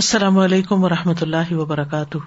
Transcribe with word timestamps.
السلام 0.00 0.36
علیکم 0.42 0.84
و 0.84 0.88
رحمۃ 0.88 1.22
اللہ 1.24 1.50
وبرکاتہ 1.54 2.18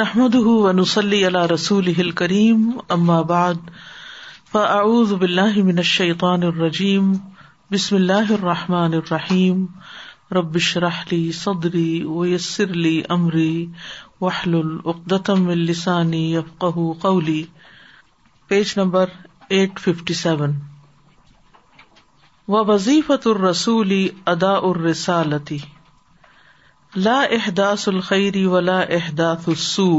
نحمد 0.00 0.34
و 0.36 0.70
نسلی 0.76 1.18
علیہ 1.26 1.50
رسول 1.52 1.90
الکریم 2.04 2.62
عماب 2.96 3.32
فعز 4.52 5.12
بلّہ 5.24 5.60
منشیطان 5.66 6.42
الرجیم 6.52 7.12
بسم 7.72 7.96
اللہ 7.96 8.30
الرحمٰن 8.38 8.94
الرحیم 9.02 9.64
ربش 10.38 10.76
رحلی 10.86 11.20
صدری 11.40 11.90
ویسر 12.06 12.70
علی 12.70 13.00
عمری 13.18 13.50
وحل 14.20 14.54
العقدم 14.62 15.48
السانی 15.58 16.24
قولی 16.66 17.42
page 18.48 18.72
number 18.76 19.14
eight 19.50 19.78
fifty 19.88 20.14
seven 20.24 20.58
و 22.52 22.60
وظیفت 22.68 23.26
ادا 24.30 24.52
الرسالتی 24.68 25.56
لا 27.06 27.18
احداس 27.36 27.86
الخیری 27.88 28.44
ولا 28.54 28.78
السو 29.32 29.92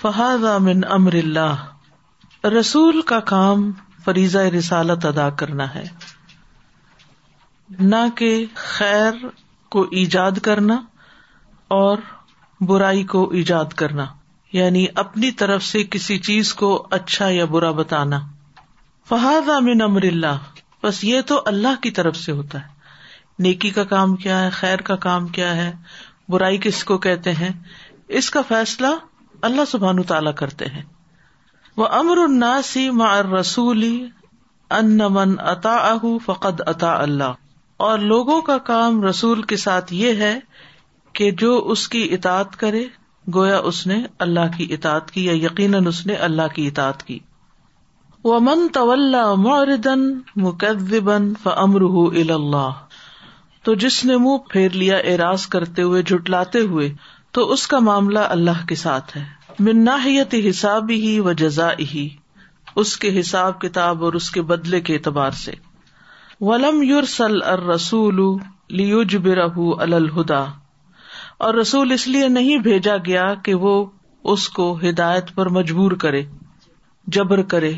فہذا 0.00 0.56
من 0.68 0.80
امر 0.98 1.14
اللہ 1.22 2.46
رسول 2.58 3.00
کا 3.12 3.18
کام 3.32 3.70
فریضہ 4.04 4.38
رسالت 4.58 5.06
ادا 5.12 5.28
کرنا 5.42 5.66
ہے 5.74 5.84
نہ 7.92 8.02
کہ 8.16 8.32
خیر 8.62 9.24
کو 9.76 9.82
ایجاد 10.00 10.38
کرنا 10.48 10.78
اور 11.78 11.98
برائی 12.72 13.04
کو 13.14 13.22
ایجاد 13.42 13.72
کرنا 13.82 14.06
یعنی 14.52 14.84
اپنی 15.04 15.30
طرف 15.44 15.62
سے 15.64 15.84
کسی 15.90 16.18
چیز 16.30 16.52
کو 16.64 16.72
اچھا 17.00 17.28
یا 17.36 17.44
برا 17.56 17.70
بتانا 17.82 18.20
فہذا 19.08 19.58
من 19.68 19.82
امر 19.88 20.08
اللہ 20.12 20.50
بس 20.82 21.02
یہ 21.04 21.20
تو 21.26 21.40
اللہ 21.46 21.80
کی 21.82 21.90
طرف 21.98 22.16
سے 22.16 22.32
ہوتا 22.38 22.60
ہے 22.60 22.80
نیکی 23.44 23.68
کا 23.76 23.84
کام 23.92 24.14
کیا 24.24 24.42
ہے 24.44 24.48
خیر 24.60 24.78
کا 24.88 24.96
کام 25.04 25.26
کیا 25.36 25.54
ہے 25.56 25.70
برائی 26.32 26.58
کس 26.64 26.82
کو 26.84 26.96
کہتے 27.06 27.32
ہیں 27.40 27.50
اس 28.20 28.30
کا 28.30 28.40
فیصلہ 28.48 28.86
اللہ 29.48 29.64
سبحان 29.68 30.02
تعالی 30.10 30.32
کرتے 30.36 30.64
ہیں 30.74 30.82
وہ 31.76 31.86
امر 32.00 32.18
الناسی 32.22 32.88
مار 33.02 33.24
رسولی 33.38 33.94
ان 34.78 34.96
من 35.12 35.34
اتا 35.52 35.76
اہ 35.88 36.06
فقت 36.24 36.62
اللہ 36.84 37.32
اور 37.86 37.98
لوگوں 38.12 38.40
کا 38.48 38.56
کام 38.72 39.02
رسول 39.04 39.42
کے 39.52 39.56
ساتھ 39.66 39.92
یہ 39.94 40.20
ہے 40.24 40.38
کہ 41.18 41.30
جو 41.42 41.56
اس 41.72 41.88
کی 41.94 42.02
اطاعت 42.18 42.56
کرے 42.56 42.84
گویا 43.34 43.58
اس 43.70 43.86
نے 43.86 44.00
اللہ 44.26 44.56
کی 44.56 44.66
اطاعت 44.74 45.10
کی 45.10 45.24
یا 45.24 45.32
یقیناً 45.44 45.86
اس 45.86 46.04
نے 46.06 46.14
اللہ 46.28 46.48
کی 46.54 46.66
اطاعت 46.66 47.02
کی 47.06 47.18
من 48.24 48.66
اللہ 52.30 52.72
تو 53.68 53.74
جس 53.84 54.04
نے 54.04 54.16
منہ 54.16 54.36
پھیر 54.50 54.70
لیا 54.82 54.96
اراض 55.12 55.46
کرتے 55.54 55.82
ہوئے 55.82 56.02
جٹلاتے 56.10 56.58
تو 57.38 57.50
اس 57.52 57.66
کا 57.66 57.78
معاملہ 57.88 58.18
اللہ 58.36 58.64
کے 58.68 58.74
ساتھ 58.84 59.16
ہے 59.16 59.22
مناحیتی 59.70 60.48
حساب 60.48 60.90
ہی 60.90 61.18
و 61.20 61.32
جزا 61.42 61.68
ہی 61.94 62.08
اس 62.82 62.96
کے 62.96 63.18
حساب 63.18 63.60
کتاب 63.60 64.04
اور 64.04 64.12
اس 64.20 64.30
کے 64.36 64.42
بدلے 64.52 64.80
کے 64.88 64.94
اعتبار 64.94 65.30
سے 65.44 65.52
ولم 66.40 66.82
یورسل 66.82 67.40
رسول 67.68 68.20
اور 71.38 71.54
رسول 71.54 71.92
اس 71.92 72.06
لیے 72.08 72.28
نہیں 72.38 72.58
بھیجا 72.68 72.96
گیا 73.06 73.32
کہ 73.44 73.54
وہ 73.66 73.84
اس 74.34 74.48
کو 74.60 74.72
ہدایت 74.88 75.34
پر 75.34 75.48
مجبور 75.58 75.92
کرے 76.00 76.22
جبر 77.16 77.42
کرے 77.54 77.72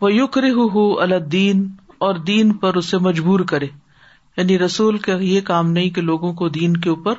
وہ 0.00 0.12
یوک 0.12 0.38
ری 0.38 1.48
اور 2.06 2.14
دین 2.26 2.52
پر 2.58 2.74
اسے 2.76 2.98
مجبور 3.06 3.40
کرے 3.50 3.66
یعنی 4.36 4.58
رسول 4.58 4.98
کا 5.06 5.14
یہ 5.20 5.40
کام 5.46 5.70
نہیں 5.70 5.88
کہ 5.94 6.02
لوگوں 6.10 6.32
کو 6.40 6.48
دین 6.58 6.76
کے 6.80 6.90
اوپر 6.90 7.14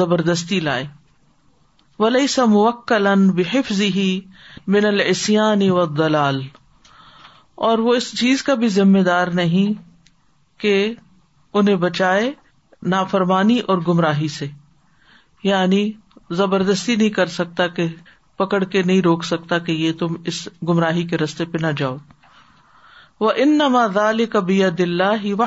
زبردستی 0.00 0.60
سمک 2.34 2.84
کا 2.88 2.98
لن 2.98 3.28
بحفظ 3.38 3.80
ہی 3.96 4.08
من 4.76 4.84
السان 4.92 5.68
و 5.70 5.86
دلال 5.86 6.40
اور 7.70 7.78
وہ 7.86 7.94
اس 7.94 8.12
چیز 8.18 8.42
کا 8.42 8.54
بھی 8.62 8.68
ذمہ 8.76 9.02
دار 9.10 9.26
نہیں 9.40 9.72
کہ 10.60 10.74
انہیں 11.60 11.76
بچائے 11.86 12.32
نافرمانی 12.94 13.58
اور 13.68 13.78
گمراہی 13.88 14.28
سے 14.38 14.46
یعنی 15.44 15.84
زبردستی 16.42 16.96
نہیں 16.96 17.10
کر 17.18 17.26
سکتا 17.38 17.66
کہ 17.78 17.88
پکڑ 18.38 18.62
کے 18.72 18.82
نہیں 18.82 19.00
روک 19.02 19.24
سکتا 19.24 19.58
کہ 19.66 19.72
یہ 19.72 19.92
تم 19.98 20.14
اس 20.30 20.46
گمراہی 20.68 21.04
کے 21.06 21.16
رستے 21.18 21.44
پہ 21.54 21.58
نہ 21.62 21.72
جاؤ 21.76 21.96
وہ 23.20 23.30
ان 23.44 23.58
کبی 24.32 24.62
دہ 24.62 24.70
دلّی 24.78 25.42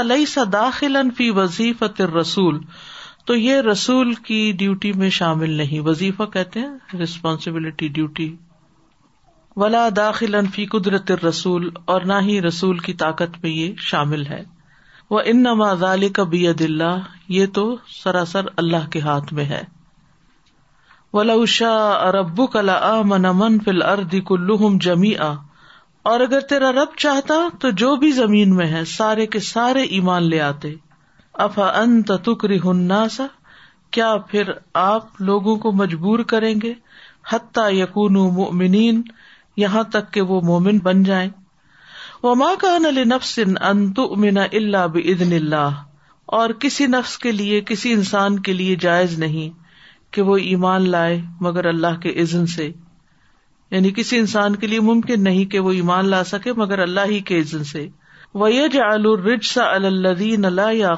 علیہ 0.00 0.26
سا 0.32 0.50
لئی 0.50 0.70
فی 0.76 0.88
عنفی 1.00 1.30
رسول 2.20 2.58
تو 3.26 3.34
یہ 3.36 3.60
رسول 3.70 4.12
کی 4.28 4.40
ڈیوٹی 4.58 4.92
میں 5.00 5.08
شامل 5.20 5.50
نہیں 5.56 5.80
وظیفہ 5.86 6.22
کہتے 6.34 6.60
ہیں 6.60 6.98
ریسپانسبلٹی 6.98 7.88
ڈیوٹی 7.98 8.34
ولا 9.62 9.88
داخل 9.96 10.36
فی 10.54 10.66
قدرت 10.76 11.10
رسول 11.24 11.68
اور 11.94 12.02
نہ 12.12 12.20
ہی 12.26 12.40
رسول 12.42 12.78
کی 12.88 12.92
طاقت 13.04 13.42
میں 13.42 13.50
یہ 13.50 13.72
شامل 13.90 14.26
ہے 14.26 14.42
وہ 15.10 15.20
ان 15.32 15.42
نماز 15.42 15.82
کبی 16.14 16.46
دلہ 16.58 16.94
یہ 17.38 17.46
تو 17.54 17.74
سراسر 18.02 18.46
اللہ 18.64 18.88
کے 18.92 19.00
ہاتھ 19.10 19.32
میں 19.40 19.44
ہے 19.54 19.62
ولاؤ 21.16 21.44
شا 21.50 21.68
ارب 22.06 22.40
کلا 22.52 22.78
من 23.10 23.24
امن 23.26 23.58
فل 23.66 23.82
اردی 23.82 24.20
کل 24.30 24.50
جمی 24.86 25.14
آ 25.26 25.32
اور 26.10 26.20
اگر 26.20 26.40
تیرا 26.48 26.70
رب 26.78 26.96
چاہتا 27.04 27.34
تو 27.60 27.70
جو 27.82 27.94
بھی 28.02 28.10
زمین 28.16 28.54
میں 28.56 28.66
ہے 28.72 28.84
سارے 28.96 29.26
کے 29.36 29.40
سارے 29.46 29.82
ایمان 29.98 30.22
لے 30.30 30.40
آتے 30.50 30.74
افا 31.44 31.68
ان 31.80 32.00
تکری 32.10 32.58
ری 32.60 33.08
سا 33.16 33.26
کیا 33.96 34.12
پھر 34.30 34.50
آپ 34.82 35.20
لوگوں 35.28 35.56
کو 35.62 35.72
مجبور 35.80 36.18
کریں 36.32 36.54
گے 36.62 36.72
حتہ 37.32 37.68
یقون 37.72 38.22
یہاں 39.62 39.82
تک 39.92 40.12
کہ 40.12 40.20
وہ 40.30 40.40
مومن 40.48 40.78
بن 40.82 41.02
جائیں 41.04 41.28
وہ 42.22 42.34
نل 42.82 42.98
نفس 43.14 43.38
ان 43.46 43.90
تؤمن 43.94 44.38
اللہ 44.38 44.86
بدن 44.92 45.32
اللہ 45.36 45.80
اور 46.40 46.50
کسی 46.60 46.86
نفس 46.96 47.16
کے 47.18 47.32
لیے 47.32 47.60
کسی 47.66 47.92
انسان 47.92 48.38
کے 48.48 48.52
لیے 48.52 48.76
جائز 48.80 49.18
نہیں 49.18 49.57
کہ 50.12 50.22
وہ 50.28 50.36
ایمان 50.50 50.88
لائے 50.90 51.20
مگر 51.46 51.64
اللہ 51.68 51.98
کے 52.02 52.10
عزن 52.22 52.46
سے 52.56 52.70
یعنی 53.70 53.90
کسی 53.96 54.18
انسان 54.18 54.56
کے 54.62 54.66
لیے 54.66 54.80
ممکن 54.90 55.22
نہیں 55.24 55.44
کہ 55.54 55.58
وہ 55.66 55.72
ایمان 55.78 56.06
لا 56.10 56.22
سکے 56.30 56.52
مگر 56.60 56.78
اللہ 56.84 57.10
ہی 57.10 57.18
کے 57.30 57.40
عزن 57.40 57.64
سے 57.70 57.86
ویج 58.42 58.78
آلو 58.86 59.12
الدین 59.86 60.44
اللہ 60.44 60.72
یا 60.74 60.92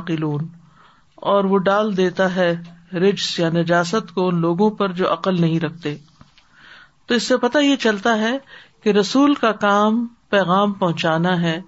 اور 1.31 1.45
وہ 1.53 1.59
ڈال 1.69 1.97
دیتا 1.97 2.35
ہے 2.37 2.53
رجس 3.01 3.39
یا 3.39 3.49
نجاست 3.55 4.15
کو 4.15 4.29
ان 4.29 4.41
لوگوں 4.41 4.71
پر 4.79 4.93
جو 5.01 5.13
عقل 5.13 5.41
نہیں 5.41 5.61
رکھتے 5.61 5.95
تو 7.09 7.15
اس 7.15 7.23
سے 7.33 7.37
پتا 7.45 7.59
یہ 7.65 7.77
چلتا 7.85 8.17
ہے 8.19 8.37
کہ 8.85 8.91
رسول 8.99 9.35
کا 9.45 9.53
کام 9.67 10.07
پیغام 10.31 10.73
پہنچانا 10.83 11.41
ہے 11.43 11.61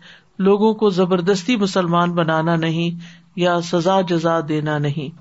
لوگوں 0.49 0.73
کو 0.83 0.91
زبردستی 1.01 1.57
مسلمان 1.65 2.13
بنانا 2.15 2.57
نہیں 2.67 3.05
یا 3.47 3.61
سزا 3.71 4.01
جزا 4.13 4.39
دینا 4.49 4.79
نہیں 4.87 5.19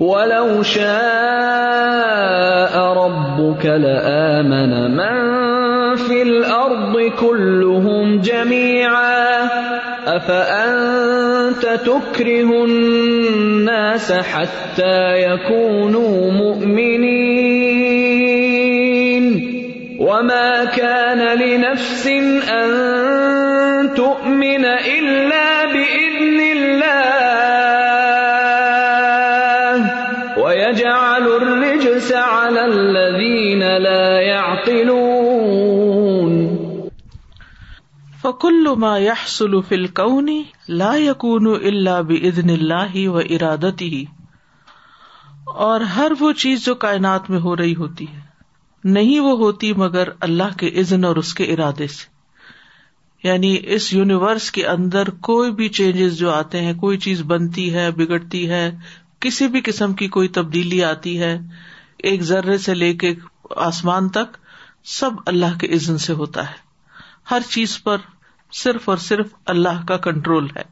وَلَوْ 0.00 0.62
شَاءَ 0.62 2.74
رَبُّكَ 2.82 3.66
لَآمَنَ 3.66 4.72
مَنْ 4.98 5.18
فِي 5.96 6.22
الْأَرْضِ 6.22 7.10
كُلُّهُمْ 7.20 8.18
جَمِيعًا 8.20 9.44
أَفَأَنْتَ 10.16 11.62
تُكْرِهُ 11.86 12.64
النَّاسَ 12.64 14.08
حَتَّى 14.12 15.14
يَكُونُوا 15.22 16.32
مُؤْمِنِينَ 16.32 19.24
وَمَا 20.00 20.64
كَانَ 20.64 21.38
لِنَفْسٍ 21.38 22.06
أَنْ 22.50 23.94
تُؤْمِنَ 23.94 24.64
إِلَّا 24.98 25.43
ما 34.66 34.98
في 39.68 39.74
الكون 39.74 40.28
لا 40.82 40.92
الا 40.92 41.98
اللہ 41.98 42.96
و 43.08 43.16
ارادتی 43.18 44.04
اور 45.66 45.80
ہر 45.96 46.12
وہ 46.20 46.32
چیز 46.42 46.64
جو 46.64 46.74
کائنات 46.86 47.28
میں 47.30 47.38
ہو 47.40 47.56
رہی 47.56 47.74
ہوتی 47.78 48.06
ہے 48.12 48.20
نہیں 48.94 49.20
وہ 49.26 49.36
ہوتی 49.38 49.72
مگر 49.82 50.08
اللہ 50.28 50.56
کے 50.58 50.68
عزن 50.80 51.04
اور 51.04 51.16
اس 51.22 51.34
کے 51.34 51.44
ارادے 51.52 51.86
سے 51.96 52.12
یعنی 53.28 53.56
اس 53.74 53.92
یونیورس 53.92 54.50
کے 54.56 54.66
اندر 54.68 55.10
کوئی 55.28 55.52
بھی 55.60 55.68
چینجز 55.78 56.16
جو 56.18 56.30
آتے 56.30 56.60
ہیں 56.62 56.72
کوئی 56.80 56.98
چیز 57.04 57.22
بنتی 57.26 57.72
ہے 57.74 57.90
بگڑتی 58.00 58.48
ہے 58.50 58.68
کسی 59.26 59.46
بھی 59.54 59.60
قسم 59.64 59.92
کی 60.00 60.08
کوئی 60.16 60.28
تبدیلی 60.38 60.82
آتی 60.84 61.18
ہے 61.20 61.36
ایک 62.08 62.22
ذرے 62.32 62.56
سے 62.66 62.74
لے 62.74 62.92
کے 63.04 63.14
آسمان 63.68 64.08
تک 64.18 64.36
سب 64.92 65.10
اللہ 65.26 65.56
کے 65.60 65.66
عزن 65.74 65.98
سے 66.06 66.12
ہوتا 66.14 66.48
ہے 66.50 66.62
ہر 67.30 67.42
چیز 67.50 67.82
پر 67.82 67.98
صرف 68.62 68.88
اور 68.88 68.96
صرف 69.04 69.26
اللہ 69.52 69.82
کا 69.88 69.96
کنٹرول 70.06 70.48
ہے 70.56 70.62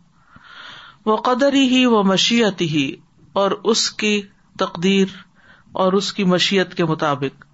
وہ 1.07 1.17
قدر 1.29 1.53
ہی 1.71 1.85
و 1.87 2.03
مشیت 2.11 2.61
ہی 2.73 2.91
اور 3.43 3.51
اس 3.73 3.91
کی 4.03 4.21
تقدیر 4.59 5.17
اور 5.83 5.93
اس 6.01 6.13
کی 6.13 6.25
مشیت 6.35 6.75
کے 6.77 6.85
مطابق 6.93 7.45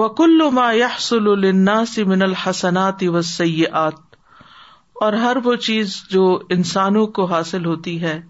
وہ 0.00 0.08
کل 0.18 0.38
ما 0.42 0.50
مایہ 0.60 0.86
سلنا 1.00 1.82
من 2.06 2.22
الحسنات 2.22 3.02
و 3.12 3.22
سیات 3.32 4.00
اور 5.04 5.12
ہر 5.26 5.36
وہ 5.44 5.54
چیز 5.68 5.96
جو 6.10 6.26
انسانوں 6.56 7.06
کو 7.18 7.24
حاصل 7.32 7.64
ہوتی 7.66 8.00
ہے 8.02 8.20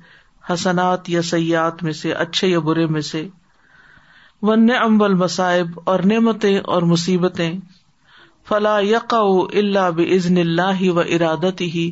حسنات 0.53 1.09
یا 1.11 1.23
سیاحت 1.33 1.83
میں 1.83 1.93
سے 2.03 2.13
اچھے 2.27 2.49
یا 2.49 2.59
برے 2.71 2.87
میں 2.95 3.01
سے 3.13 3.27
ون 4.47 4.71
امبل 4.77 5.15
مصائب 5.21 5.79
اور 5.91 6.01
نعمتیں 6.09 6.59
اور 6.75 6.83
مصیبتیں 6.89 7.53
فلا 8.49 8.79
یقا 8.87 9.21
اللہ 9.61 9.91
بزن 9.97 10.37
اللہ 10.39 10.83
و 10.95 10.99
ارادت 11.01 11.61
ہی 11.75 11.85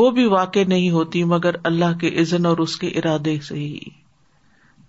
وہ 0.00 0.10
بھی 0.18 0.26
واقع 0.36 0.62
نہیں 0.74 0.90
ہوتی 0.96 1.22
مگر 1.34 1.56
اللہ 1.72 1.96
کے 2.00 2.14
عزن 2.22 2.46
اور 2.52 2.58
اس 2.66 2.76
کے 2.84 2.88
ارادے 3.02 3.36
سے 3.48 3.54
ہی 3.54 3.78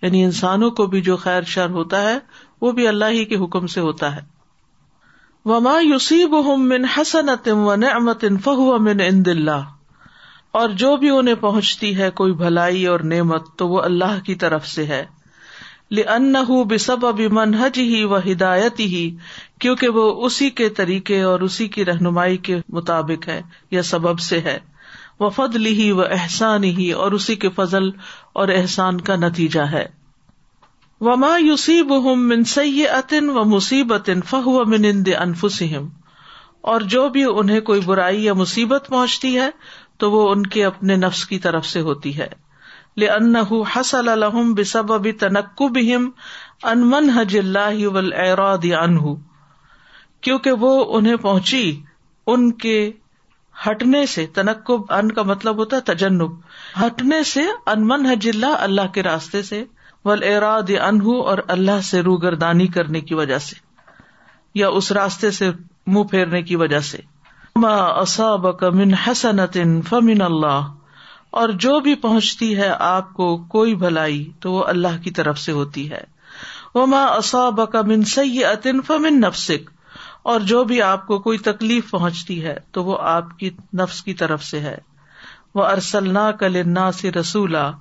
یعنی 0.02 0.24
انسانوں 0.24 0.70
کو 0.80 0.86
بھی 0.94 1.02
جو 1.10 1.16
خیر 1.26 1.50
شر 1.58 1.70
ہوتا 1.82 2.02
ہے 2.10 2.18
وہ 2.62 2.72
بھی 2.80 2.88
اللہ 2.88 3.18
ہی 3.20 3.26
کے 3.32 3.38
حکم 3.46 3.68
سے 3.78 3.82
ہوتا 3.90 4.16
ہے 4.16 4.22
وما 5.50 5.78
یوسیب 5.90 6.34
یوسیبن 6.46 6.86
حسنت 6.98 7.48
من 7.66 9.02
ان 9.08 9.26
دلہ 9.26 9.60
اور 10.62 10.78
جو 10.84 10.96
بھی 11.04 11.10
انہیں 11.20 11.36
پہنچتی 11.48 11.96
ہے 11.98 12.10
کوئی 12.22 12.34
بھلائی 12.44 12.86
اور 12.94 13.00
نعمت 13.16 13.56
تو 13.60 13.68
وہ 13.70 13.82
اللہ 13.92 14.20
کی 14.26 14.36
طرف 14.46 14.68
سے 14.68 14.86
ہے 14.94 15.06
لن 15.98 16.36
حب 16.48 16.74
اب 17.06 17.22
من 17.36 17.54
حج 17.60 17.78
ہی 17.92 18.04
و 18.04 18.18
ہدایت 18.32 18.80
ہی 18.80 19.00
کیونکہ 19.64 19.88
وہ 19.98 20.04
اسی 20.26 20.50
کے 20.60 20.68
طریقے 20.80 21.22
اور 21.30 21.40
اسی 21.48 21.68
کی 21.76 21.86
رہنمائی 21.86 22.38
کے 22.50 22.58
مطابق 22.80 23.28
ہے 23.28 23.42
یا 23.76 23.82
سبب 23.92 24.20
سے 24.26 24.40
ہے 24.50 24.58
وفد 25.20 25.56
لی 25.56 25.90
و 25.92 26.02
احسان 26.04 26.64
ہی 26.64 26.92
اور 27.06 27.12
اسی 27.20 27.36
کے 27.46 27.50
فضل 27.56 27.90
اور 28.42 28.50
احسان 28.58 29.00
کا 29.10 29.16
نتیجہ 29.24 29.62
ہے 29.72 29.86
وہ 31.08 31.16
ما 31.24 31.36
یوسیب 31.40 31.92
منسن 32.30 33.30
و 33.30 33.44
مصیبت 33.56 34.10
فہ 34.30 34.48
و 34.50 34.64
من 34.76 34.86
انف 35.20 35.46
سہم 35.58 35.88
اور 36.72 36.82
جو 36.96 37.08
بھی 37.10 37.24
انہیں 37.36 37.60
کوئی 37.72 37.82
برائی 37.86 38.24
یا 38.26 38.34
مصیبت 38.46 38.88
پہنچتی 38.90 39.38
ہے 39.40 39.50
تو 40.00 40.12
وہ 40.12 40.30
ان 40.32 40.46
کے 40.58 40.64
اپنے 40.66 40.96
نفس 41.06 41.26
کی 41.34 41.40
طرف 41.48 41.66
سے 41.68 41.82
ہوتی 41.90 42.18
ہے 42.18 42.28
حصل 43.06 44.08
لهم 44.22 44.52
بے 44.60 44.64
سب 44.76 44.92
ابھی 44.94 45.12
منهج 45.26 47.38
الله 47.38 47.90
حج 47.90 48.70
اللہ 48.80 49.06
کیونکہ 50.28 50.52
وہ 50.64 50.72
انہیں 50.98 51.20
پہنچی 51.28 51.62
ان 52.34 52.42
کے 52.64 52.74
ہٹنے 53.68 54.02
سے 54.16 54.24
تنقب 54.40 54.82
ان 54.98 55.08
کا 55.20 55.24
مطلب 55.30 55.56
ہوتا 55.64 55.74
ہے 55.78 55.84
تجنب 55.94 56.32
ہٹنے 56.86 57.20
سے 57.34 57.44
ان 57.76 57.80
من 57.94 58.02
حج 58.12 58.26
اللہ 58.34 58.54
اللہ 58.70 58.88
کے 58.98 59.02
راستے 59.10 59.40
سے 59.52 59.60
ول 60.10 60.24
اراد 60.34 60.70
انہ 60.90 61.08
اور 61.34 61.38
اللہ 61.58 61.78
سے 61.92 61.98
روگردانی 62.10 62.68
کرنے 62.80 63.02
کی 63.08 63.14
وجہ 63.22 63.38
سے 63.48 63.56
یا 64.64 64.70
اس 64.82 64.92
راستے 65.00 65.30
سے 65.40 65.46
منہ 65.96 66.04
پھیرنے 66.14 66.42
کی 66.52 66.56
وجہ 66.64 66.80
سے 66.92 67.00
اور 71.40 71.50
جو 71.64 71.80
بھی 71.88 71.94
پہنچتی 72.06 72.56
ہے 72.58 72.70
آپ 72.84 73.14
کو 73.14 73.26
کوئی 73.50 73.76
بھلائی 73.84 74.24
تو 74.42 74.52
وہ 74.52 74.64
اللہ 74.68 75.02
کی 75.04 75.12
طرف 75.20 75.40
سے 75.40 75.52
ہوتی 75.58 75.90
ہے 75.92 76.04
وہ 76.76 76.86
کا 77.72 77.82
من 77.88 78.04
بکن 78.04 78.82
فمن 78.88 79.20
نفسک 79.22 79.70
اور 80.32 80.40
جو 80.52 80.64
بھی 80.72 80.82
آپ 80.82 81.06
کو 81.08 81.18
کوئی 81.28 81.38
تکلیف 81.48 81.92
پہنچتی 81.92 82.44
ہے 82.44 82.56
تو 82.74 82.84
وہ 82.86 82.98
آپ 83.12 83.38
کی 83.40 83.50
نفس 83.82 84.02
کی 84.04 84.14
طرف 84.22 84.44
سے 84.44 84.60
ہے 84.62 84.78
وہ 85.56 85.64
ارسل 85.66 86.12
نا 86.14 86.30
کلنا 86.40 86.92
سے 87.00 87.12
رسولہ 87.20 87.72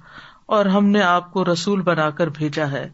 اور 0.57 0.67
ہم 0.75 0.87
نے 0.91 1.03
آپ 1.03 1.33
کو 1.33 1.45
رسول 1.53 1.83
بنا 1.89 2.09
کر 2.21 2.27
بھیجا 2.39 2.71
ہے 2.71 2.89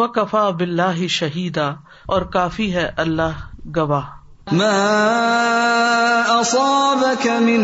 وہ 0.00 0.06
کفا 0.18 0.48
بلّہ 0.60 0.92
ہی 0.96 1.08
شہیدا 1.18 1.68
اور 2.14 2.22
کافی 2.36 2.72
ہے 2.74 2.90
اللہ 3.06 3.42
گواہ 3.76 4.10
أصابك 4.52 7.24
من 7.48 7.60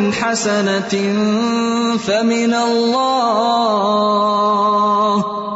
فمن 2.00 2.52
الله 2.56 5.10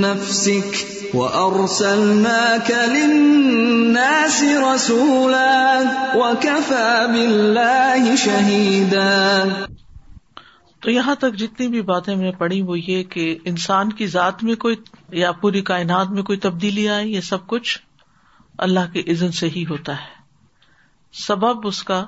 نفسك 0.00 0.86
وأرسلناك 1.14 2.70
للناس 2.90 4.44
رسولا 4.66 5.82
وكفى 6.16 7.08
بالله 7.12 8.02
شہید 8.16 8.94
تو 10.82 10.90
یہاں 10.90 11.14
تک 11.22 11.34
جتنی 11.38 11.66
بھی 11.72 11.80
باتیں 11.88 12.14
میں 12.20 12.30
پڑھی 12.38 12.60
وہ 12.68 12.78
یہ 12.78 13.02
کہ 13.10 13.24
انسان 13.50 13.92
کی 13.98 14.06
ذات 14.18 14.42
میں 14.44 14.54
کوئی 14.64 14.76
یا 15.18 15.30
پوری 15.42 15.60
کائنات 15.68 16.08
میں 16.16 16.22
کوئی 16.30 16.38
تبدیلی 16.46 16.88
آئے 16.94 17.04
یہ 17.08 17.20
سب 17.26 17.46
کچھ 17.52 17.78
اللہ 18.66 18.90
کے 18.92 19.02
عزن 19.12 19.30
سے 19.40 19.48
ہی 19.56 19.64
ہوتا 19.68 19.92
ہے 20.00 21.20
سبب 21.26 21.66
اس 21.66 21.82
کا 21.90 22.04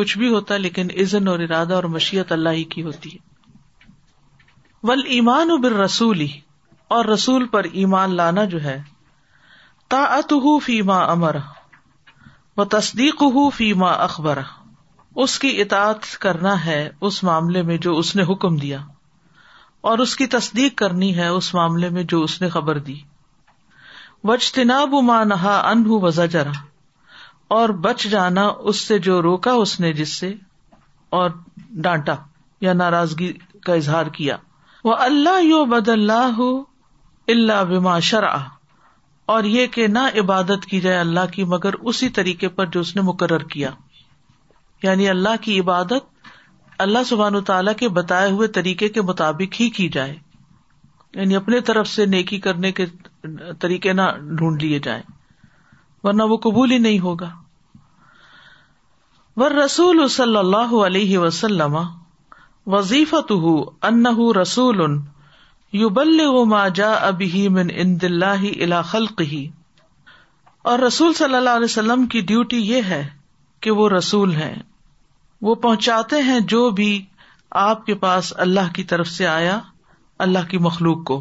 کچھ 0.00 0.16
بھی 0.18 0.28
ہوتا 0.32 0.54
ہے 0.54 0.58
لیکن 0.58 0.88
عزن 1.02 1.28
اور 1.28 1.38
ارادہ 1.46 1.74
اور 1.74 1.84
مشیت 1.96 2.32
اللہ 2.36 2.58
ہی 2.58 2.64
کی 2.74 2.82
ہوتی 2.88 3.10
ہے 3.14 3.32
ول 4.88 5.02
ایمان 5.16 5.50
ابر 5.50 5.76
رسول 5.84 6.20
ہی 6.20 6.28
اور 6.94 7.04
رسول 7.12 7.46
پر 7.54 7.66
ایمان 7.82 8.14
لانا 8.16 8.44
جو 8.54 8.62
ہے 8.64 8.80
تا 9.96 10.02
ات 10.18 10.32
فی 10.42 10.58
فیما 10.66 10.98
امر 11.12 11.38
تصدیق 12.70 13.22
ہوں 13.22 13.50
فیما 13.58 13.90
اخبر 14.08 14.38
اس 15.22 15.38
کی 15.38 15.48
اطاعت 15.62 16.06
کرنا 16.22 16.54
ہے 16.64 16.78
اس 17.08 17.22
معاملے 17.24 17.60
میں 17.70 17.76
جو 17.86 17.96
اس 17.98 18.14
نے 18.16 18.22
حکم 18.30 18.56
دیا 18.64 18.78
اور 19.90 19.98
اس 20.04 20.14
کی 20.16 20.26
تصدیق 20.34 20.76
کرنی 20.78 21.14
ہے 21.16 21.26
اس 21.34 21.52
معاملے 21.54 21.88
میں 21.96 22.02
جو 22.12 22.22
اس 22.22 22.40
نے 22.42 22.48
خبر 22.54 22.78
دی 22.88 22.96
وجتنا 24.30 24.78
انہ 25.30 26.02
وزا 26.04 26.24
جرا 26.34 26.52
اور 27.58 27.68
بچ 27.86 28.06
جانا 28.14 28.46
اس 28.70 28.80
سے 28.88 28.98
جو 29.06 29.20
روکا 29.22 29.52
اس 29.64 29.78
نے 29.80 29.92
جس 30.00 30.12
سے 30.20 30.32
اور 31.18 31.30
ڈانٹا 31.86 32.14
یا 32.66 32.72
ناراضگی 32.72 33.32
کا 33.66 33.74
اظہار 33.82 34.06
کیا 34.18 34.36
وہ 34.84 34.94
اللہ 35.08 35.40
یو 35.42 35.64
بد 35.74 35.88
اللہ 35.88 36.30
ہو 36.38 36.50
اللہ 37.34 37.98
شرا 38.10 38.34
اور 39.34 39.44
یہ 39.56 39.66
کہ 39.76 39.86
نہ 39.88 40.06
عبادت 40.20 40.66
کی 40.70 40.80
جائے 40.86 40.98
اللہ 41.00 41.30
کی 41.32 41.44
مگر 41.54 41.74
اسی 41.92 42.08
طریقے 42.20 42.48
پر 42.58 42.66
جو 42.72 42.80
اس 42.80 42.94
نے 42.96 43.02
مقرر 43.12 43.42
کیا 43.56 43.70
یعنی 44.82 45.08
اللہ 45.08 45.36
کی 45.42 45.58
عبادت 45.60 46.12
اللہ 46.84 47.02
سبحان 47.06 47.40
تعالیٰ 47.48 47.74
کے 47.78 47.88
بتائے 48.00 48.30
ہوئے 48.30 48.48
طریقے 48.58 48.88
کے 48.96 49.02
مطابق 49.10 49.60
ہی 49.60 49.68
کی 49.76 49.88
جائے 49.96 50.14
یعنی 51.14 51.36
اپنے 51.36 51.60
طرف 51.68 51.88
سے 51.88 52.06
نیکی 52.14 52.38
کرنے 52.46 52.72
کے 52.78 52.86
طریقے 53.60 53.92
نہ 53.92 54.10
ڈھونڈ 54.40 54.62
لیے 54.62 54.78
جائیں 54.86 55.02
ورنہ 56.04 56.22
وہ 56.30 56.36
قبول 56.46 56.72
ہی 56.72 56.78
نہیں 56.86 56.98
ہوگا 57.00 57.30
ور 59.40 59.50
رسول 59.64 60.06
صلی 60.16 60.36
اللہ 60.36 60.74
علیہ 60.86 61.18
وسلم 61.18 61.76
وظیفت 62.74 63.32
رسول 64.40 64.80
و 66.26 66.44
ما 66.50 66.62
اب 66.90 67.20
ہی 67.32 67.46
من 67.54 67.70
ان 67.74 68.00
دلہ 68.00 68.34
الا 68.60 68.82
خلق 68.90 69.20
ہی 69.32 69.46
اور 70.72 70.78
رسول 70.78 71.12
صلی 71.14 71.34
اللہ 71.34 71.56
علیہ 71.60 71.64
وسلم 71.70 72.06
کی 72.12 72.20
ڈیوٹی 72.32 72.58
یہ 72.70 72.82
ہے 72.90 73.04
کہ 73.64 73.70
وہ 73.76 73.88
رسول 73.88 74.34
ہیں 74.36 74.54
وہ 75.46 75.54
پہنچاتے 75.66 76.16
ہیں 76.24 76.38
جو 76.52 76.58
بھی 76.78 76.88
آپ 77.60 77.84
کے 77.84 77.94
پاس 78.02 78.32
اللہ 78.44 78.72
کی 78.78 78.82
طرف 78.90 79.08
سے 79.10 79.26
آیا 79.26 79.58
اللہ 80.24 80.48
کی 80.50 80.58
مخلوق 80.66 81.04
کو 81.10 81.16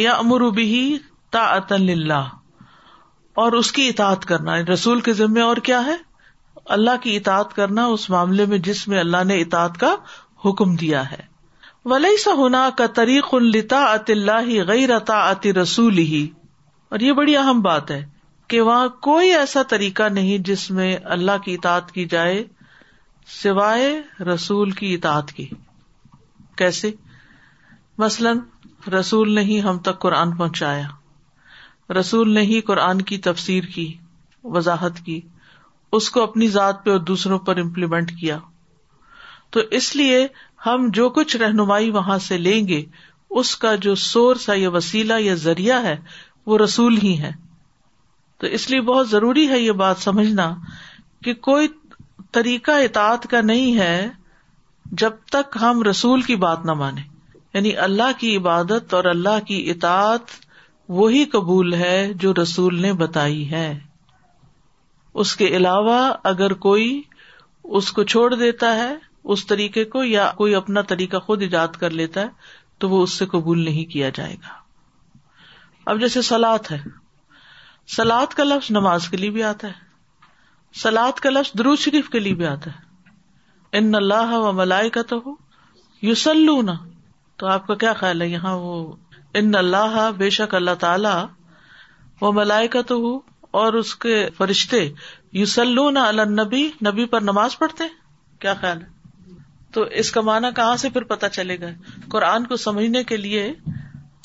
یا 0.00 0.12
امر 0.14 0.44
بھی 0.58 0.72
تا 1.36 1.44
اور 3.44 3.52
اس 3.62 3.70
کی 3.78 3.86
اطاعت 3.88 4.24
کرنا 4.32 4.56
یعنی 4.56 4.72
رسول 4.72 5.00
کے 5.08 5.12
ذمے 5.22 5.40
اور 5.46 5.56
کیا 5.70 5.80
ہے 5.86 5.96
اللہ 6.78 7.00
کی 7.02 7.16
اطاعت 7.16 7.54
کرنا 7.60 7.84
اس 7.94 8.08
معاملے 8.16 8.46
میں 8.52 8.58
جس 8.68 8.86
میں 8.92 8.98
اللہ 9.04 9.24
نے 9.32 9.36
اطاعت 9.46 9.78
کا 9.84 9.94
حکم 10.44 10.74
دیا 10.84 11.10
ہے 11.10 11.22
ولی 11.94 12.16
سا 12.24 12.32
ہونا 12.42 12.68
کا 12.78 12.86
طریق 13.00 13.34
اط 13.34 14.10
اللہ 14.18 14.54
غیر 14.74 14.94
ات 15.00 15.46
رسول 15.62 15.98
ہی 16.14 16.26
اور 16.90 17.08
یہ 17.08 17.20
بڑی 17.22 17.36
اہم 17.46 17.60
بات 17.70 17.90
ہے 17.96 18.02
کہ 18.50 18.60
وہاں 18.66 18.88
کوئی 19.06 19.32
ایسا 19.34 19.62
طریقہ 19.70 20.02
نہیں 20.12 20.44
جس 20.48 20.70
میں 20.76 20.94
اللہ 21.14 21.42
کی 21.44 21.54
اطاعت 21.54 21.90
کی 21.92 22.04
جائے 22.12 22.42
سوائے 23.42 23.88
رسول 24.32 24.70
کی 24.78 24.92
اطاعت 24.94 25.32
کی 25.38 25.46
کیسے 26.58 26.90
مثلاً 28.04 28.38
رسول 28.98 29.34
نے 29.34 29.40
ہی 29.50 29.60
ہم 29.62 29.78
تک 29.88 29.98
قرآن 30.00 30.36
پہنچایا 30.36 30.86
رسول 31.98 32.32
نے 32.34 32.42
ہی 32.52 32.60
قرآن 32.70 33.02
کی 33.10 33.18
تفسیر 33.26 33.64
کی 33.74 33.86
وضاحت 34.54 35.00
کی 35.04 35.20
اس 35.98 36.08
کو 36.10 36.22
اپنی 36.22 36.48
ذات 36.54 36.84
پہ 36.84 36.90
اور 36.90 36.98
دوسروں 37.10 37.38
پر 37.48 37.56
امپلیمنٹ 37.60 38.12
کیا 38.20 38.38
تو 39.56 39.60
اس 39.80 39.94
لیے 39.96 40.26
ہم 40.66 40.88
جو 41.00 41.08
کچھ 41.18 41.36
رہنمائی 41.44 41.90
وہاں 41.90 42.18
سے 42.28 42.38
لیں 42.38 42.66
گے 42.68 42.82
اس 43.42 43.54
کا 43.64 43.74
جو 43.88 43.94
سورس 44.06 44.48
ہے 44.50 44.58
یا 44.58 44.70
وسیلہ 44.76 45.20
یا 45.20 45.34
ذریعہ 45.44 45.82
ہے 45.84 45.96
وہ 46.46 46.58
رسول 46.58 46.98
ہی 47.02 47.18
ہے 47.20 47.32
تو 48.40 48.46
اس 48.56 48.68
لیے 48.70 48.80
بہت 48.90 49.08
ضروری 49.10 49.48
ہے 49.48 49.58
یہ 49.60 49.72
بات 49.84 49.98
سمجھنا 50.02 50.44
کہ 51.24 51.34
کوئی 51.46 51.68
طریقہ 52.32 52.70
اطاعت 52.82 53.26
کا 53.30 53.40
نہیں 53.50 53.78
ہے 53.78 53.94
جب 55.02 55.12
تک 55.36 55.56
ہم 55.60 55.82
رسول 55.90 56.22
کی 56.28 56.36
بات 56.44 56.64
نہ 56.64 56.72
مانے 56.82 57.00
یعنی 57.54 57.76
اللہ 57.86 58.10
کی 58.18 58.36
عبادت 58.36 58.94
اور 58.94 59.04
اللہ 59.14 59.44
کی 59.46 59.58
اطاط 59.70 60.30
وہی 60.98 61.24
قبول 61.32 61.74
ہے 61.82 61.96
جو 62.24 62.32
رسول 62.42 62.80
نے 62.82 62.92
بتائی 63.02 63.50
ہے 63.50 63.68
اس 65.22 65.34
کے 65.36 65.46
علاوہ 65.56 65.98
اگر 66.30 66.52
کوئی 66.66 66.88
اس 67.78 67.90
کو 67.92 68.02
چھوڑ 68.12 68.32
دیتا 68.34 68.74
ہے 68.76 68.94
اس 69.34 69.46
طریقے 69.46 69.84
کو 69.94 70.04
یا 70.04 70.30
کوئی 70.36 70.54
اپنا 70.54 70.82
طریقہ 70.92 71.16
خود 71.26 71.42
ایجاد 71.42 71.74
کر 71.80 71.90
لیتا 72.00 72.20
ہے 72.20 72.56
تو 72.80 72.88
وہ 72.90 73.02
اس 73.02 73.12
سے 73.22 73.26
قبول 73.34 73.64
نہیں 73.64 73.84
کیا 73.92 74.08
جائے 74.18 74.34
گا 74.44 74.56
اب 75.90 76.00
جیسے 76.00 76.22
سلاد 76.32 76.70
ہے 76.72 76.78
سلاد 77.96 78.32
کا 78.38 78.44
لفظ 78.44 78.70
نماز 78.70 79.08
کے 79.10 79.16
لیے 79.16 79.30
بھی 79.34 79.42
آتا 79.50 79.66
ہے 79.68 80.80
سلاد 80.80 81.20
کا 81.26 81.30
لفظ 81.30 81.52
درو 81.58 81.74
شریف 81.84 82.08
کے 82.10 82.18
لیے 82.20 82.34
بھی 82.40 82.46
آتا 82.46 82.70
ہے 82.70 83.76
ان 83.78 83.94
اللہ 83.94 84.32
و 84.38 84.52
ملائے 84.58 84.90
کا 84.96 85.02
تو 85.12 85.36
نا 86.66 86.74
تو 87.38 87.46
آپ 87.52 87.66
کا 87.66 87.74
کیا 87.84 87.92
خیال 88.02 88.22
ہے 88.22 88.28
یہاں 88.28 88.54
وہ 88.66 88.74
ان 89.40 89.54
اللہ 89.54 89.96
بے 90.18 90.28
شک 90.38 90.54
اللہ 90.54 90.74
تعالی 90.80 91.14
و 92.24 92.32
ملائی 92.40 92.68
کا 92.76 92.82
تو 92.92 92.96
ہو 93.06 93.16
اور 93.62 93.72
اس 93.80 93.94
کے 94.04 94.14
فرشتے 94.36 94.88
یوسلو 95.40 95.86
اللہ 96.04 96.30
نبی 96.42 96.62
نبی 96.86 97.04
پر 97.14 97.20
نماز 97.30 97.58
پڑھتے 97.58 97.84
کیا 98.40 98.54
خیال 98.60 98.82
ہے 98.82 99.36
تو 99.74 99.82
اس 100.04 100.10
کا 100.12 100.20
معنی 100.30 100.48
کہاں 100.56 100.76
سے 100.84 100.90
پھر 100.90 101.02
پتا 101.14 101.28
چلے 101.38 101.60
گا 101.60 101.66
قرآن 102.12 102.46
کو 102.52 102.56
سمجھنے 102.68 103.02
کے 103.12 103.16
لیے 103.26 103.52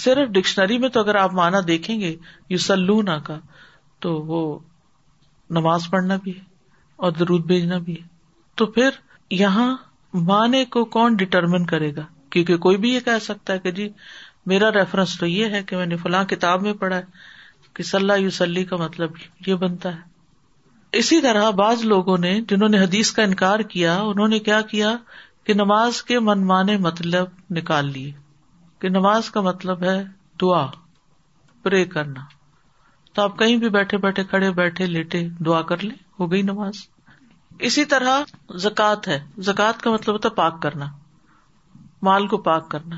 صرف 0.03 0.29
ڈکشنری 0.35 0.77
میں 0.83 0.87
تو 0.93 0.99
اگر 0.99 1.15
آپ 1.15 1.33
معنی 1.33 1.61
دیکھیں 1.65 1.99
گے 1.99 2.15
یوسل 2.49 2.87
کا 3.25 3.39
تو 4.03 4.11
وہ 4.29 4.39
نماز 5.57 5.83
پڑھنا 5.91 6.15
بھی 6.23 6.31
ہے 6.37 6.41
اور 7.05 7.11
درود 7.19 7.45
بھیجنا 7.51 7.77
بھی 7.85 7.93
ہے 7.99 8.07
تو 8.61 8.65
پھر 8.77 8.97
یہاں 9.41 9.67
معنی 10.31 10.63
کو 10.73 10.83
کون 10.95 11.15
ڈٹرمن 11.21 11.65
کرے 11.73 11.91
گا 11.95 12.05
کیونکہ 12.35 12.57
کوئی 12.65 12.77
بھی 12.85 12.93
یہ 12.93 12.99
کہہ 13.05 13.19
سکتا 13.27 13.53
ہے 13.53 13.59
کہ 13.67 13.71
جی 13.77 13.87
میرا 14.51 14.71
ریفرنس 14.79 15.17
تو 15.19 15.27
یہ 15.35 15.55
ہے 15.57 15.61
کہ 15.69 15.75
میں 15.81 15.85
نے 15.93 15.97
فلاں 16.03 16.23
کتاب 16.33 16.61
میں 16.67 16.73
پڑھا 16.81 16.97
ہے 16.97 17.69
کہ 17.77 17.83
صلاح 17.91 18.17
یو 18.23 18.29
سلی 18.39 18.63
کا 18.71 18.77
مطلب 18.83 19.21
یہ 19.47 19.61
بنتا 19.63 19.93
ہے 19.95 20.99
اسی 21.01 21.21
طرح 21.21 21.49
بعض 21.63 21.83
لوگوں 21.93 22.17
نے 22.27 22.33
جنہوں 22.49 22.69
نے 22.75 22.79
حدیث 22.83 23.11
کا 23.19 23.23
انکار 23.29 23.59
کیا 23.75 23.95
انہوں 24.11 24.27
نے 24.35 24.39
کیا 24.49 24.61
کیا 24.73 24.95
کہ 25.47 25.53
نماز 25.61 26.01
کے 26.09 26.19
منمانے 26.31 26.77
مطلب 26.87 27.55
نکال 27.59 27.91
لیے 27.95 28.11
کہ 28.81 28.89
نماز 28.99 29.29
کا 29.37 29.41
مطلب 29.49 29.83
ہے 29.89 29.97
دعا 30.41 30.65
پرے 31.63 31.83
کرنا 31.95 32.29
تو 33.15 33.21
آپ 33.21 33.37
کہیں 33.39 33.55
بھی 33.63 33.69
بیٹھے 33.69 33.97
بیٹھے 34.03 34.23
کڑے 34.29 34.49
بیٹھے 34.59 34.85
لیٹے 34.87 35.23
دعا 35.45 35.61
کر 35.71 35.83
لیں 35.83 35.95
ہو 36.19 36.31
گئی 36.31 36.41
نماز 36.41 36.77
اسی 37.67 37.83
طرح 37.91 38.23
زکات 38.63 39.07
ہے 39.07 39.17
زکات 39.49 39.81
کا 39.81 39.91
مطلب 39.93 40.13
ہوتا 40.15 40.29
ہے 40.29 40.33
پاک 40.35 40.61
کرنا 40.61 40.85
مال 42.07 42.27
کو 42.27 42.37
پاک 42.47 42.69
کرنا 42.71 42.95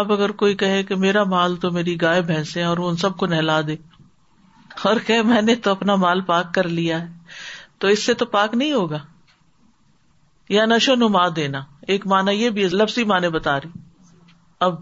اب 0.00 0.12
اگر 0.12 0.30
کوئی 0.42 0.54
کہے 0.60 0.82
کہ 0.84 0.94
میرا 1.06 1.24
مال 1.34 1.56
تو 1.64 1.70
میری 1.72 2.00
گائے 2.02 2.62
اور 2.66 2.78
وہ 2.84 2.88
ان 2.90 2.96
سب 3.04 3.16
کو 3.18 3.26
نہلا 3.32 3.60
دے 3.66 3.76
اور 4.90 4.96
کہ 5.06 5.20
میں 5.32 5.42
نے 5.42 5.54
تو 5.64 5.70
اپنا 5.70 5.94
مال 6.04 6.20
پاک 6.30 6.54
کر 6.54 6.68
لیا 6.78 7.00
ہے 7.02 7.32
تو 7.80 7.88
اس 7.96 8.02
سے 8.06 8.14
تو 8.22 8.26
پاک 8.36 8.54
نہیں 8.54 8.72
ہوگا 8.72 8.98
یا 10.54 10.64
نشو 10.66 10.94
نما 10.94 11.26
دینا 11.36 11.60
ایک 11.92 12.06
مانا 12.12 12.30
یہ 12.30 12.50
بھی 12.56 12.68
لفظی 12.72 13.04
مانے 13.12 13.28
بتا 13.36 13.58
رہی 13.60 13.80
اب 14.68 14.74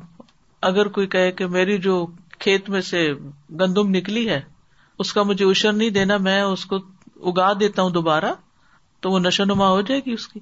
اگر 0.71 0.89
کوئی 0.99 1.07
کہے 1.17 1.31
کہ 1.41 1.47
میری 1.57 1.77
جو 1.89 2.05
کھیت 2.45 2.69
میں 2.75 2.81
سے 2.93 3.01
گندم 3.61 3.91
نکلی 3.97 4.29
ہے 4.29 4.41
اس 5.03 5.13
کا 5.17 5.23
مجھے 5.31 5.45
اشر 5.51 5.73
نہیں 5.73 5.91
دینا 5.97 6.17
میں 6.29 6.41
اس 6.43 6.65
کو 6.73 6.77
اگا 7.31 7.53
دیتا 7.61 7.83
ہوں 7.83 7.91
دوبارہ 7.99 8.33
تو 9.05 9.11
وہ 9.11 9.19
نشو 9.27 9.45
نما 9.51 9.69
ہو 9.75 9.81
جائے 9.91 10.01
گی 10.07 10.13
اس 10.21 10.27
کی 10.29 10.41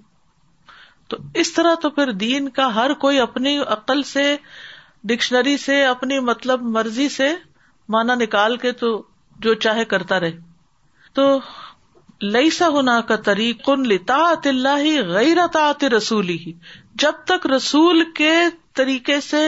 تو 1.13 1.17
اس 1.43 1.53
طرح 1.55 1.75
تو 1.83 1.91
پھر 1.99 2.13
دین 2.23 2.49
کا 2.59 2.69
ہر 2.75 2.93
کوئی 3.05 3.19
اپنی 3.25 3.57
عقل 3.77 4.03
سے 4.13 4.25
ڈکشنری 5.11 5.57
سے 5.67 5.85
اپنی 5.87 6.19
مطلب 6.31 6.63
مرضی 6.77 7.09
سے 7.19 7.29
مانا 7.95 8.15
نکال 8.23 8.57
کے 8.65 8.73
تو 8.83 8.91
جو 9.47 9.55
چاہے 9.67 9.85
کرتا 9.93 10.21
رہے 10.21 10.39
تو 11.19 11.27
لئی 12.37 12.51
سا 12.61 12.67
کا 13.09 13.17
طریق 13.29 13.65
کن 13.67 13.87
لتا 13.89 14.19
غیر 14.45 15.39
رسولی 15.97 16.37
ہی 16.47 16.53
جب 17.05 17.23
تک 17.31 17.47
رسول 17.57 18.03
کے 18.21 18.33
طریقے 18.81 19.21
سے 19.29 19.45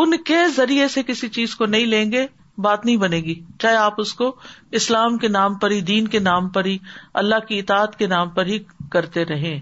ان 0.00 0.16
کے 0.26 0.36
ذریعے 0.54 0.86
سے 0.88 1.02
کسی 1.06 1.28
چیز 1.34 1.54
کو 1.56 1.66
نہیں 1.66 1.86
لیں 1.86 2.10
گے 2.12 2.26
بات 2.62 2.84
نہیں 2.84 2.96
بنے 2.96 3.16
گی 3.24 3.34
چاہے 3.62 3.76
آپ 3.76 4.00
اس 4.00 4.12
کو 4.20 4.34
اسلام 4.80 5.16
کے 5.24 5.28
نام 5.28 5.54
پر 5.64 5.70
ہی 5.70 5.80
دین 5.90 6.08
کے 6.14 6.18
نام 6.18 6.48
پر 6.50 6.64
ہی 6.64 6.76
اللہ 7.22 7.44
کی 7.48 7.58
اطاعت 7.58 7.98
کے 7.98 8.06
نام 8.12 8.28
پر 8.38 8.46
ہی 8.46 8.58
کرتے 8.90 9.24
رہے 9.24 9.58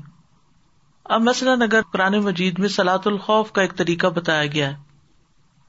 اب 1.14 1.22
مثلاً 1.22 1.62
اگر 1.62 1.82
پرانے 1.92 2.18
مجید 2.26 2.58
میں 2.58 2.68
سلاۃ 2.76 3.06
الخوف 3.06 3.50
کا 3.52 3.62
ایک 3.62 3.74
طریقہ 3.76 4.06
بتایا 4.18 4.46
گیا 4.52 4.68
ہے 4.70 4.82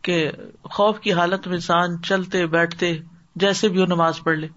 کہ 0.04 0.30
خوف 0.72 1.00
کی 1.02 1.14
حالت 1.20 1.48
میں 1.48 1.56
انسان 1.56 2.02
چلتے 2.10 2.46
بیٹھتے 2.56 2.94
جیسے 3.44 3.68
بھی 3.76 3.86
نماز 3.86 4.24
پڑھ 4.24 4.38
لے 4.40 4.48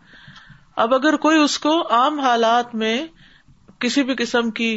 اب 0.83 0.95
اگر 0.95 1.17
کوئی 1.26 1.38
اس 1.43 1.59
کو 1.59 1.73
عام 1.95 2.19
حالات 2.21 2.75
میں 2.83 2.97
کسی 3.81 4.02
بھی 4.11 4.14
قسم 4.19 4.50
کی 4.61 4.71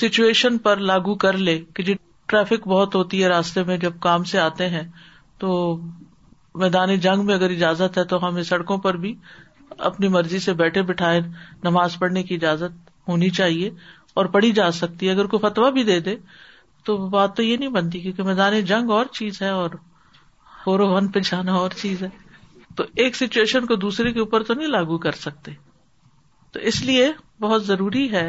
سچویشن 0.00 0.58
پر 0.66 0.76
لاگو 0.90 1.14
کر 1.24 1.36
لے 1.48 1.58
کہ 1.74 1.82
جی 1.82 1.94
ٹریفک 2.32 2.66
بہت 2.68 2.94
ہوتی 2.94 3.22
ہے 3.22 3.28
راستے 3.28 3.62
میں 3.70 3.76
جب 3.86 3.98
کام 4.08 4.22
سے 4.30 4.38
آتے 4.48 4.68
ہیں 4.74 4.82
تو 5.42 5.50
میدان 6.62 6.94
جنگ 7.06 7.24
میں 7.30 7.34
اگر 7.34 7.50
اجازت 7.56 7.98
ہے 7.98 8.04
تو 8.12 8.20
ہمیں 8.26 8.42
سڑکوں 8.50 8.76
پر 8.86 8.96
بھی 9.02 9.14
اپنی 9.88 10.08
مرضی 10.14 10.38
سے 10.46 10.52
بیٹھے 10.60 10.82
بٹھائے 10.90 11.20
نماز 11.64 11.98
پڑھنے 12.00 12.22
کی 12.30 12.34
اجازت 12.40 12.80
ہونی 13.08 13.28
چاہیے 13.40 13.68
اور 14.20 14.26
پڑھی 14.36 14.50
جا 14.60 14.70
سکتی 14.78 15.06
ہے 15.08 15.12
اگر 15.16 15.26
کوئی 15.34 15.42
فتویٰ 15.46 15.70
بھی 15.76 15.82
دے 15.90 15.98
دے 16.08 16.16
تو 16.88 16.96
بات 17.14 17.36
تو 17.36 17.42
یہ 17.42 17.56
نہیں 17.62 17.74
بنتی 17.76 18.00
کیونکہ 18.06 18.28
میدان 18.30 18.58
جنگ 18.72 18.90
اور 18.96 19.12
چیز 19.20 19.42
ہے 19.42 19.48
اور 19.60 19.78
ہو 20.66 20.76
جانا 21.30 21.54
اور 21.60 21.78
چیز 21.84 22.02
ہے 22.02 22.08
تو 22.80 22.84
ایک 23.04 23.16
سچویشن 23.16 23.66
کو 23.70 23.76
دوسرے 23.86 24.12
کے 24.16 24.20
اوپر 24.24 24.42
تو 24.50 24.54
نہیں 24.58 24.74
لاگو 24.74 24.98
کر 25.06 25.20
سکتے 25.24 25.52
تو 26.56 26.60
اس 26.72 26.82
لیے 26.90 27.08
بہت 27.46 27.66
ضروری 27.66 28.04
ہے 28.12 28.26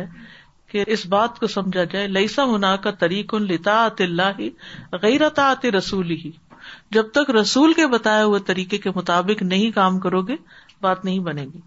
کہ 0.73 0.83
اس 0.93 1.05
بات 1.13 1.39
کو 1.39 1.47
سمجھا 1.53 1.83
جائے 1.91 2.07
لئیسا 2.07 2.43
ہونا 2.51 2.75
کا 2.83 2.91
طریق 3.01 3.33
ان 3.35 3.43
لتا 3.47 3.75
اللہ 4.05 4.39
غیر 5.01 5.27
طاط 5.35 5.65
رسول 5.75 6.11
ہی 6.23 6.31
جب 6.97 7.09
تک 7.17 7.29
رسول 7.35 7.73
کے 7.79 7.85
بتائے 7.87 8.23
ہوئے 8.23 8.39
طریقے 8.47 8.77
کے 8.85 8.89
مطابق 8.95 9.41
نہیں 9.51 9.71
کام 9.75 9.99
کرو 10.05 10.21
گے 10.29 10.35
بات 10.85 11.05
نہیں 11.05 11.19
بنے 11.27 11.43
گی 11.53 11.59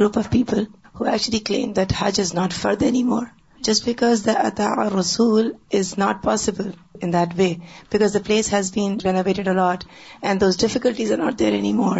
group 0.00 0.18
of 0.18 0.28
people 0.30 0.62
claim 0.94 1.72
that 1.76 1.92
hajj 1.98 2.20
is 2.20 2.32
not 2.34 2.52
فرد 2.60 2.82
any 2.90 3.02
more 3.10 3.24
just 3.70 3.84
because 3.86 4.24
the 4.26 4.32
اتا 4.46 4.68
رسول 4.98 5.50
is 5.80 5.92
not 6.04 6.22
possible 6.24 6.70
in 7.02 7.12
that 7.12 7.38
way 7.38 7.52
because 7.92 8.14
the 8.14 8.18
place 8.26 8.52
has 8.54 8.72
been 8.74 8.96
renovated 9.04 9.48
a lot 9.54 9.84
and 10.22 10.40
those 10.40 10.60
difficulties 10.60 11.12
are 11.12 11.18
not 11.24 11.38
there 11.38 11.52
any 11.60 11.72
more 11.82 11.98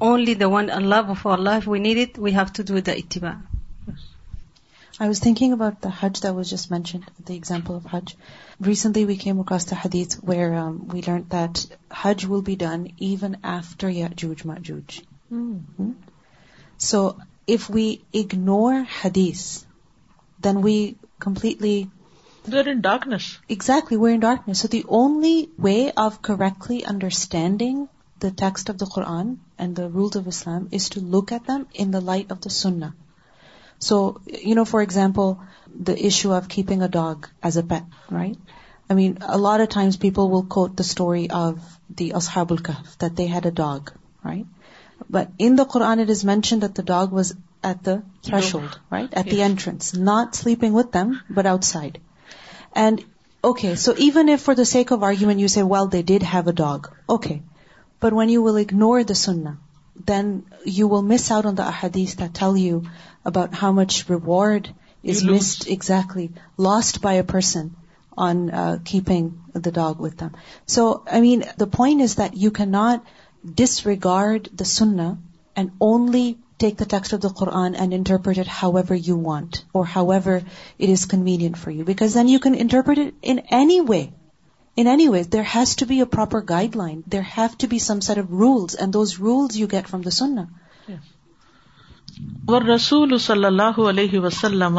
one 0.00 0.66
Allah 0.70 1.12
فارف 1.22 1.68
need 1.88 1.98
it 2.04 2.12
view 2.22 2.44
to 2.56 2.62
the 2.86 2.92
اطباگل 2.92 3.34
recently 8.66 9.04
we 9.04 9.14
جوج 14.16 14.98
so 16.86 17.02
if 17.54 17.70
we 17.74 17.86
ignore 18.20 18.74
hadith 19.02 19.44
then 20.44 20.56
we 20.64 20.76
completely goes 21.24 22.68
darkness 22.82 24.56
so 24.60 24.68
the 24.72 24.80
only 24.98 25.34
way 25.66 25.78
of 26.04 26.20
correctly 26.28 26.78
understanding 26.90 27.84
the 28.22 28.28
text 28.42 28.70
of 28.70 28.76
the 28.80 28.86
Quran 28.94 29.34
and 29.58 29.76
the 29.76 29.84
rules 29.94 30.16
of 30.16 30.26
Islam 30.30 30.64
is 30.76 30.90
to 30.90 31.00
look 31.18 31.32
at 31.32 31.48
them 31.48 31.62
in 31.80 31.92
the 31.92 32.00
light 32.12 32.32
of 32.32 32.44
the 32.44 32.50
sunnah 32.62 32.88
So, 33.78 34.20
for 34.66 34.82
example, 34.82 35.40
the 35.88 35.96
issue 36.10 36.32
of 36.32 36.48
keeping 36.48 36.82
a 36.82 36.88
dog 36.88 37.28
as 37.42 37.56
a 37.56 37.62
pet, 37.62 37.84
right? 38.10 38.36
I 38.90 38.94
mean, 38.94 39.18
a 39.20 39.38
lot 39.38 39.60
of 39.60 39.68
times 39.68 39.96
people 39.96 40.30
will 40.30 40.44
quote 40.44 40.76
the 40.76 40.84
story 40.84 41.28
of 41.30 41.58
the 41.94 42.12
Ashabul 42.12 42.60
Kahf, 42.68 42.96
that 42.98 43.16
they 43.16 43.26
had 43.26 43.46
a 43.46 43.50
dog, 43.50 43.92
right? 44.22 44.46
But 45.08 45.30
in 45.38 45.54
the 45.56 45.64
Quran 45.64 46.00
it 46.00 46.10
is 46.10 46.24
mentioned 46.24 46.62
that 46.62 46.74
the 46.74 46.82
dog 46.82 47.12
was 47.12 47.34
at 47.62 47.82
the 47.84 48.02
threshold, 48.22 48.78
right? 48.90 49.12
At 49.12 49.26
the 49.26 49.42
entrance. 49.42 49.92
Not 49.94 50.34
sleeping 50.34 50.72
with 50.72 50.90
them, 50.90 51.20
but 51.28 51.46
outside. 51.46 52.00
And, 52.72 53.04
okay, 53.52 53.76
so 53.76 53.94
even 53.96 54.28
if 54.28 54.40
for 54.40 54.56
the 54.56 54.64
sake 54.64 54.90
of 54.90 55.04
argument 55.04 55.38
you 55.38 55.48
say, 55.48 55.62
well, 55.62 55.86
they 55.86 56.02
did 56.02 56.22
have 56.22 56.48
a 56.48 56.52
dog. 56.52 56.90
Okay. 57.18 57.42
But 58.00 58.12
when 58.12 58.28
you 58.28 58.42
will 58.42 58.56
ignore 58.56 59.04
the 59.04 59.14
sunnah, 59.14 59.58
then 60.10 60.44
you 60.64 60.88
will 60.88 61.02
miss 61.02 61.30
out 61.30 61.46
on 61.46 61.56
the 61.56 61.64
ahadith 61.64 62.16
that 62.16 62.34
tell 62.34 62.56
you 62.56 62.74
about 63.30 63.54
how 63.62 63.72
much 63.78 63.92
reward 64.10 64.66
is 65.14 65.22
miss 65.24 65.48
exactly 65.76 66.26
lost 66.68 66.98
by 67.02 67.18
a 67.18 67.22
person 67.32 67.66
on 68.26 68.48
keeping 68.90 69.58
the 69.64 69.70
dog 69.78 70.00
we 70.04 71.20
mean 71.20 71.42
the 71.60 71.66
point 71.76 72.02
is 72.02 72.18
though 72.42 72.50
can 72.60 72.70
not 72.72 73.08
disregard 73.60 74.48
that 74.60 75.66
only 75.86 76.32
take 76.62 76.78
the 76.78 76.84
text 76.90 77.14
of 77.14 77.22
the 77.22 77.28
Quran 77.40 77.74
and 77.80 77.94
interpret 77.94 78.48
how 78.62 78.76
ever it 78.76 79.56
hours 85.36 85.76
to 85.76 85.86
be 85.88 85.98
a 86.00 86.04
proper 86.16 86.40
guideline 86.76 87.00
there 87.12 87.20
have 87.36 87.46
to 87.60 87.66
be 87.70 87.78
some 87.90 88.00
set 88.08 88.18
rules 88.30 88.76
and 88.78 88.92
those 88.94 89.14
rules 89.20 89.56
from 89.90 90.00
the 90.08 90.14
sunnah 90.22 90.34
رسول 92.66 93.16
صلی 93.24 93.44
اللہ 93.44 93.76
علیہ 93.88 94.18
وسلم 94.20 94.78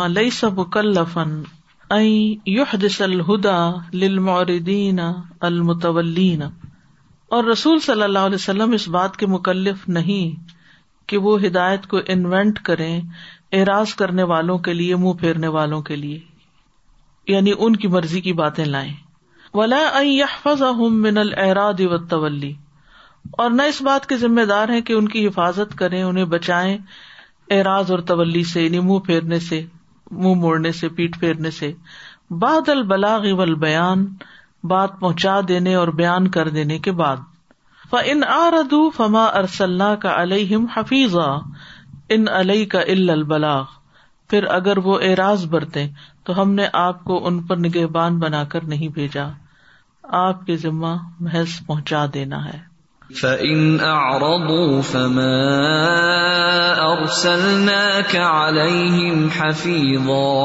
المتولین 5.40 6.42
اور 7.38 7.44
رسول 7.44 7.80
صلی 7.86 8.04
اللہ 8.04 8.20
علیہ 8.20 8.36
وسلم 8.36 8.72
اس 8.80 8.88
بات 8.98 9.18
کے 9.18 9.28
مکلف 9.36 9.88
نہیں 10.00 10.50
کہ 11.10 11.18
وہ 11.28 11.40
ہدایت 11.46 11.86
کو 11.94 12.00
انوینٹ 12.16 12.60
کرے 12.72 12.92
اعراض 13.60 13.94
کرنے 14.02 14.24
والوں 14.34 14.58
کے 14.68 14.74
لیے 14.74 14.96
منہ 15.04 15.14
پھیرنے 15.22 15.48
والوں 15.60 15.82
کے 15.92 15.96
لیے 15.96 16.20
یعنی 17.36 17.52
ان 17.58 17.76
کی 17.76 17.88
مرضی 17.98 18.22
کی 18.22 18.34
باتیں 18.44 18.66
لائیں 18.66 18.94
ولا 19.54 19.78
این 19.98 20.12
یاد 20.12 21.80
و 21.82 21.96
اور 23.32 23.50
نہ 23.52 23.62
اس 23.70 23.82
بات 23.84 24.06
کے 24.10 24.18
ذمہ 24.18 24.42
دار 24.50 24.70
ہیں 24.74 24.82
کہ 24.90 24.94
ان 24.94 25.08
کی 25.14 25.26
حفاظت 25.28 25.76
کریں 25.78 26.02
انہیں 26.04 26.26
بچائیں 26.34 26.78
اعراض 27.56 27.92
اور 27.92 28.00
تولی 28.10 28.44
سے 28.52 28.64
یعنی 28.64 28.80
منہ 28.88 28.98
پھیرنے 29.06 29.40
سے 29.46 29.62
منہ 30.24 30.34
موڑنے 30.42 30.72
سے 30.82 30.90
پیٹ 30.98 31.20
پھیرنے 31.20 31.52
سے 31.62 31.72
بعد 32.44 32.70
البلاغ 32.70 33.22
والبیان 33.38 33.54
البیان 33.54 34.06
بات 34.70 35.00
پہنچا 35.00 35.40
دینے 35.48 35.74
اور 35.76 35.88
بیان 36.02 36.28
کر 36.36 36.50
دینے 36.58 36.78
کے 36.88 36.92
بعد 37.02 37.26
فما 38.98 39.24
ارسل 39.26 39.82
کا 40.02 40.14
علیہ 40.22 40.58
حفیظ 40.76 41.16
ان 42.16 42.28
علیہ 42.40 42.66
کا 42.76 42.82
عل 42.94 43.10
البلاغ 43.18 43.64
پھر 44.30 44.44
اگر 44.58 44.78
وہ 44.88 45.00
اعراض 45.10 45.46
برتے 45.56 45.88
تو 46.26 46.42
ہم 46.42 46.52
نے 46.54 46.68
آپ 46.86 47.04
کو 47.04 47.26
ان 47.28 47.42
پر 47.48 47.58
نگہ 47.68 47.86
بان 47.98 48.20
بنا 48.20 48.44
کر 48.54 48.66
نہیں 48.74 48.88
بھیجا 49.00 49.28
آپ 50.26 50.46
کے 50.46 50.58
ذمہ 50.68 50.96
محض 51.20 51.58
پہنچا 51.68 52.06
دینا 52.14 52.46
ہے 52.46 52.58
فَإِنْ 53.18 53.80
أَعْرَضُوا 53.82 54.82
فَمَا 54.86 55.38
أَرْسَلْنَاكَ 56.78 58.16
عَلَيْهِمْ 58.16 59.30
حَفِيظًا 59.34 60.42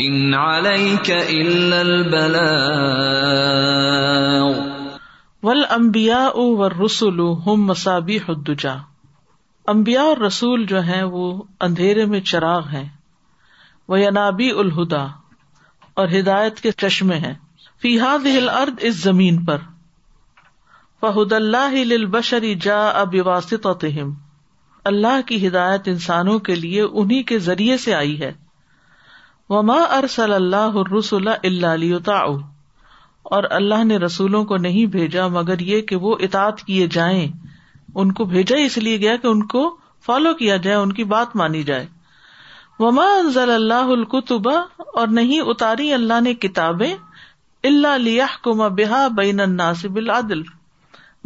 إِنْ 0.00 0.34
عَلَيْكَ 0.34 1.10
إِلَّا 1.10 1.80
الْبَلَاغُ 3.00 4.50
والانبیاء 5.42 6.36
والرسل 6.40 7.20
هم 7.46 7.66
مصابیح 7.66 8.28
الدجا 8.34 8.76
انبیاء 9.74 10.04
اور 10.10 10.20
رسول 10.24 10.66
جو 10.74 10.80
ہیں 10.92 11.02
وہ 11.16 11.24
اندھیرے 11.68 12.04
میں 12.12 12.20
چراغ 12.32 12.68
ہیں 12.74 12.86
وہ 13.88 14.00
ینابی 14.00 14.50
الہدا 14.64 15.04
اور 16.02 16.08
ہدایت 16.18 16.60
کے 16.68 16.72
چشمے 16.84 17.18
ہیں 17.26 17.32
فی 17.86 17.94
هذه 18.04 18.42
الارض 18.44 18.86
اس 18.90 19.00
زمین 19.08 19.44
پر 19.50 19.66
فہد 21.06 21.32
اللہ 21.32 21.74
بشری 22.10 22.54
جا 22.62 22.78
اب 23.00 23.14
واسطم 23.24 24.10
اللہ 24.90 25.20
کی 25.26 25.36
ہدایت 25.46 25.88
انسانوں 25.88 26.38
کے 26.48 26.54
لیے 26.54 26.82
انہیں 26.82 27.22
کے 27.30 27.38
ذریعے 27.48 27.76
سے 27.84 27.94
آئی 27.94 28.18
ہے 28.20 28.30
وما 29.50 29.76
ارسل 29.98 30.32
اللہ 30.32 30.76
رسول 30.94 31.28
اللہ 31.28 31.66
علی 31.72 31.92
تاؤ 32.04 32.34
اور 33.36 33.44
اللہ 33.58 33.84
نے 33.84 33.96
رسولوں 34.06 34.44
کو 34.52 34.56
نہیں 34.66 34.86
بھیجا 34.96 35.26
مگر 35.36 35.60
یہ 35.68 35.80
کہ 35.92 35.96
وہ 36.06 36.16
اطاط 36.28 36.60
کیے 36.70 36.86
جائیں 36.96 37.26
ان 38.02 38.10
کو 38.20 38.24
بھیجا 38.32 38.56
اس 38.64 38.78
لیے 38.86 38.96
گیا 39.00 39.16
کہ 39.22 39.26
ان 39.26 39.46
کو 39.54 39.64
فالو 40.06 40.34
کیا 40.42 40.56
جائے 40.66 40.76
ان 40.76 40.92
کی 41.00 41.04
بات 41.14 41.36
مانی 41.42 41.62
جائے 41.70 41.86
وما 42.80 43.04
انزل 43.18 43.50
اللہ 43.50 43.92
القتبہ 43.98 44.56
اور 45.00 45.06
نہیں 45.20 45.50
اتاری 45.54 45.92
اللہ 46.00 46.20
نے 46.28 46.34
کتابیں 46.46 46.92
اللہ 47.70 48.36
کما 48.44 48.68
بحا 48.80 49.06
بین 49.20 49.40
الناصب 49.48 49.96
العدل 50.04 50.42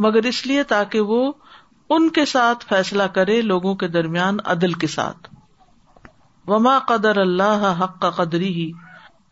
مگر 0.05 0.27
اس 0.27 0.45
لیے 0.49 0.61
تاکہ 0.69 1.09
وہ 1.13 1.17
ان 1.95 2.09
کے 2.17 2.23
ساتھ 2.29 2.63
فیصلہ 2.69 3.03
کرے 3.17 3.41
لوگوں 3.49 3.73
کے 3.81 3.87
درمیان 3.95 4.37
عدل 4.53 4.71
کے 4.83 4.87
ساتھ 4.93 5.27
وما 6.51 6.77
قدر 6.91 7.17
اللہ 7.23 7.65
حق 7.81 7.99
کا 8.01 8.09
قدری 8.19 8.47
ہی 8.53 8.69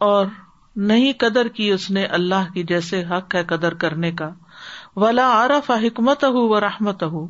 اور 0.07 0.25
نہیں 0.91 1.13
قدر 1.23 1.47
کی 1.55 1.69
اس 1.75 1.89
نے 1.95 2.03
اللہ 2.17 2.51
کی 2.53 2.63
جیسے 2.73 3.01
حق 3.11 3.35
ہے 3.35 3.43
قدر 3.53 3.73
کرنے 3.83 4.11
کا 4.21 4.29
ولا 5.03 5.25
عرف 5.45 5.71
حکمت 5.83 6.23
ہو 6.35 6.45
و 6.49 6.59
رحمت 6.67 7.03
ہو 7.15 7.25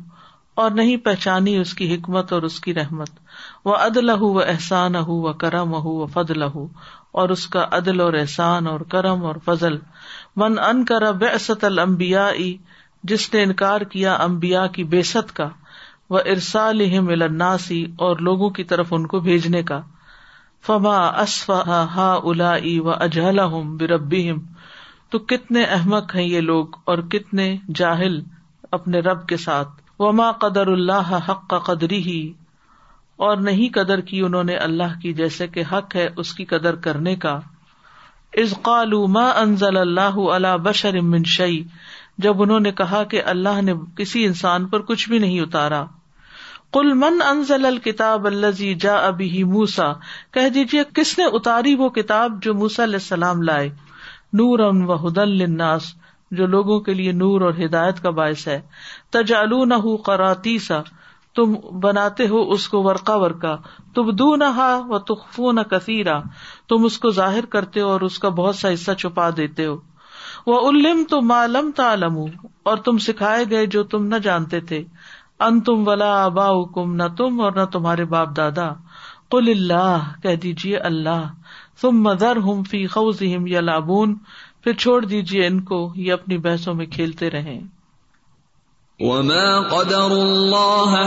اور 0.62 0.70
نہیں 0.80 0.96
پہچانی 1.04 1.56
اس 1.58 1.72
کی 1.78 1.92
حکمت 1.94 2.32
اور 2.36 2.42
اس 2.48 2.58
کی 2.66 2.74
رحمت 2.80 3.10
وہ 3.70 3.76
عدل 3.86 4.10
ہو 4.24 4.32
و 4.32 4.40
احسان 4.46 4.96
ہو 5.10 5.20
و 5.28 5.32
کرم 5.44 5.74
ہو 5.86 5.94
و 6.02 6.06
فضل 6.18 6.42
ہو 6.56 6.66
اور 7.20 7.28
اس 7.36 7.46
کا 7.54 7.64
عدل 7.78 8.00
اور 8.08 8.18
احسان 8.20 8.66
اور 8.74 8.80
کرم 8.96 9.24
اور 9.32 9.40
فضل 9.48 9.76
من 10.44 10.58
ان 10.70 10.84
کر 10.92 11.10
بے 11.24 11.30
اسد 11.40 11.64
المبیا 11.70 12.28
جس 13.08 13.32
نے 13.34 13.42
انکار 13.42 13.80
کیا 13.92 14.14
امبیا 14.24 14.66
کی 14.74 14.84
بےست 14.94 15.32
کا 15.36 15.48
وہ 16.14 16.18
الناسی 16.64 17.84
اور 18.06 18.16
لوگوں 18.26 18.48
کی 18.58 18.64
طرف 18.72 18.92
ان 18.94 19.06
کو 19.12 19.20
بھیجنے 19.26 19.62
کا 19.70 19.80
فما 20.66 20.96
ہا 21.94 22.12
الا 22.12 22.52
و 22.84 22.90
الاجلہ 22.92 23.40
ہوں 23.52 23.76
تو 25.10 25.18
کتنے 25.32 25.62
احمد 25.76 26.14
ہیں 26.14 26.24
یہ 26.24 26.40
لوگ 26.40 26.76
اور 26.90 26.98
کتنے 27.10 27.54
جاہل 27.74 28.20
اپنے 28.78 29.00
رب 29.06 29.26
کے 29.28 29.36
ساتھ 29.46 29.68
وما 30.00 30.30
قدر 30.44 30.66
اللہ 30.72 31.12
حق 31.28 31.48
کا 31.50 31.58
قدری 31.72 31.98
ہی 32.02 32.20
اور 33.28 33.36
نہیں 33.46 33.72
قدر 33.74 34.00
کی 34.10 34.20
انہوں 34.26 34.44
نے 34.50 34.54
اللہ 34.66 34.98
کی 35.02 35.12
جیسے 35.14 35.46
کہ 35.56 35.62
حق 35.72 35.96
ہے 35.96 36.08
اس 36.22 36.32
کی 36.34 36.44
قدر 36.52 36.76
کرنے 36.86 37.14
کا 37.24 37.38
ازقال 38.42 38.92
ما 39.14 39.28
انزل 39.40 39.76
اللہ 39.76 40.18
اللہ 40.34 41.00
من 41.02 41.24
شعی 41.36 41.62
جب 42.24 42.42
انہوں 42.42 42.60
نے 42.66 42.70
کہا 42.78 43.02
کہ 43.12 43.22
اللہ 43.32 43.60
نے 43.66 43.72
کسی 43.98 44.24
انسان 44.30 44.64
پر 44.72 44.82
کچھ 44.88 45.08
بھی 45.08 45.18
نہیں 45.24 45.40
اتارا 45.40 45.84
کل 46.76 46.92
من 47.02 47.20
انزل 47.28 47.66
الکتاب 47.66 48.26
الزی 48.30 48.72
جا 48.84 48.96
ابھی 49.06 49.42
موسا 49.52 49.86
کہہ 50.36 50.48
دیجیے 50.56 50.82
کس 50.98 51.16
نے 51.18 51.24
اتاری 51.38 51.74
وہ 51.82 51.88
کتاب 51.98 52.42
جو 52.42 52.54
موسا 52.60 52.82
علیہ 52.84 53.02
السلام 53.04 53.42
لائے 53.50 53.68
نور 54.40 54.60
و 54.68 54.96
حد 55.06 55.18
الناس 55.24 55.88
جو 56.38 56.46
لوگوں 56.52 56.78
کے 56.88 56.94
لیے 56.94 57.12
نور 57.24 57.40
اور 57.46 57.52
ہدایت 57.64 58.00
کا 58.02 58.10
باعث 58.18 58.46
ہے 58.48 58.60
تجالو 59.16 59.64
نہ 59.72 59.78
ہوں 59.86 59.96
قراتی 60.08 60.58
سا 60.68 60.80
تم 61.38 61.54
بناتے 61.84 62.26
ہو 62.34 62.40
اس 62.56 62.68
کو 62.68 62.82
ورقا 62.82 63.14
ورقا 63.24 63.54
تم 63.94 64.10
دو 64.22 64.34
نہا 64.44 64.68
و 64.90 64.98
تخفو 65.10 65.52
نہ 65.60 65.64
کثیرا 65.70 66.20
تم 66.72 66.84
اس 66.90 66.98
کو 67.06 67.10
ظاہر 67.20 67.46
کرتے 67.56 67.80
ہو 67.80 67.88
اور 67.96 68.06
اس 68.10 68.18
کا 68.24 68.28
بہت 68.42 68.56
سا 68.62 68.72
حصہ 68.74 68.92
چھپا 69.04 69.28
دیتے 69.36 69.66
ہو 69.72 69.76
وہ 70.46 70.58
الم 70.68 71.02
تو 71.08 71.20
معلوم 71.30 71.70
تالم 71.76 72.14
اور 72.70 72.76
تم 72.84 72.98
سکھائے 73.06 73.44
گئے 73.50 73.66
جو 73.76 73.82
تم 73.94 74.06
نہ 74.12 74.18
جانتے 74.26 74.60
تھے 74.70 74.82
ان 75.46 75.60
تم 75.68 75.86
ولا 75.88 76.12
ابا 76.24 76.48
کم 76.74 76.94
نہ 77.00 77.08
تم 77.18 77.40
اور 77.40 77.52
نہ 77.56 77.64
تمہارے 77.72 78.04
باپ 78.14 78.36
دادا 78.36 78.72
کل 79.32 79.48
اللہ 79.48 80.12
کہہ 80.22 80.36
دیجیے 80.42 80.76
اللہ 80.90 81.26
تم 81.80 82.00
مزر 82.04 82.38
فی 82.70 82.86
خوز 82.94 83.22
ہم 83.36 83.46
یا 83.46 83.60
لابون 83.66 84.14
پھر 84.64 84.72
چھوڑ 84.84 85.00
دیجیے 85.04 85.46
ان 85.46 85.60
کو 85.70 85.78
یہ 86.06 86.12
اپنی 86.12 86.38
بحثوں 86.46 86.74
میں 86.80 86.86
کھیلتے 86.96 87.30
رہے 87.36 87.58
قدر 89.70 90.12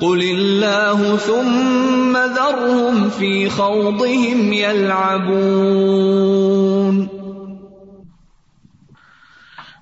قل 0.00 0.22
الله 0.22 1.16
ثم 1.16 2.16
ذرهم 2.16 3.10
في 3.18 3.34
خوضهم 3.50 4.52
يلعبون 4.52 7.08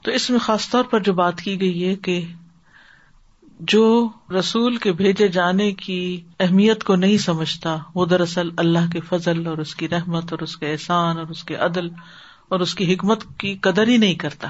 تو 0.04 0.08
اس 0.14 0.30
میں 0.30 0.38
خاص 0.42 0.68
طور 0.70 0.84
پر 0.90 0.98
جو 1.06 1.12
بات 1.20 1.36
کی 1.44 1.54
گئی 1.60 1.78
ہے 1.88 1.94
کہ 2.04 2.16
جو 3.72 3.84
رسول 4.38 4.76
کے 4.82 4.92
بھیجے 4.98 5.26
جانے 5.36 5.70
کی 5.84 5.94
اہمیت 6.40 6.84
کو 6.84 6.94
نہیں 6.96 7.16
سمجھتا 7.18 7.76
وہ 7.94 8.04
دراصل 8.06 8.48
اللہ 8.64 8.86
کے 8.92 9.00
فضل 9.08 9.46
اور 9.46 9.58
اس 9.58 9.74
کی 9.76 9.88
رحمت 9.88 10.32
اور 10.32 10.42
اس 10.42 10.56
کے 10.56 10.70
احسان 10.72 11.18
اور 11.18 11.28
اس 11.30 11.42
کے 11.44 11.54
عدل 11.66 11.88
اور 12.52 12.60
اس 12.66 12.74
کی 12.74 12.92
حکمت 12.92 13.24
کی 13.38 13.54
قدر 13.62 13.88
ہی 13.88 13.96
نہیں 14.04 14.14
کرتا 14.24 14.48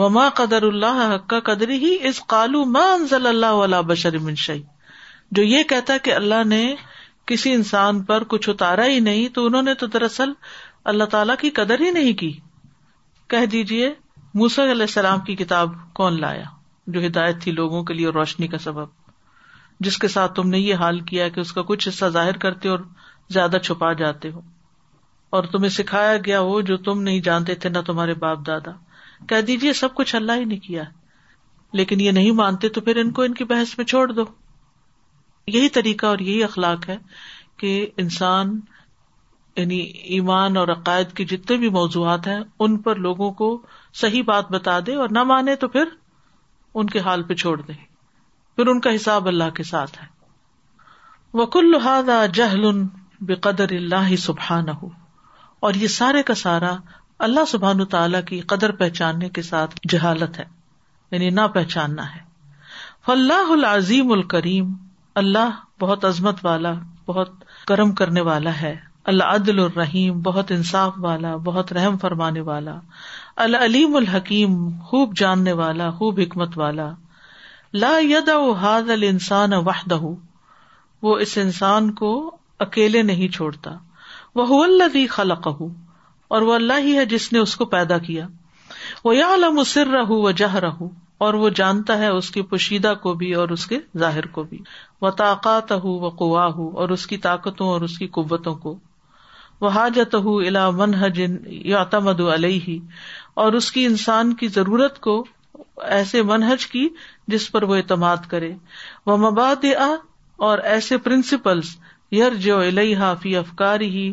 وما 0.00 0.28
قدر 0.36 0.62
اللہ 0.66 1.16
کا 1.28 1.40
قدر 1.52 1.68
ہی 1.84 1.96
اس 2.08 2.20
کالو 2.34 2.62
انزل 2.82 3.26
اللہ 3.26 3.62
علیہ 3.64 4.16
منشی 4.22 4.60
جو 5.38 5.42
یہ 5.42 5.62
کہتا 5.68 5.96
کہ 6.04 6.14
اللہ 6.14 6.44
نے 6.46 6.64
کسی 7.26 7.52
انسان 7.52 8.02
پر 8.04 8.24
کچھ 8.30 8.48
اتارا 8.50 8.86
ہی 8.86 8.98
نہیں 9.00 9.28
تو 9.34 9.46
انہوں 9.46 9.62
نے 9.62 9.74
تو 9.80 9.86
دراصل 9.96 10.32
اللہ 10.94 11.04
تعالی 11.10 11.32
کی 11.40 11.50
قدر 11.62 11.80
ہی 11.80 11.90
نہیں 11.90 12.12
کی 12.20 12.32
کہہ 13.30 13.46
دیجیے 13.52 13.92
موسی 14.42 14.62
علیہ 14.62 14.72
السلام 14.82 15.20
کی 15.26 15.36
کتاب 15.36 15.70
کون 15.94 16.20
لایا 16.20 16.58
جو 16.92 17.06
ہدایت 17.06 17.40
تھی 17.42 17.52
لوگوں 17.52 17.82
کے 17.90 18.04
اور 18.06 18.14
روشنی 18.14 18.46
کا 18.54 18.58
سبب 18.68 18.98
جس 19.86 19.96
کے 19.98 20.08
ساتھ 20.14 20.34
تم 20.34 20.48
نے 20.54 20.58
یہ 20.58 20.82
حال 20.84 21.00
کیا 21.10 21.28
کہ 21.34 21.40
اس 21.40 21.52
کا 21.58 21.62
کچھ 21.70 21.88
حصہ 21.88 22.08
ظاہر 22.18 22.36
کرتے 22.46 22.68
اور 22.68 22.78
زیادہ 23.36 23.56
چھپا 23.64 23.92
جاتے 24.02 24.30
ہو 24.30 24.40
اور 25.38 25.44
تمہیں 25.52 25.68
سکھایا 25.78 26.16
گیا 26.26 26.40
وہ 26.48 26.60
جو 26.70 26.76
تم 26.88 27.02
نہیں 27.02 27.20
جانتے 27.28 27.54
تھے 27.64 27.70
نہ 27.70 27.78
تمہارے 27.86 28.14
باپ 28.24 28.46
دادا 28.46 28.70
کہہ 29.28 29.40
دیجیے 29.50 29.72
سب 29.82 29.94
کچھ 29.94 30.14
اللہ 30.16 30.40
ہی 30.40 30.44
نے 30.52 30.56
کیا 30.66 30.82
لیکن 31.80 32.00
یہ 32.00 32.10
نہیں 32.18 32.30
مانتے 32.42 32.68
تو 32.76 32.80
پھر 32.88 32.96
ان 33.04 33.10
کو 33.18 33.22
ان 33.22 33.34
کی 33.40 33.44
بحث 33.54 33.76
میں 33.78 33.86
چھوڑ 33.92 34.06
دو 34.12 34.24
یہی 35.56 35.68
طریقہ 35.78 36.06
اور 36.06 36.18
یہی 36.28 36.42
اخلاق 36.44 36.88
ہے 36.88 36.96
کہ 37.60 37.72
انسان 38.04 38.58
یعنی 39.56 39.78
ایمان 40.16 40.56
اور 40.56 40.68
عقائد 40.76 41.12
کے 41.16 41.24
جتنے 41.32 41.56
بھی 41.62 41.68
موضوعات 41.78 42.26
ہیں 42.26 42.40
ان 42.66 42.76
پر 42.88 42.96
لوگوں 43.06 43.30
کو 43.40 43.48
صحیح 44.00 44.22
بات 44.26 44.50
بتا 44.52 44.78
دے 44.86 44.94
اور 45.04 45.08
نہ 45.18 45.22
مانے 45.32 45.56
تو 45.64 45.68
پھر 45.76 45.88
ان 46.80 46.86
کے 46.94 47.00
حال 47.06 47.22
پہ 47.28 47.34
چھوڑ 47.42 47.60
دیں 47.60 47.74
پھر 48.56 48.66
ان 48.68 48.80
کا 48.80 48.94
حساب 48.94 49.26
اللہ 49.28 49.50
کے 49.56 49.62
ساتھ 49.72 49.98
ہے 50.00 50.06
وک 51.38 51.56
ہادا 51.84 52.24
جہل 52.34 52.68
بے 53.26 53.34
قدر 53.46 53.72
اللہ 53.76 54.06
ہی 54.08 54.16
ہو 54.50 54.60
نہ 54.66 54.70
اور 55.68 55.74
یہ 55.80 55.86
سارے 55.98 56.22
کا 56.28 56.34
سارا 56.42 56.74
اللہ 57.26 57.44
سبحان 57.48 57.84
تعالی 57.94 58.18
کی 58.28 58.40
قدر 58.52 58.72
پہچاننے 58.76 59.28
کے 59.38 59.42
ساتھ 59.48 59.74
جہالت 59.90 60.38
ہے 60.38 60.44
یعنی 61.10 61.30
نہ 61.38 61.46
پہچاننا 61.54 62.14
ہے 62.14 62.20
فلاح 63.06 63.50
العظیم 63.52 64.12
الکریم 64.12 64.72
اللہ 65.24 65.60
بہت 65.80 66.04
عظمت 66.04 66.44
والا 66.44 66.72
بہت 67.06 67.44
کرم 67.68 67.92
کرنے 68.00 68.20
والا 68.30 68.60
ہے 68.60 68.74
اللہ 69.10 69.24
عدل 69.34 69.58
الرحیم 69.60 70.20
بہت 70.22 70.50
انصاف 70.52 70.92
والا 71.00 71.34
بہت 71.44 71.72
رحم 71.72 71.96
فرمانے 71.98 72.40
والا 72.48 72.74
العلیم 73.44 73.94
الحکیم 73.96 74.52
خوب 74.86 75.16
جاننے 75.16 75.52
والا 75.60 75.88
خوب 76.00 76.18
حکمت 76.22 76.58
والا 76.58 76.90
لا 77.84 77.92
حاض 78.62 78.90
السان 78.90 79.52
وحدہ 79.66 79.98
اس 81.20 81.36
انسان 81.42 81.90
کو 82.02 82.10
اکیلے 82.66 83.02
نہیں 83.12 83.28
چھوڑتا 83.36 83.70
وہ 84.40 84.88
خلق 85.10 85.48
اور 85.48 86.42
وہ 86.50 86.54
اللہ 86.54 86.80
ہی 86.86 86.96
ہے 86.96 87.04
جس 87.14 87.32
نے 87.32 87.38
اس 87.38 87.56
کو 87.56 87.64
پیدا 87.76 87.98
کیا 88.08 88.26
وہ 89.04 89.16
یا 89.16 89.32
علم 89.34 89.62
سر 89.72 89.86
رہ 89.96 90.12
جہ 90.42 90.54
رہ 90.66 90.82
اور 91.28 91.34
وہ 91.44 91.48
جانتا 91.62 91.98
ہے 91.98 92.08
اس 92.18 92.30
کے 92.36 92.42
پوشیدہ 92.52 92.92
کو 93.02 93.14
بھی 93.22 93.32
اور 93.40 93.48
اس 93.56 93.66
کے 93.72 93.78
ظاہر 94.04 94.26
کو 94.36 94.42
بھی 94.52 94.58
وہ 95.02 95.10
طاقت 95.24 95.72
ہو 95.84 95.98
واہ 96.32 96.60
اور 96.82 96.88
اس 96.98 97.06
کی 97.06 97.18
طاقتوں 97.30 97.68
اور 97.68 97.80
اس 97.90 97.98
کی 97.98 98.06
قوتوں 98.20 98.54
کو 98.66 98.76
وہ 99.60 99.68
حاجت 99.68 100.14
الا 100.18 100.68
منہج 100.76 101.20
یا 101.70 101.82
تمد 101.94 102.20
علیہ 102.34 102.78
اور 103.42 103.52
اس 103.58 103.70
کی 103.72 103.84
انسان 103.86 104.32
کی 104.42 104.48
ضرورت 104.54 104.98
کو 105.06 105.16
ایسے 105.96 106.22
منہج 106.30 106.66
کی 106.74 106.86
جس 107.34 107.50
پر 107.52 107.62
وہ 107.72 107.76
اعتماد 107.76 108.24
کرے 108.28 108.50
وہ 109.06 109.16
مباد 109.30 109.64
اور 110.48 110.58
ایسے 110.72 110.98
پرنسپلس 111.08 111.74
یار 112.18 112.34
جو 112.46 112.58
الحا 112.60 113.12
فی 113.22 113.36
افکاری 113.36 113.88
ہی 113.96 114.12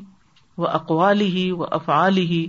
وہ 0.63 0.67
اقوال 0.67 1.21
ہی 1.21 1.49
وہ 1.61 1.65
افعال 1.79 2.17
ہی 2.33 2.45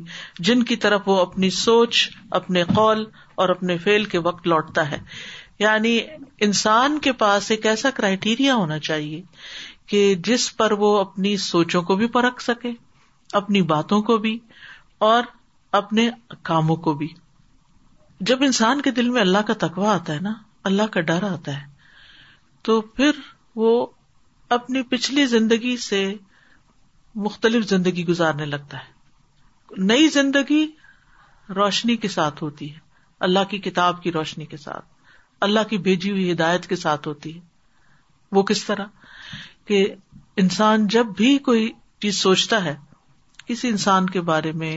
جن 0.48 0.62
کی 0.70 0.76
طرف 0.86 1.08
وہ 1.08 1.16
اپنی 1.20 1.50
سوچ 1.60 2.06
اپنے 2.40 2.62
قول 2.74 3.04
اور 3.42 3.48
اپنے 3.56 3.76
فیل 3.86 4.04
کے 4.14 4.18
وقت 4.26 4.46
لوٹتا 4.54 4.90
ہے 4.90 4.98
یعنی 5.58 5.98
انسان 6.48 6.98
کے 7.06 7.12
پاس 7.22 7.50
ایک 7.50 7.66
ایسا 7.74 7.90
کرائیٹیریا 7.94 8.54
ہونا 8.54 8.78
چاہیے 8.90 9.22
کہ 9.92 10.04
جس 10.30 10.54
پر 10.56 10.72
وہ 10.84 10.96
اپنی 11.00 11.36
سوچوں 11.46 11.82
کو 11.90 11.96
بھی 12.02 12.06
پرکھ 12.18 12.42
سکے 12.42 12.72
اپنی 13.40 13.62
باتوں 13.72 14.00
کو 14.02 14.16
بھی 14.18 14.38
اور 15.08 15.22
اپنے 15.80 16.08
کاموں 16.42 16.76
کو 16.84 16.92
بھی 17.00 17.08
جب 18.28 18.42
انسان 18.44 18.80
کے 18.82 18.90
دل 18.90 19.10
میں 19.10 19.20
اللہ 19.20 19.42
کا 19.46 19.54
تکوا 19.66 19.94
آتا 19.94 20.12
ہے 20.14 20.20
نا 20.20 20.32
اللہ 20.70 20.86
کا 20.92 21.00
ڈر 21.10 21.22
آتا 21.32 21.56
ہے 21.60 21.66
تو 22.64 22.80
پھر 22.96 23.18
وہ 23.56 23.86
اپنی 24.56 24.82
پچھلی 24.90 25.24
زندگی 25.26 25.76
سے 25.82 26.00
مختلف 27.24 27.66
زندگی 27.68 28.06
گزارنے 28.06 28.44
لگتا 28.46 28.78
ہے 28.78 29.76
نئی 29.84 30.08
زندگی 30.08 30.66
روشنی 31.56 31.96
کے 31.96 32.08
ساتھ 32.08 32.42
ہوتی 32.42 32.72
ہے 32.72 32.78
اللہ 33.26 33.44
کی 33.50 33.58
کتاب 33.58 34.02
کی 34.02 34.12
روشنی 34.12 34.44
کے 34.46 34.56
ساتھ 34.56 34.84
اللہ 35.46 35.68
کی 35.70 35.78
بھیجی 35.86 36.10
ہوئی 36.10 36.30
ہدایت 36.30 36.66
کے 36.66 36.76
ساتھ 36.76 37.08
ہوتی 37.08 37.34
ہے 37.34 37.40
وہ 38.36 38.42
کس 38.50 38.64
طرح 38.64 38.86
کہ 39.66 39.86
انسان 40.42 40.86
جب 40.96 41.06
بھی 41.16 41.36
کوئی 41.50 41.70
چیز 42.02 42.18
سوچتا 42.22 42.64
ہے 42.64 42.74
کسی 43.48 43.68
انسان 43.68 44.06
کے 44.14 44.20
بارے 44.30 44.50
میں 44.62 44.72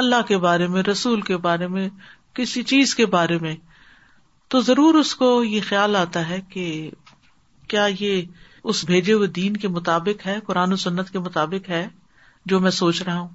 اللہ 0.00 0.22
کے 0.28 0.36
بارے 0.44 0.66
میں 0.76 0.82
رسول 0.82 1.20
کے 1.28 1.36
بارے 1.46 1.66
میں 1.74 1.88
کسی 2.34 2.62
چیز 2.70 2.94
کے 2.94 3.06
بارے 3.14 3.36
میں 3.44 3.54
تو 4.54 4.60
ضرور 4.68 4.94
اس 5.00 5.14
کو 5.20 5.28
یہ 5.44 5.60
خیال 5.68 5.96
آتا 5.96 6.28
ہے 6.28 6.40
کہ 6.52 6.64
کیا 7.72 7.86
یہ 7.98 8.22
اس 8.72 8.84
بھیجے 8.84 9.12
ہوئے 9.12 9.28
دین 9.40 9.56
کے 9.64 9.68
مطابق 9.76 10.26
ہے 10.26 10.38
قرآن 10.46 10.72
و 10.72 10.76
سنت 10.86 11.10
کے 11.10 11.18
مطابق 11.26 11.68
ہے 11.70 11.86
جو 12.52 12.60
میں 12.60 12.70
سوچ 12.82 13.02
رہا 13.02 13.18
ہوں 13.18 13.28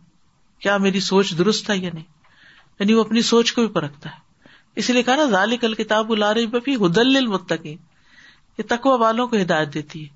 کیا 0.63 0.77
میری 0.85 0.99
سوچ 1.07 1.33
درست 1.37 1.69
ہے 1.69 1.77
یا 1.77 1.89
نہیں 1.93 2.03
یعنی 2.79 2.93
وہ 2.93 3.03
اپنی 3.03 3.21
سوچ 3.31 3.53
کو 3.53 3.61
بھی 3.61 3.69
پرکھتا 3.79 4.09
ہے 4.15 4.23
اسی 4.81 4.93
لیے 4.93 5.03
کہا 5.09 5.15
نا 5.15 5.25
ظالی 5.31 5.57
الکتاب 5.69 6.07
بلا 6.07 6.33
رہی 6.33 6.47
بھائی 6.55 6.75
حدل 6.85 7.15
یہ 7.15 8.63
تقوی 8.69 8.97
والوں 9.01 9.27
کو 9.27 9.41
ہدایت 9.41 9.73
دیتی 9.73 10.03
ہے 10.03 10.13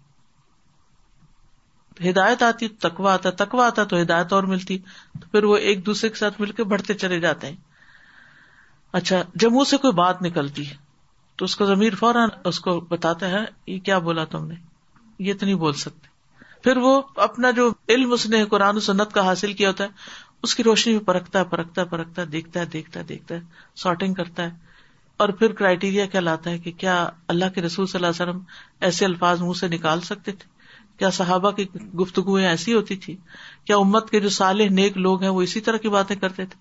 ہدایت 2.07 2.43
آتی 2.43 2.67
تکوا 2.83 3.13
آتا 3.13 3.29
تکوا 3.43 3.65
آتا 3.67 3.83
تو 3.93 4.01
ہدایت 4.01 4.33
اور 4.33 4.43
ملتی 4.51 4.77
تو 5.21 5.27
پھر 5.31 5.43
وہ 5.51 5.55
ایک 5.69 5.85
دوسرے 5.85 6.09
کے 6.09 6.15
ساتھ 6.15 6.39
مل 6.41 6.51
کے 6.59 6.63
بڑھتے 6.73 6.93
چلے 7.03 7.19
جاتے 7.19 7.47
ہیں 7.47 7.55
اچھا 8.99 9.21
جب 9.43 9.51
منہ 9.53 9.63
سے 9.69 9.77
کوئی 9.81 9.93
بات 9.93 10.21
نکلتی 10.21 10.67
ہے 10.69 10.75
تو 11.37 11.45
اس 11.45 11.55
کو 11.55 11.65
ضمیر 11.65 11.95
فوراً 11.99 12.29
اس 12.51 12.59
کو 12.59 12.79
بتاتا 12.89 13.29
ہے 13.31 13.43
یہ 13.67 13.79
کیا 13.89 13.97
بولا 14.07 14.23
تم 14.35 14.45
نے 14.47 14.55
یہ 15.27 15.33
تو 15.39 15.45
نہیں 15.45 15.55
بول 15.65 15.73
سکتے 15.83 16.07
پھر 16.63 16.77
وہ 16.85 16.99
اپنا 17.25 17.51
جو 17.57 17.69
علم 17.95 18.11
اس 18.13 18.25
نے 18.29 18.43
قرآن 18.53 18.77
و 18.77 18.79
سنت 18.89 19.13
کا 19.13 19.25
حاصل 19.25 19.53
کیا 19.59 19.67
ہوتا 19.69 19.83
ہے 19.83 20.17
اس 20.47 20.55
کی 20.55 20.63
روشنی 20.63 20.93
میں 20.93 21.01
پرکھتا 21.11 21.39
ہے 21.39 21.45
پرکھتا 21.51 21.81
ہے 21.81 21.87
پرکھتا 21.93 22.21
ہے 22.21 22.27
دیکھتا 22.33 22.59
ہے 22.59 22.65
دیکھتا 22.73 22.99
ہے 22.99 23.05
دیکھتا 23.05 23.35
ہے 23.35 23.39
سارٹنگ 23.83 24.13
کرتا 24.19 24.43
ہے 24.43 24.49
اور 25.23 25.29
پھر 25.39 25.51
کرائیٹیریا 25.59 26.05
کیا 26.11 26.21
لاتا 26.21 26.49
ہے 26.49 26.57
کہ 26.65 26.71
کیا 26.83 26.95
اللہ 27.35 27.49
کے 27.55 27.61
رسول 27.61 27.85
صلی 27.93 27.97
اللہ 28.03 28.21
علیہ 28.21 28.23
وسلم 28.31 28.41
ایسے 28.89 29.05
الفاظ 29.05 29.41
منہ 29.41 29.53
سے 29.59 29.67
نکال 29.75 30.01
سکتے 30.09 30.31
تھے 30.41 30.57
کیا 30.99 31.09
صحابہ 31.17 31.49
کی 31.57 31.65
گفتگویں 31.99 32.45
ایسی 32.47 32.73
ہوتی 32.73 32.95
تھی 33.03 33.15
کیا 33.67 33.75
امت 33.77 34.09
کے 34.09 34.19
جو 34.19 34.29
سال 34.37 34.61
نیک 34.75 34.97
لوگ 35.05 35.21
ہیں 35.23 35.29
وہ 35.35 35.41
اسی 35.41 35.59
طرح 35.67 35.77
کی 35.83 35.89
باتیں 35.89 36.15
کرتے 36.21 36.45
تھے 36.45 36.55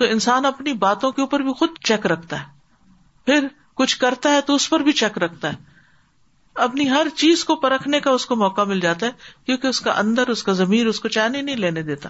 تو 0.00 0.04
انسان 0.14 0.44
اپنی 0.44 0.72
باتوں 0.82 1.10
کے 1.12 1.20
اوپر 1.22 1.40
بھی 1.46 1.52
خود 1.58 1.78
چیک 1.90 2.06
رکھتا 2.12 2.40
ہے 2.40 3.26
پھر 3.30 3.46
کچھ 3.82 3.98
کرتا 3.98 4.32
ہے 4.34 4.40
تو 4.50 4.54
اس 4.54 4.68
پر 4.70 4.80
بھی 4.88 4.92
چیک 5.02 5.16
رکھتا 5.24 5.50
ہے 5.52 5.68
اپنی 6.68 6.88
ہر 6.90 7.06
چیز 7.16 7.44
کو 7.44 7.56
پرکھنے 7.64 8.00
کا 8.06 8.10
اس 8.10 8.26
کو 8.26 8.36
موقع 8.36 8.60
مل 8.68 8.80
جاتا 8.80 9.06
ہے 9.06 9.10
کیونکہ 9.46 9.66
اس 9.66 9.80
کا 9.80 9.92
اندر 9.98 10.28
اس 10.30 10.42
کا 10.48 10.52
ضمیر 10.60 10.86
اس 10.86 11.00
کو 11.00 11.08
چین 11.16 11.34
ہی 11.34 11.40
نہیں 11.42 11.56
لینے 11.66 11.82
دیتا 11.90 12.08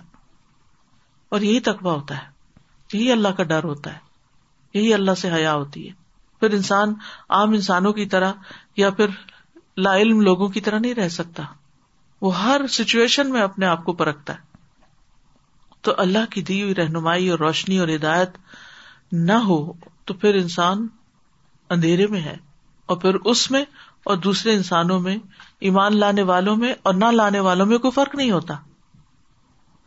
اور 1.37 1.41
یہی 1.49 1.61
تقبہ 1.71 1.91
ہوتا 1.97 2.17
ہے 2.23 2.97
یہی 2.97 3.11
اللہ 3.13 3.37
کا 3.37 3.43
ڈر 3.53 3.65
ہوتا 3.73 3.93
ہے 3.95 4.79
یہی 4.79 4.93
اللہ 4.95 5.21
سے 5.25 5.31
حیا 5.33 5.55
ہوتی 5.55 5.87
ہے 5.89 5.93
پھر 6.41 6.55
انسان 6.57 6.95
عام 7.39 7.53
انسانوں 7.53 7.93
کی 7.93 8.07
طرح 8.17 8.33
یا 8.77 8.91
پھر 9.01 9.15
لا 9.85 9.97
علم 9.97 10.21
لوگوں 10.21 10.49
کی 10.55 10.61
طرح 10.61 10.79
نہیں 10.79 10.95
رہ 10.95 11.09
سکتا 11.19 11.43
وہ 12.23 12.35
ہر 12.43 12.67
سچویشن 12.71 13.31
میں 13.33 13.41
اپنے 13.43 13.67
آپ 13.67 13.85
کو 13.85 13.93
پرکھتا 14.01 14.33
ہے 14.35 14.49
تو 15.89 15.93
اللہ 16.05 16.27
کی 16.33 16.43
دی 16.49 16.63
ہوئی 16.63 16.75
رہنمائی 16.75 17.29
اور 17.35 17.39
روشنی 17.39 17.79
اور 17.85 17.89
ہدایت 17.95 18.37
نہ 19.31 19.37
ہو 19.47 19.59
تو 20.07 20.15
پھر 20.25 20.35
انسان 20.41 20.87
اندھیرے 21.77 22.07
میں 22.15 22.21
ہے 22.21 22.37
اور 22.93 22.97
پھر 23.05 23.15
اس 23.33 23.51
میں 23.51 23.65
اور 24.11 24.17
دوسرے 24.27 24.55
انسانوں 24.55 24.99
میں 25.01 25.17
ایمان 25.71 25.97
لانے 26.01 26.23
والوں 26.33 26.57
میں 26.57 26.75
اور 26.89 26.95
نہ 26.95 27.11
لانے 27.15 27.41
والوں 27.49 27.67
میں 27.73 27.79
کوئی 27.87 27.93
فرق 28.01 28.15
نہیں 28.15 28.31
ہوتا 28.31 28.55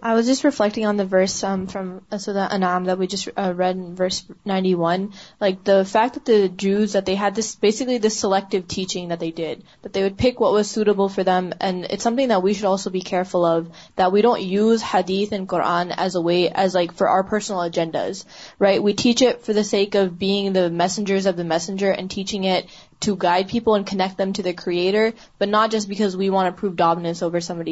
I 0.04 0.16
was 0.16 0.26
just 0.26 0.44
reflecting 0.44 0.86
on 0.86 0.98
the 0.98 1.06
verse 1.06 1.46
um, 1.46 1.66
from 1.68 2.06
Surah 2.18 2.50
An'am 2.52 2.84
that 2.84 3.00
we 3.00 3.08
just 3.08 3.30
uh, 3.38 3.54
read 3.56 3.78
in 3.78 3.96
verse 3.96 4.26
91. 4.44 5.14
Like 5.40 5.64
the 5.64 5.86
fact 5.86 6.16
that 6.16 6.26
the 6.26 6.50
Jews, 6.50 6.92
that 6.92 7.06
they 7.06 7.16
had 7.16 7.36
this, 7.36 7.56
basically 7.56 8.00
this 8.00 8.20
selective 8.20 8.68
teaching 8.68 9.08
that 9.08 9.22
they 9.22 9.32
did, 9.32 9.64
that 9.82 9.94
they 9.94 10.04
would 10.04 10.18
pick 10.18 10.42
what 10.42 10.52
was 10.52 10.70
suitable 10.70 11.08
for 11.08 11.24
them. 11.24 11.54
And 11.62 11.86
it's 11.86 12.04
something 12.04 12.28
that 12.28 12.44
we 12.44 12.54
should 12.54 12.66
also 12.66 12.90
be 12.90 13.02
careful 13.02 13.46
of, 13.46 13.70
that 13.96 14.12
we 14.12 14.22
don't 14.22 14.42
use 14.42 14.82
hadith 14.82 15.32
and 15.32 15.48
Quran 15.48 15.96
as 15.96 16.16
a 16.16 16.22
way, 16.22 16.50
as 16.50 16.76
like 16.76 16.96
for 16.96 17.08
our 17.08 17.24
personal 17.24 17.62
agendas, 17.62 18.26
right? 18.60 18.84
We 18.84 18.96
teach 18.96 19.22
it 19.22 19.46
for 19.46 19.54
the 19.54 19.64
sake 19.64 19.96
of 19.96 20.20
being 20.20 20.52
the 20.52 20.70
messengers 20.70 21.28
of 21.28 21.38
the 21.38 21.46
messenger 21.46 21.90
and 21.90 22.12
teaching 22.12 22.44
it 22.44 22.68
to 23.04 23.14
guide 23.22 23.50
people 23.52 23.72
and 23.76 23.88
connect 23.88 24.18
to 24.36 24.42
the 24.44 24.50
creator 24.58 25.08
but 25.40 25.48
not 25.48 25.72
just 25.72 25.88
because 25.88 26.16
we 26.16 26.28
وانٹرس 26.30 27.22
over 27.24 27.40
summed 27.48 27.70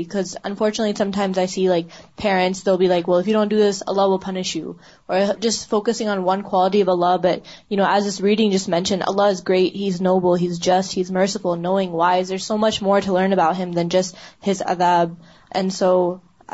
unfortunate 0.48 0.98
sometimes 1.16 1.38
I 1.40 1.48
see 1.48 1.68
likes 1.68 2.68
on 6.08 6.24
one 6.26 6.42
you 6.90 7.78
know 7.78 7.86
as 7.90 8.08
is 8.08 8.20
reading 8.24 8.52
just 8.52 8.68
mention 8.70 9.00
Allah 9.08 9.28
is 9.36 9.42
great 9.50 9.76
his 9.88 10.02
know 10.02 10.20
بو 10.28 10.34
his 10.46 10.60
just 10.66 11.12
mercy 11.20 11.54
knowing 11.56 11.94
wise 12.02 12.32
are 12.32 12.40
so 12.48 12.58
much 12.66 12.82
more 12.84 13.00
to 13.06 13.18
learn 13.18 13.34
about 13.34 13.60
him 13.60 13.72
then 13.80 13.90
just 13.98 14.16
has 14.48 14.62
اداب 14.72 15.14
and 15.56 15.74
so 15.74 15.92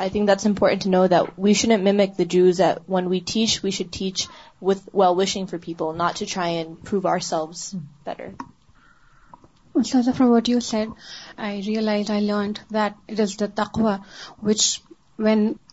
I 0.02 0.10
think 0.10 0.28
that's 0.30 0.46
important 0.48 0.86
note 0.96 1.14
we 1.44 1.54
should 1.62 1.72
امک 1.74 2.22
one 2.92 3.08
we 3.12 3.20
teach 3.34 3.60
we 3.64 3.72
should 3.78 3.94
teach 3.98 4.22
what 4.66 4.90
we 4.94 5.06
are 5.08 5.16
wishing 5.18 5.46
for 5.52 5.60
people 5.66 5.98
not 5.98 6.20
to 6.20 6.26
چائے 6.34 6.58
in 6.58 6.74
through 6.88 7.08
our 7.08 7.20
selves 7.34 7.72
from 9.92 10.30
what 10.32 10.50
you 10.50 10.60
said 10.68 10.90
I 11.48 11.62
realize 11.66 12.10
I 12.12 12.26
learn 12.26 12.52
is 13.22 13.40
the 13.40 13.46
تخوا 13.56 13.96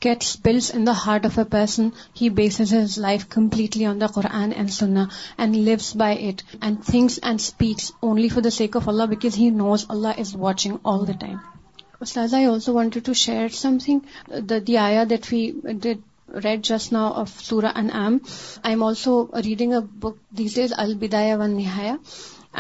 gets 0.05 0.71
in 0.75 0.87
the 0.87 0.91
heart 1.05 1.27
of 1.27 1.39
a 1.39 1.45
person 1.51 1.89
life 3.01 3.27
completely 3.35 4.03
leaves 5.55 5.93
by 5.99 6.29
it 6.29 6.43
and 6.61 6.85
things 6.87 7.19
and 7.23 7.41
speech 7.41 7.91
only 8.01 8.29
for 8.35 8.43
the 8.43 8.51
sake 8.59 8.77
of 8.77 8.89
Allah 8.89 9.05
because he 9.11 9.49
knows 9.61 9.85
Allah 9.95 10.19
is 10.21 10.35
watching 10.47 10.77
all 10.95 11.07
the 11.09 11.13
time 11.21 11.37
اٹھسو 12.01 12.73
want 12.75 12.99
to 13.07 13.13
share 13.27 13.49
some 13.61 13.79
thing 13.85 14.43
دیا 14.67 14.89
that 15.11 15.33
we 15.33 15.87
read 16.45 16.63
just 16.65 16.93
now 16.93 17.13
of 17.21 17.41
سورا 17.45 17.69
and 17.79 17.91
um 17.95 18.17
I 18.63 18.73
am 18.75 18.83
also 18.83 19.25
reading 19.45 19.73
a 19.73 19.81
book 20.01 20.17
these 20.39 20.59
is 20.63 20.73
الدایا 20.85 21.37
one 21.39 21.57
نی 21.57 21.65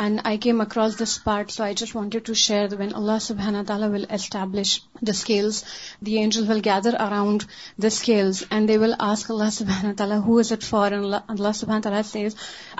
and 0.02 0.20
I 0.28 0.38
came 0.44 0.60
across 0.60 0.96
this 1.02 1.18
part 1.24 1.50
so 1.52 1.62
I 1.62 1.74
just 1.78 1.94
wanted 1.96 2.24
to 2.26 2.34
share 2.44 2.74
when 2.78 2.88
Allah 3.00 3.18
سبحانہ 3.20 3.58
تعالیٰ 3.66 3.88
will 3.90 4.04
establish 4.14 4.78
the 4.80 4.98
establish scales 5.00 5.62
the 6.06 6.18
angel 6.20 6.48
will 6.50 6.60
gather 6.64 6.94
around 7.04 7.42
the 7.82 7.86
scales 7.86 8.42
and 8.50 8.68
they 8.68 8.78
will 8.78 8.94
ask 9.10 9.30
Allah 9.30 9.50
سبحانہ 9.58 9.92
تعالیٰ 9.98 10.18
who 10.26 10.38
is 10.38 10.52
it 10.52 10.64
for 10.70 10.92
Allah 10.92 11.52
سبحانہ 11.54 11.82
تعالیٰ 11.82 12.02
says 12.12 12.34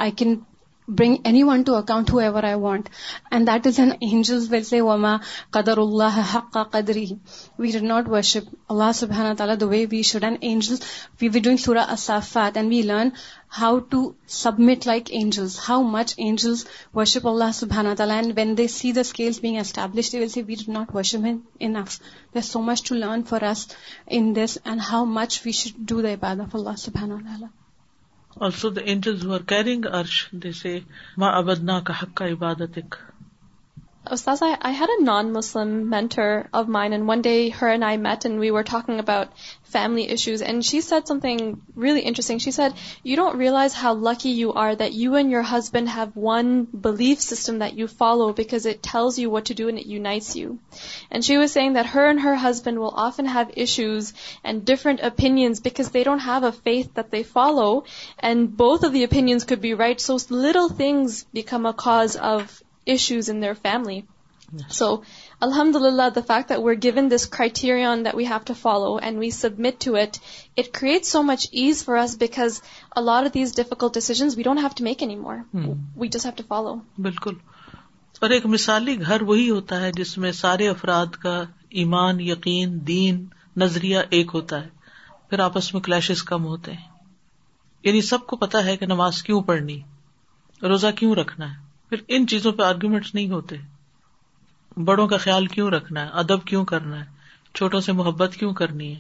I 0.05 0.11
can 0.19 0.35
bring 0.89 1.17
anyone 1.43 1.63
to 1.67 1.75
account 1.75 2.11
whoever 2.19 2.43
I 2.45 2.55
want 2.61 2.89
and 3.31 3.47
that 3.49 3.67
is 3.67 3.79
and 3.81 3.91
angels 4.01 4.51
will 4.53 4.63
see 4.71 4.81
وما 4.81 5.17
قدر 5.53 5.79
اللہ 5.79 6.19
حق 6.35 6.57
قدری 6.73 7.07
وی 7.59 7.71
ڈ 7.79 7.83
not 7.83 8.09
worship 8.13 8.51
Allah 8.73 8.91
سبحانہ 8.95 9.35
تعالیٰ 9.39 9.55
the 9.61 9.67
way 9.67 9.85
we 9.91 10.03
should 10.11 10.25
and 10.25 10.39
angels 10.51 10.81
we 11.21 11.29
we 11.35 11.41
doing 11.41 11.59
do 11.67 11.79
اصافات 11.93 12.57
and 12.57 12.69
we 12.73 12.83
learn 12.91 13.09
how 13.59 13.79
to 13.91 13.99
submit 14.37 14.87
like 14.87 15.11
angels 15.19 15.59
how 15.69 15.83
much 15.91 16.15
angels 16.25 16.65
worship 16.95 17.27
Allah 17.29 17.95
تعالیٰ 17.99 18.15
and 18.23 18.33
when 18.37 18.57
they 18.59 18.67
see 18.77 18.91
this 18.93 19.13
being 19.43 19.57
established 19.61 20.15
we 20.47 20.55
did 20.59 20.73
not 20.73 20.95
worship 20.95 21.27
in 21.59 21.77
if 21.77 21.99
there 22.35 22.41
so 22.51 22.63
much 22.71 22.83
to 22.89 22.95
learn 22.95 23.23
for 23.29 23.43
in 24.17 24.35
this 24.37 24.59
and 24.65 24.81
how 24.91 25.05
much 25.19 25.41
we 25.45 25.53
should 25.61 25.79
do 25.91 26.01
the 26.09 26.13
of 26.33 26.55
Allah 26.55 26.77
سب 26.87 26.99
سو 28.59 28.71
داجل 28.71 29.23
Ustaza, 34.07 34.55
I 34.61 34.73
had 34.73 34.91
a 34.91 35.03
non-Muslim 35.03 35.89
mentor 35.89 36.47
of 36.53 36.69
mine, 36.69 36.93
and 36.93 37.09
one 37.09 37.23
day 37.23 37.49
her 37.49 37.69
and 37.69 37.83
I 37.83 37.97
met 37.97 38.27
and 38.27 38.39
we 38.39 38.51
were 38.51 38.63
talking 38.63 38.99
about 39.01 39.33
family 39.63 40.09
issues, 40.11 40.43
and 40.43 40.63
she 40.63 40.83
said 40.83 41.07
something 41.07 41.63
really 41.75 42.03
interesting. 42.03 42.39
She 42.39 42.51
said, 42.51 42.75
you 43.03 43.17
don't 43.17 43.39
realize 43.39 43.73
how 43.73 43.95
lucky 43.95 44.29
you 44.29 44.53
are 44.53 44.77
that 44.77 44.93
you 44.93 45.15
and 45.15 45.31
your 45.31 45.41
husband 45.41 45.89
have 45.89 46.15
one 46.15 46.65
belief 46.65 47.21
system 47.21 47.61
that 47.61 47.75
you 47.75 47.89
follow, 47.89 48.35
because 48.35 48.67
it 48.67 48.83
tells 48.83 49.19
you 49.19 49.31
what 49.31 49.47
to 49.47 49.55
do 49.55 49.71
and 49.71 49.79
it 49.79 49.87
unites 49.87 50.37
you. 50.37 50.59
And 51.11 51.25
she 51.25 51.39
was 51.39 51.51
saying 51.51 51.73
that 51.73 51.87
her 51.87 52.07
and 52.07 52.21
her 52.21 52.35
husband 52.35 52.79
will 52.79 52.93
often 52.95 53.25
have 53.25 53.53
issues 53.57 54.13
and 54.45 54.67
different 54.67 55.01
opinions 55.01 55.61
because 55.61 55.91
they 55.91 56.05
don't 56.05 56.19
have 56.19 56.43
a 56.43 56.53
faith 56.53 56.93
that 56.95 57.11
they 57.11 57.23
follow, 57.23 57.85
and 58.19 58.55
both 58.55 58.85
of 58.85 58.93
the 58.93 59.05
opinions 59.05 59.45
could 59.45 59.63
be 59.63 59.73
right, 59.73 59.99
so 59.99 60.19
little 60.29 60.69
things 60.69 61.25
become 61.33 61.65
a 61.65 61.73
cause 61.73 62.17
of 62.17 62.53
issues 62.93 63.29
in 63.29 63.41
their 63.41 63.55
family. 63.55 64.05
Yes. 64.57 64.77
So 64.79 64.89
Alhamdulillah, 65.45 66.11
the 66.19 66.23
fact 66.31 66.51
that 66.55 66.63
we're 66.65 66.81
given 66.87 67.09
this 67.13 67.25
criterion 67.37 68.03
that 68.09 68.17
we 68.21 68.27
have 68.33 68.45
to 68.51 68.55
follow 68.63 68.99
and 68.99 69.19
we 69.25 69.31
submit 69.37 69.79
to 69.87 69.95
it, 70.03 70.19
it 70.63 70.73
creates 70.81 71.15
so 71.17 71.23
much 71.31 71.47
ease 71.65 71.83
for 71.83 71.97
us 72.01 72.15
because 72.25 72.59
a 72.97 73.03
lot 73.07 73.27
of 73.27 73.33
these 73.39 73.53
difficult 73.61 73.95
decisions 74.01 74.37
we 74.41 74.47
don't 74.49 74.63
have 74.67 74.77
to 74.83 74.89
make 74.91 75.03
anymore. 75.09 75.37
Hmm. 75.53 75.73
We 76.03 76.09
just 76.19 76.31
have 76.33 76.37
to 76.43 76.47
follow. 76.55 76.77
بالکل 77.09 77.35
اور 78.23 78.31
ایک 78.31 78.45
مثالی 78.47 78.95
گھر 79.01 79.23
وہی 79.33 79.49
ہوتا 79.51 79.81
ہے 79.81 79.91
جس 79.97 80.17
میں 80.19 80.31
سارے 80.45 80.69
افراد 80.69 81.17
کا 81.23 81.43
ایمان 81.83 82.21
یقین 82.21 82.79
دین 82.87 83.25
نظریہ 83.63 83.99
ایک 84.19 84.31
ہوتا 84.35 84.61
ہے 84.65 85.29
پھر 85.31 85.39
آپس 85.49 85.73
میں 85.75 85.83
کلیشز 85.89 86.23
کم 86.31 86.45
ہوتے 86.47 86.73
ہیں 86.73 86.93
یعنی 87.85 88.01
سب 88.13 88.27
کو 88.27 88.37
پتا 88.45 88.65
ہے 88.65 88.77
کہ 88.83 88.87
نماز 88.93 89.23
کیوں 89.23 89.41
پڑھنی 89.51 89.79
روزہ 90.71 90.87
کیوں 90.99 91.15
رکھنا 91.15 91.51
ہے 91.51 91.63
پھر 91.95 92.03
ان 92.15 92.27
چیزوں 92.31 92.51
پہ 92.59 92.63
آرگومنٹ 92.63 93.05
نہیں 93.15 93.29
ہوتے 93.31 93.57
بڑوں 94.87 95.07
کا 95.09 95.17
خیال 95.25 95.47
کیوں 95.55 95.69
رکھنا 95.71 96.03
ہے 96.05 96.09
ادب 96.23 96.45
کیوں 96.47 96.65
کرنا 96.71 96.99
ہے 97.01 97.05
چھوٹوں 97.59 97.81
سے 97.87 97.93
محبت 97.99 98.35
کیوں 98.39 98.53
کرنی 98.61 98.89
ہے 98.95 98.99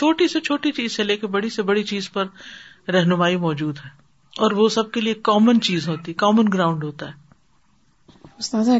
چھوٹی 0.00 0.28
سے 0.34 0.40
چھوٹی 0.46 0.72
چیز 0.78 0.96
سے 0.96 1.02
لے 1.04 1.16
کے 1.16 1.26
بڑی 1.34 1.50
سے 1.56 1.62
بڑی 1.72 1.82
چیز 1.90 2.10
پر 2.12 2.26
رہنمائی 2.96 3.36
موجود 3.44 3.78
ہے 3.84 3.88
اور 4.44 4.52
وہ 4.60 4.68
سب 4.78 4.90
کے 4.92 5.00
لیے 5.00 5.14
کامن 5.30 5.60
چیز 5.68 5.88
ہوتی 5.88 6.12
کامن 6.24 6.52
گراؤنڈ 6.54 6.84
ہوتا 6.84 7.10
ہے 7.10 8.74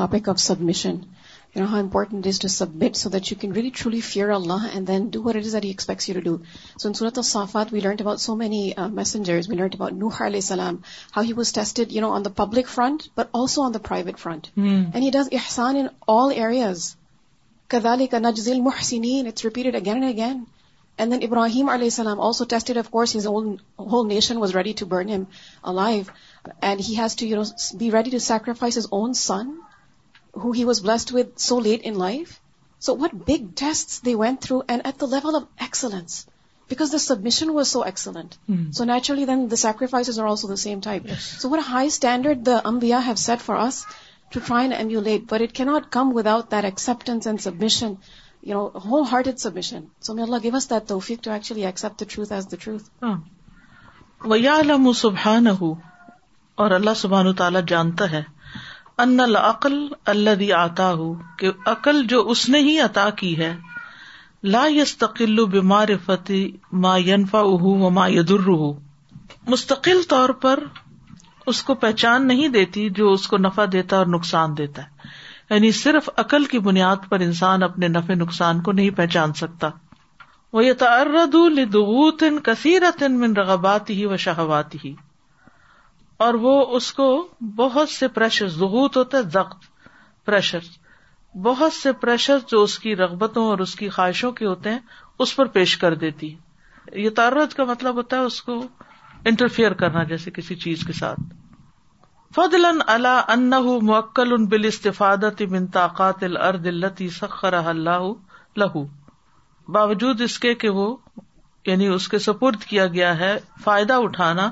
topic 0.00 0.28
of 0.28 0.40
submission 0.48 0.96
truly 1.54 4.00
fear 4.00 4.28
Allah 4.34 4.66
and 4.72 4.88
then 4.88 5.08
is 5.38 5.54
our 5.56 5.62
exact 5.66 5.90
we 7.72 7.80
learnt 7.80 8.00
about 8.00 8.18
so 8.20 8.34
many 8.36 8.62
messenger 8.92 9.38
we 9.48 9.56
learn 9.56 9.68
about 9.74 9.92
نوہر 9.98 10.26
علی 10.26 10.38
السلام 10.42 10.76
how 11.16 11.24
had 11.24 11.88
no 12.00 12.10
on 12.12 12.22
the 12.24 12.28
public 12.36 12.68
front 12.74 13.02
but 13.18 13.26
also 13.40 13.58
on 13.62 13.70
private 13.74 14.16
front 14.20 14.46
and 14.56 14.98
it 15.08 15.16
is 15.16 15.28
Ehsan 15.42 15.76
انزالڈ 15.76 16.68
again 19.74 20.02
and 20.04 20.04
again 20.04 20.04
and 20.96 21.06
then 21.12 21.22
ابراہیم 21.28 21.66
علیہ 21.68 21.88
السلام 21.92 22.18
whole 23.90 24.04
nation 24.08 24.36
was 24.38 24.56
ready 24.56 24.72
to 24.78 24.86
burn 24.86 25.22
life 25.74 26.10
and 26.60 26.80
has 26.98 27.14
to 27.16 27.24
you 27.26 27.36
know 27.36 27.42
be 27.78 27.90
ready 27.92 28.10
to 28.10 28.18
sacrifice 28.26 28.78
his 28.78 28.86
own 28.90 29.12
son 29.28 29.46
he 30.56 30.64
was 30.64 30.80
blessed 30.84 31.14
with 31.14 31.36
so 31.48 31.58
late 31.64 31.80
in 31.86 31.98
life 31.98 32.32
so 32.84 32.94
what 32.98 33.14
big 33.26 33.44
test 33.60 34.04
they 34.06 34.14
went 34.22 34.40
through 34.42 34.60
and 34.68 34.82
at 34.86 35.00
the 35.00 35.06
level 35.16 35.34
of 35.36 35.42
excellence 35.66 36.24
because 36.70 36.94
this 36.94 37.06
submission 37.08 37.50
was 37.56 37.68
so 37.68 37.82
excellent 37.84 38.34
so 38.76 38.84
naturally 38.84 39.64
ہائیڈرڈ 41.68 42.84
set 43.18 43.42
for us 43.44 43.84
you 44.90 45.00
let 45.00 45.32
but 45.32 45.42
it 45.42 45.52
کی 45.56 45.64
not 45.64 45.90
come 45.92 46.12
وداؤٹنس 46.14 46.72
اور 56.62 56.70
اللہ 56.70 56.90
سبحان 56.96 57.32
تعالیٰ 57.38 57.60
جانتا 57.68 58.10
ہے 58.12 58.22
ان 59.02 59.20
العقل 59.20 59.76
اللہ 60.12 60.50
آتا 60.56 60.92
ہو 60.98 61.12
کہ 61.38 61.50
عقل 61.70 62.02
جو 62.08 62.20
اس 62.30 62.48
نے 62.48 62.58
ہی 62.66 62.78
عطا 62.80 63.08
کی 63.22 63.36
ہے 63.38 63.54
لا 64.54 64.64
یس 64.70 64.96
بیمار 65.50 65.88
فتح 66.04 66.74
ما 66.84 66.96
یدر 68.16 68.48
مستقل 69.54 70.02
طور 70.08 70.28
پر 70.44 70.60
اس 71.52 71.62
کو 71.70 71.74
پہچان 71.86 72.26
نہیں 72.26 72.48
دیتی 72.48 72.88
جو 72.96 73.10
اس 73.12 73.26
کو 73.28 73.36
نفع 73.38 73.64
دیتا 73.72 73.96
اور 73.96 74.06
نقصان 74.14 74.56
دیتا 74.58 74.82
ہے 74.82 75.54
یعنی 75.54 75.70
صرف 75.78 76.08
عقل 76.24 76.44
کی 76.52 76.58
بنیاد 76.68 77.08
پر 77.08 77.20
انسان 77.20 77.62
اپنے 77.62 77.88
نفع 77.88 78.14
نقصان 78.20 78.60
کو 78.68 78.72
نہیں 78.72 78.90
پہچان 79.00 79.32
سکتا 79.40 79.68
وہ 80.52 80.62
ان 82.22 82.38
کثیرت 82.44 83.02
ان 83.06 83.18
من 83.20 83.36
رغبات 83.36 83.90
ہی 83.90 84.04
و 84.06 84.16
شہوات 84.28 84.74
ہی 84.84 84.94
اور 86.24 86.34
وہ 86.44 86.50
اس 86.76 86.92
کو 86.94 87.04
بہت 87.56 87.88
سے 87.90 88.08
پریشر 88.16 88.48
ظہوت 88.56 88.96
ہوتا 88.96 89.18
ہے 89.18 89.38
پریشر 90.26 90.66
بہت 91.44 91.72
سے 91.72 91.92
پریشر 92.02 92.38
جو 92.50 92.62
اس 92.62 92.78
کی 92.78 92.94
رغبتوں 92.96 93.44
اور 93.50 93.58
اس 93.64 93.74
کی 93.76 93.88
خواہشوں 93.96 94.30
کے 94.32 94.46
ہوتے 94.46 94.70
ہیں 94.70 94.78
اس 95.24 95.34
پر 95.36 95.46
پیش 95.56 95.76
کر 95.78 95.94
دیتی 96.02 96.34
یہ 97.04 97.10
تارت 97.16 97.54
کا 97.56 97.64
مطلب 97.64 97.96
ہوتا 97.96 98.16
ہے 98.16 98.24
اس 98.30 98.40
کو 98.42 98.60
انٹرفیئر 99.30 99.72
کرنا 99.82 100.02
جیسے 100.12 100.30
کسی 100.36 100.54
چیز 100.64 100.84
کے 100.86 100.92
ساتھ 100.92 102.38
اللہ 102.94 103.30
ان 103.34 103.48
مکل 103.86 104.32
ان 104.32 104.46
بل 104.54 104.64
استفادت 104.66 105.42
بن 105.50 105.66
طاقات 105.76 106.24
باوجود 109.74 110.20
اس 110.20 110.38
کے 110.38 110.54
کہ 110.62 110.68
وہ 110.78 110.88
یعنی 111.66 111.86
اس 111.88 112.08
کے 112.14 112.18
سپرد 112.24 112.64
کیا 112.72 112.86
گیا 112.96 113.16
ہے 113.18 113.36
فائدہ 113.64 113.92
اٹھانا 114.06 114.48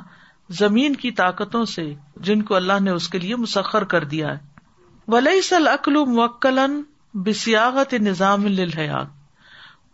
زمین 0.58 0.94
کی 1.02 1.10
طاقتوں 1.18 1.64
سے 1.72 1.82
جن 2.28 2.42
کو 2.48 2.54
اللہ 2.54 2.80
نے 2.82 2.90
اس 2.90 3.08
کے 3.08 3.18
لیے 3.18 3.36
مسخر 3.44 3.84
کر 3.92 4.04
دیا 4.14 4.32
ہے 4.32 5.10
ولی 5.12 5.40
سل 5.48 5.68
عقل 5.68 5.96
موکلن 6.16 6.80
بسیاغت 7.26 7.94
نظام 8.08 8.44
الحیات 8.46 9.20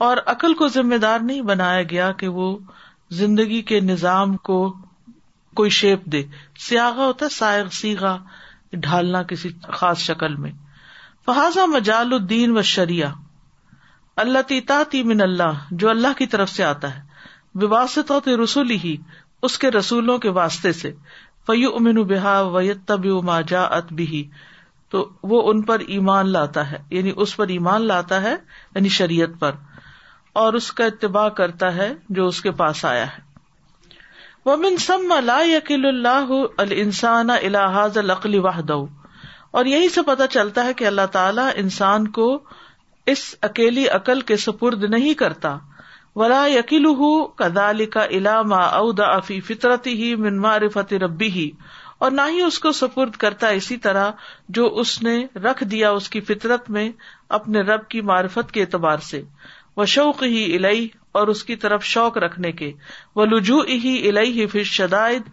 اور 0.06 0.16
عقل 0.32 0.54
کو 0.62 0.68
ذمہ 0.78 0.96
دار 1.04 1.20
نہیں 1.28 1.40
بنایا 1.52 1.82
گیا 1.90 2.10
کہ 2.22 2.28
وہ 2.38 2.48
زندگی 3.20 3.60
کے 3.70 3.80
نظام 3.80 4.36
کو 4.50 4.58
کوئی 5.60 5.70
شیپ 5.78 6.04
دے 6.12 6.22
ہے 6.72 7.28
سائغ 7.36 7.68
سیگا 7.80 8.16
ڈھالنا 8.86 9.22
کسی 9.32 9.48
خاص 9.80 9.98
شکل 10.10 10.34
میں 10.44 10.50
فہذا 11.26 11.64
مجال 11.76 12.12
الدین 12.14 12.56
و 12.58 12.62
شریعہ 12.72 13.10
اللہ 14.26 14.46
تیتا 14.48 14.80
من 15.10 15.22
اللہ 15.22 15.64
جو 15.82 15.88
اللہ 15.90 16.18
کی 16.18 16.26
طرف 16.34 16.50
سے 16.50 16.64
آتا 16.64 16.94
ہے 16.96 17.62
وباثت 17.64 18.10
ہوتے 18.10 18.36
رسول 18.42 18.70
ہی 18.84 18.96
اس 19.46 19.58
کے 19.62 19.70
رسولوں 19.70 20.18
کے 20.18 20.30
واسطے 20.38 20.72
سے 20.76 20.92
فیو 21.46 21.70
امین 21.76 22.02
بحا 22.12 22.40
و 22.54 22.60
تب 22.86 23.04
ما 23.24 23.40
جا 23.50 23.62
ات 23.78 23.92
بھی 24.00 24.22
تو 24.94 25.08
وہ 25.30 25.40
ان 25.50 25.60
پر 25.70 25.80
ایمان 25.96 26.28
لاتا 26.32 26.70
ہے 26.70 26.76
یعنی 26.90 27.12
اس 27.24 27.36
پر 27.36 27.48
ایمان 27.54 27.86
لاتا 27.86 28.20
ہے 28.22 28.34
یعنی 28.74 28.88
شریعت 28.98 29.38
پر 29.40 29.54
اور 30.42 30.52
اس 30.60 30.70
کا 30.78 30.84
اتباع 30.86 31.28
کرتا 31.40 31.74
ہے 31.74 31.92
جو 32.18 32.26
اس 32.32 32.40
کے 32.42 32.50
پاس 32.62 32.84
آیا 32.84 33.06
ہے 33.12 34.76
سم 34.84 35.12
یقل 35.46 35.86
اللہ 35.86 36.30
الحاظ 36.62 37.98
العقل 37.98 38.38
واہد 38.44 38.70
اور 38.80 39.66
یہی 39.72 39.88
سے 39.96 40.02
پتہ 40.06 40.22
چلتا 40.30 40.64
ہے 40.64 40.74
کہ 40.80 40.86
اللہ 40.86 41.06
تعالی 41.12 41.42
انسان 41.64 42.08
کو 42.18 42.28
اس 43.14 43.24
اکیلی 43.50 43.88
عقل 43.98 44.20
کے 44.30 44.36
سپرد 44.46 44.84
نہیں 44.94 45.14
کرتا 45.24 45.56
ولا 46.18 46.38
یقیل 46.50 46.86
کدال 47.40 47.84
کا 47.96 48.04
علاما 48.16 48.60
افی 49.04 49.38
فطرت 49.50 49.86
ہی 49.98 50.14
منمار 50.22 50.66
فتح 50.72 50.96
ربی 51.02 51.28
ہی 51.34 51.50
اور 52.06 52.10
نہ 52.14 52.20
ہی 52.30 52.40
اس 52.46 52.58
کو 52.64 52.72
سپرد 52.78 53.16
کرتا 53.24 53.48
اسی 53.58 53.76
طرح 53.84 54.24
جو 54.58 54.64
اس 54.82 54.94
نے 55.02 55.12
رکھ 55.44 55.62
دیا 55.74 55.90
اس 55.98 56.08
کی 56.14 56.20
فطرت 56.32 56.68
میں 56.76 56.88
اپنے 57.38 57.60
رب 57.68 57.86
کی 57.94 58.00
معرفت 58.10 58.50
کے 58.56 58.60
اعتبار 58.62 59.04
سے 59.10 59.22
وہ 59.82 59.84
شوق 59.94 60.22
ہی 60.34 60.42
الہی 60.56 60.86
اور 61.20 61.28
اس 61.34 61.44
کی 61.50 61.56
طرف 61.66 61.84
شوق 61.92 62.18
رکھنے 62.26 62.52
کے 62.62 62.72
وہ 63.20 63.26
لجو 63.30 63.60
ہی 63.84 63.96
الہی 64.08 64.38
ہی 64.40 64.46
پھر 64.56 64.62
شدائد 64.74 65.30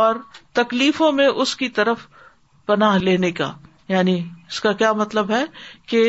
اور 0.00 0.22
تکلیفوں 0.62 1.12
میں 1.20 1.26
اس 1.44 1.54
کی 1.62 1.68
طرف 1.80 2.06
پناہ 2.72 2.98
لینے 3.08 3.30
کا 3.42 3.52
یعنی 3.96 4.20
اس 4.50 4.60
کا 4.66 4.72
کیا 4.82 4.92
مطلب 5.04 5.30
ہے 5.38 5.44
کہ 5.94 6.04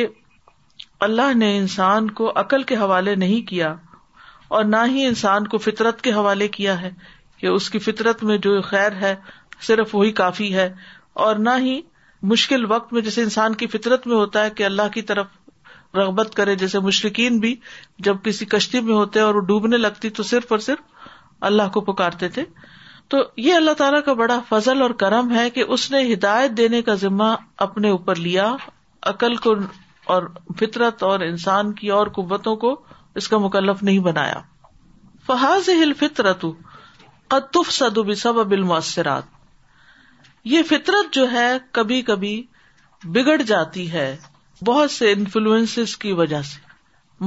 اللہ 1.10 1.34
نے 1.44 1.58
انسان 1.58 2.10
کو 2.22 2.32
عقل 2.46 2.64
کے 2.70 2.76
حوالے 2.84 3.14
نہیں 3.26 3.48
کیا 3.50 3.74
اور 4.54 4.64
نہ 4.72 4.78
ہی 4.90 5.06
انسان 5.06 5.48
کو 5.48 5.58
فطرت 5.58 6.02
کے 6.02 6.12
حوالے 6.14 6.48
کیا 6.58 6.80
ہے 6.82 6.90
کہ 7.40 7.48
اس 7.48 7.70
کی 7.70 7.80
فطرت 7.86 8.24
میں 8.24 8.38
جو 8.48 8.60
خیر 8.68 8.92
ہے 9.02 9.16
صرف 9.68 9.96
وہی 9.96 10.12
کافی 10.22 10.54
ہے 10.54 10.70
اور 11.26 11.36
نہ 11.48 11.58
ہی 11.62 11.80
مشکل 12.32 12.72
وقت 12.72 12.94
میں 12.94 13.02
جیسے 13.02 13.22
انسان 13.24 13.56
کی 13.56 13.68
فطرت 13.76 14.08
میں 14.08 14.16
ہوتا 14.16 14.44
ہے 14.44 14.50
کہ 14.56 14.64
اللہ 14.66 14.88
کی 14.94 15.02
طرف 15.12 15.96
رغبت 15.98 16.34
کرے 16.36 16.56
جیسے 16.62 16.80
مشرقین 16.86 17.38
بھی 17.40 17.56
جب 18.08 18.16
کسی 18.24 18.46
کشتی 18.54 18.80
میں 18.88 18.96
ہوتے 18.96 19.20
اور 19.20 19.36
وہ 19.36 19.42
ڈوبنے 19.52 19.78
لگتی 19.78 20.10
تو 20.18 20.24
صرف 20.32 20.52
اور 20.52 20.60
صرف 20.70 21.12
اللہ 21.50 21.70
کو 21.74 21.82
پکارتے 21.92 22.28
تھے 22.38 22.44
تو 23.14 23.18
یہ 23.38 23.54
اللہ 23.54 23.72
تعالیٰ 23.78 24.02
کا 24.04 24.14
بڑا 24.22 24.40
فضل 24.50 24.82
اور 24.82 24.90
کرم 25.04 25.36
ہے 25.36 25.50
کہ 25.58 25.64
اس 25.76 25.90
نے 25.92 26.02
ہدایت 26.14 26.56
دینے 26.58 26.82
کا 26.82 26.94
ذمہ 27.02 27.34
اپنے 27.66 27.90
اوپر 27.96 28.16
لیا 28.28 28.56
عقل 29.14 29.36
کو 29.46 29.54
اور 30.14 30.24
فطرت 30.60 31.04
اور 31.04 31.20
انسان 31.28 31.74
کی 31.82 31.90
اور 32.00 32.08
قوتوں 32.18 32.56
کو 32.64 32.76
اس 33.20 33.28
کا 33.30 33.38
مکلف 33.48 33.84
نہیں 33.84 34.00
بنایا 34.10 34.40
فحاظ 35.28 35.70
ہل 35.82 35.94
فطرت 36.00 36.46
قطف 37.34 37.72
صدی 37.74 38.16
سب 38.24 38.40
اب 38.40 38.54
یہ 40.54 40.64
فطرت 40.70 41.14
جو 41.14 41.30
ہے 41.32 41.48
کبھی 41.78 42.02
کبھی 42.10 42.34
بگڑ 43.14 43.38
جاتی 43.52 43.92
ہے 43.92 44.08
بہت 44.66 44.92
سے 44.92 45.12
انفلوئنس 45.12 45.96
کی 46.02 46.12
وجہ 46.20 46.42
سے 46.52 46.60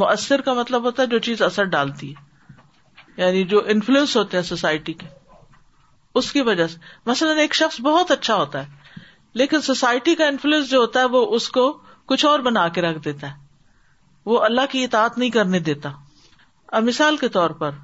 مؤثر 0.03 0.40
کا 0.48 0.53
مطلب 0.55 0.85
ہوتا 0.85 1.03
ہے 1.03 1.07
جو 1.14 1.18
چیز 1.29 1.42
اثر 1.42 1.64
ڈالتی 1.77 2.11
ہے 2.12 3.22
یعنی 3.22 3.42
جو 3.55 3.62
انفلوئنس 3.74 4.16
ہوتے 4.16 4.37
ہیں 4.37 4.44
سوسائٹی 4.44 4.92
کے 5.01 5.07
اس 6.20 6.31
کی 6.33 6.40
وجہ 6.51 6.66
سے 6.74 6.79
مثلاً 7.07 7.38
ایک 7.46 7.55
شخص 7.55 7.81
بہت 7.88 8.11
اچھا 8.11 8.35
ہوتا 8.37 8.62
ہے 8.66 9.03
لیکن 9.42 9.61
سوسائٹی 9.70 10.14
کا 10.22 10.27
انفلوئنس 10.29 10.70
جو 10.70 10.79
ہوتا 10.81 11.01
ہے 11.01 11.05
وہ 11.16 11.27
اس 11.37 11.48
کو 11.59 11.66
کچھ 12.12 12.24
اور 12.27 12.40
بنا 12.51 12.68
کے 12.77 12.83
رکھ 12.83 12.98
دیتا 13.05 13.29
ہے 13.33 13.46
وہ 14.30 14.40
اللہ 14.44 14.66
کی 14.70 14.82
اطاعت 14.84 15.16
نہیں 15.18 15.30
کرنے 15.34 15.58
دیتا 15.66 15.90
اب 16.78 16.82
مثال 16.86 17.16
کے 17.16 17.28
طور 17.36 17.50
پر 17.60 17.76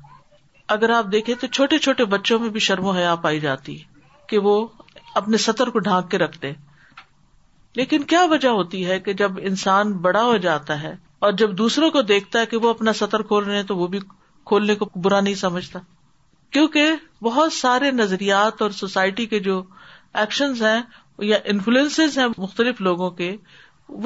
اگر 0.74 0.90
آپ 0.96 1.04
دیکھیں 1.12 1.34
تو 1.40 1.46
چھوٹے 1.58 1.76
چھوٹے 1.84 2.04
بچوں 2.14 2.38
میں 2.38 2.48
بھی 2.56 2.60
شرم 2.66 2.84
و 2.88 2.90
حیا 2.96 3.14
پائی 3.22 3.38
جاتی 3.40 3.76
کہ 4.28 4.38
وہ 4.46 4.54
اپنے 5.20 5.36
سطر 5.44 5.70
کو 5.74 5.78
ڈھانک 5.86 6.10
کے 6.10 6.18
رکھتے 6.22 6.50
لیکن 7.80 8.02
کیا 8.10 8.22
وجہ 8.30 8.48
ہوتی 8.58 8.84
ہے 8.86 8.98
کہ 9.06 9.12
جب 9.22 9.38
انسان 9.50 9.92
بڑا 10.08 10.22
ہو 10.24 10.36
جاتا 10.48 10.80
ہے 10.82 10.94
اور 11.26 11.32
جب 11.42 11.56
دوسروں 11.58 11.90
کو 11.90 12.02
دیکھتا 12.10 12.40
ہے 12.40 12.46
کہ 12.52 12.56
وہ 12.64 12.70
اپنا 12.70 12.92
سطر 13.00 13.22
کھول 13.32 13.44
رہے 13.44 13.56
ہیں 13.56 13.62
تو 13.70 13.76
وہ 13.76 13.86
بھی 13.94 14.00
کھولنے 14.52 14.74
کو 14.82 14.88
برا 15.08 15.20
نہیں 15.20 15.40
سمجھتا 15.44 15.78
کیونکہ 16.56 16.92
بہت 17.30 17.52
سارے 17.52 17.90
نظریات 18.02 18.62
اور 18.62 18.70
سوسائٹی 18.82 19.26
کے 19.34 19.40
جو 19.48 19.62
ایکشنز 20.24 20.62
ہیں 20.62 20.80
یا 21.32 21.38
انفلوئنس 21.54 22.18
ہیں 22.18 22.26
مختلف 22.38 22.80
لوگوں 22.90 23.10
کے 23.22 23.34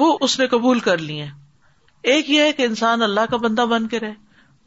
وہ 0.03 0.17
اس 0.29 0.39
نے 0.39 0.47
قبول 0.57 0.79
کر 0.87 0.97
لیے 1.11 1.27
ایک 2.03 2.29
یہ 2.29 2.43
ہے 2.43 2.51
کہ 2.57 2.63
انسان 2.63 3.01
اللہ 3.01 3.25
کا 3.29 3.37
بندہ 3.37 3.61
بن 3.69 3.87
کے 3.87 3.99
رہے 3.99 4.13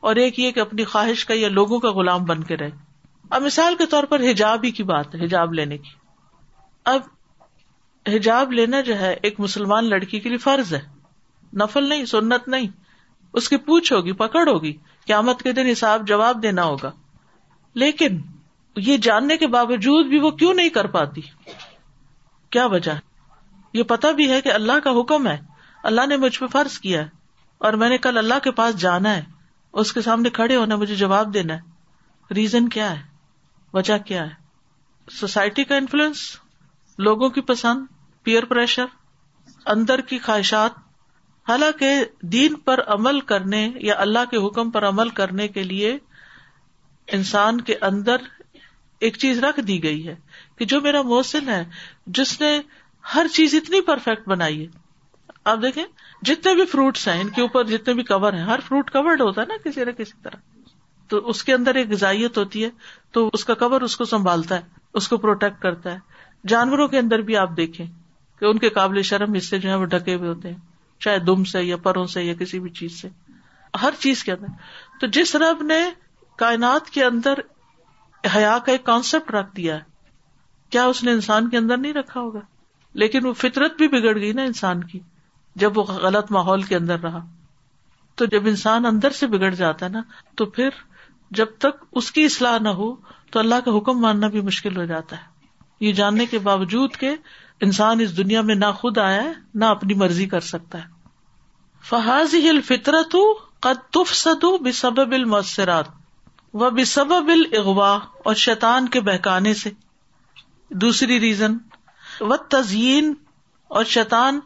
اور 0.09 0.17
ایک 0.23 0.39
یہ 0.39 0.51
کہ 0.53 0.61
اپنی 0.61 0.85
خواہش 0.85 1.25
کا 1.27 1.35
یا 1.37 1.49
لوگوں 1.49 1.79
کا 1.81 1.91
غلام 1.99 2.25
بن 2.25 2.43
کے 2.45 2.57
رہے 2.57 2.71
اب 3.37 3.43
مثال 3.43 3.75
کے 3.79 3.87
طور 3.91 4.05
پر 4.09 4.21
حجاب 4.31 4.65
ہی 4.65 4.71
کی 4.79 4.83
بات 4.91 5.15
ہے 5.15 5.25
حجاب 5.25 5.53
لینے 5.55 5.79
کی 5.79 5.91
اب 6.93 7.01
حجاب 8.15 8.53
لینا 8.53 8.81
جو 8.89 8.99
ہے 9.01 9.15
ایک 9.23 9.39
مسلمان 9.41 9.89
لڑکی 9.91 10.21
کے 10.21 10.29
لیے 10.29 10.39
فرض 10.39 10.73
ہے 10.75 10.81
نفل 11.63 11.89
نہیں 11.89 12.05
سنت 12.15 12.49
نہیں 12.57 12.67
اس 13.41 13.49
کی 13.49 13.57
پوچھ 13.67 13.93
ہوگی 13.93 14.13
پکڑ 14.23 14.47
ہوگی 14.49 14.73
قیامت 15.07 15.43
کے 15.43 15.53
دن 15.53 15.67
حساب 15.71 16.07
جواب 16.09 16.43
دینا 16.43 16.65
ہوگا 16.65 16.91
لیکن 17.83 18.21
یہ 18.87 18.97
جاننے 19.03 19.37
کے 19.37 19.47
باوجود 19.57 20.07
بھی 20.09 20.19
وہ 20.21 20.31
کیوں 20.43 20.53
نہیں 20.55 20.69
کر 20.77 20.87
پاتی 20.97 21.21
کیا 22.51 22.67
وجہ 22.75 22.91
ہے 22.93 23.11
یہ 23.79 23.83
پتا 23.95 24.11
بھی 24.21 24.31
ہے 24.31 24.41
کہ 24.43 24.53
اللہ 24.53 24.79
کا 24.85 24.91
حکم 25.01 25.27
ہے 25.29 25.37
اللہ 25.91 26.07
نے 26.07 26.17
مجھ 26.27 26.39
پہ 26.39 26.47
فرض 26.53 26.79
کیا 26.79 27.03
ہے 27.03 27.21
اور 27.67 27.73
میں 27.81 27.89
نے 27.89 27.97
کل 28.05 28.17
اللہ 28.19 28.39
کے 28.45 28.51
پاس 28.59 28.77
جانا 28.85 29.15
ہے 29.17 29.23
اس 29.83 29.93
کے 29.97 30.03
سامنے 30.03 30.31
کھڑے 30.39 30.55
ہونا 30.57 30.77
مجھے 30.77 30.95
جواب 31.03 31.33
دینا 31.35 31.55
ہے 31.57 32.35
ریزن 32.35 32.69
کیا 32.77 32.91
ہے 32.97 33.03
وجہ 33.75 33.99
کیا 34.07 34.25
ہے 34.31 35.15
سوسائٹی 35.19 35.65
کا 35.73 35.77
انفلوئنس 35.83 36.25
لوگوں 37.09 37.29
کی 37.37 37.41
پسند 37.51 37.85
پیئر 38.25 38.45
پریشر 38.55 38.91
اندر 39.75 40.01
کی 40.09 40.19
خواہشات 40.27 40.79
حالانکہ 41.49 41.93
دین 42.33 42.55
پر 42.67 42.81
عمل 42.97 43.21
کرنے 43.31 43.63
یا 43.91 43.95
اللہ 44.07 44.29
کے 44.31 44.47
حکم 44.47 44.71
پر 44.79 44.89
عمل 44.89 45.09
کرنے 45.23 45.49
کے 45.59 45.63
لیے 45.71 45.97
انسان 47.21 47.61
کے 47.71 47.77
اندر 47.91 48.27
ایک 49.07 49.17
چیز 49.27 49.43
رکھ 49.45 49.61
دی 49.71 49.83
گئی 49.83 50.07
ہے 50.09 50.15
کہ 50.59 50.65
جو 50.73 50.81
میرا 50.91 51.03
محسن 51.15 51.49
ہے 51.49 51.65
جس 52.19 52.41
نے 52.41 52.53
ہر 53.15 53.27
چیز 53.39 53.55
اتنی 53.63 53.81
پرفیکٹ 53.93 54.29
بنائی 54.35 54.61
ہے 54.65 55.33
آپ 55.53 55.59
دیکھیں 55.63 55.85
جتنے 56.27 56.53
بھی 56.55 56.65
فروٹس 56.73 57.07
ہیں 57.09 57.21
ان 57.21 57.29
کے 57.37 57.41
اوپر 57.43 57.65
جتنے 57.69 57.95
بھی 57.95 58.03
کور 58.11 58.33
ہیں 58.33 58.43
ہر 58.45 58.61
فروٹ 58.69 58.91
کورڈ 58.93 59.21
ہوتا 59.21 59.41
ہے 59.41 59.47
نا 59.47 59.55
کسی 59.65 59.85
نہ 59.85 59.91
کسی 59.99 60.19
طرح 60.23 60.65
تو 61.13 61.19
اس 61.33 61.43
کے 61.45 61.53
اندر 61.55 61.75
ایک 61.81 61.91
غذائیت 61.91 62.39
ہوتی 62.39 62.65
ہے 62.65 62.69
تو 63.17 63.29
اس 63.39 63.45
کا 63.45 63.55
کور 63.63 63.81
اس 63.89 63.97
کو 63.97 64.05
سنبھالتا 64.13 64.57
ہے 64.57 64.81
اس 65.01 65.09
کو 65.09 65.17
پروٹیکٹ 65.25 65.61
کرتا 65.63 65.93
ہے 65.93 66.49
جانوروں 66.49 66.87
کے 66.93 66.99
اندر 66.99 67.23
بھی 67.31 67.37
آپ 67.37 67.57
دیکھیں 67.57 67.85
کہ 68.39 68.45
ان 68.45 68.59
کے 68.59 68.69
قابل 68.79 69.03
شرم 69.11 69.35
حصے 69.35 69.59
جو 69.65 69.69
ہے 69.71 69.75
وہ 69.81 69.85
ڈھکے 69.95 70.15
ہوئے 70.15 70.29
ہوتے 70.29 70.51
ہیں 70.53 70.59
چاہے 71.05 71.19
دم 71.31 71.45
سے 71.53 71.63
یا 71.65 71.77
پروں 71.87 72.07
سے 72.15 72.23
یا 72.25 72.35
کسی 72.39 72.59
بھی 72.61 72.71
چیز 72.79 73.01
سے 73.01 73.09
ہر 73.83 73.95
چیز 74.01 74.25
کے 74.25 74.33
اندر 74.33 75.01
تو 75.01 75.07
جس 75.19 75.35
رب 75.45 75.63
نے 75.73 75.81
کائنات 76.39 76.91
کے 76.97 77.05
اندر 77.05 77.39
حیا 78.35 78.57
کا 78.67 78.73
ایک 78.73 78.85
کانسیپٹ 78.85 79.31
رکھ 79.35 79.55
دیا 79.57 79.75
ہے 79.77 80.71
کیا 80.75 80.85
اس 80.93 81.03
نے 81.05 81.13
انسان 81.13 81.49
کے 81.51 81.57
اندر 81.59 81.77
نہیں 81.77 81.93
رکھا 81.95 82.21
ہوگا 82.21 82.41
لیکن 83.03 83.27
وہ 83.27 83.33
فطرت 83.43 83.77
بھی 83.79 83.89
بگڑ 83.99 84.19
گئی 84.19 84.33
نا 84.33 84.43
انسان 84.51 84.85
کی 84.93 84.99
جب 85.61 85.79
وہ 85.79 85.83
غلط 85.89 86.31
ماحول 86.33 86.63
کے 86.69 86.77
اندر 86.77 87.01
رہا 87.03 87.21
تو 88.21 88.25
جب 88.33 88.47
انسان 88.47 88.87
اندر 88.87 89.11
سے 89.19 89.27
بگڑ 89.27 89.51
جاتا 89.55 89.87
ہے 89.87 89.91
نا 89.91 90.03
تو 90.37 90.47
پھر 90.57 90.69
جب 91.39 91.57
تک 91.65 91.85
اس 92.01 92.11
کی 92.13 92.25
اصلاح 92.25 92.59
نہ 92.63 92.69
ہو 92.81 92.95
تو 93.33 93.39
اللہ 93.39 93.61
کا 93.65 93.77
حکم 93.77 94.01
ماننا 94.01 94.29
بھی 94.35 94.41
مشکل 94.49 94.77
ہو 94.77 94.85
جاتا 94.85 95.17
ہے 95.17 95.31
یہ 95.87 95.93
جاننے 96.01 96.27
کے 96.31 96.39
باوجود 96.49 96.97
کے 96.97 97.11
انسان 97.67 98.01
اس 98.01 98.17
دنیا 98.17 98.41
میں 98.51 98.55
نہ 98.55 98.71
خود 98.81 98.99
آیا 98.99 99.23
ہے 99.23 99.33
نہ 99.55 99.65
اپنی 99.77 99.95
مرضی 100.03 100.27
کر 100.35 100.41
سکتا 100.49 100.79
ہے 100.79 102.49
ہل 102.49 102.61
فطرت 102.67 103.17
قد 103.67 103.97
بے 104.63 104.73
سبب 104.81 105.13
المؤثرات 105.13 105.89
و 106.61 106.71
بے 106.71 106.91
الاغوا 107.33 107.59
اغوا 107.59 107.97
اور 108.25 108.35
شیطان 108.45 108.89
کے 108.97 109.01
بہکانے 109.01 109.55
سے 109.63 109.71
دوسری 110.85 111.19
ریزن 111.21 111.57
و 112.21 112.37
تزئین 112.51 113.13
اور 113.79 113.85
شیطان 113.93 114.39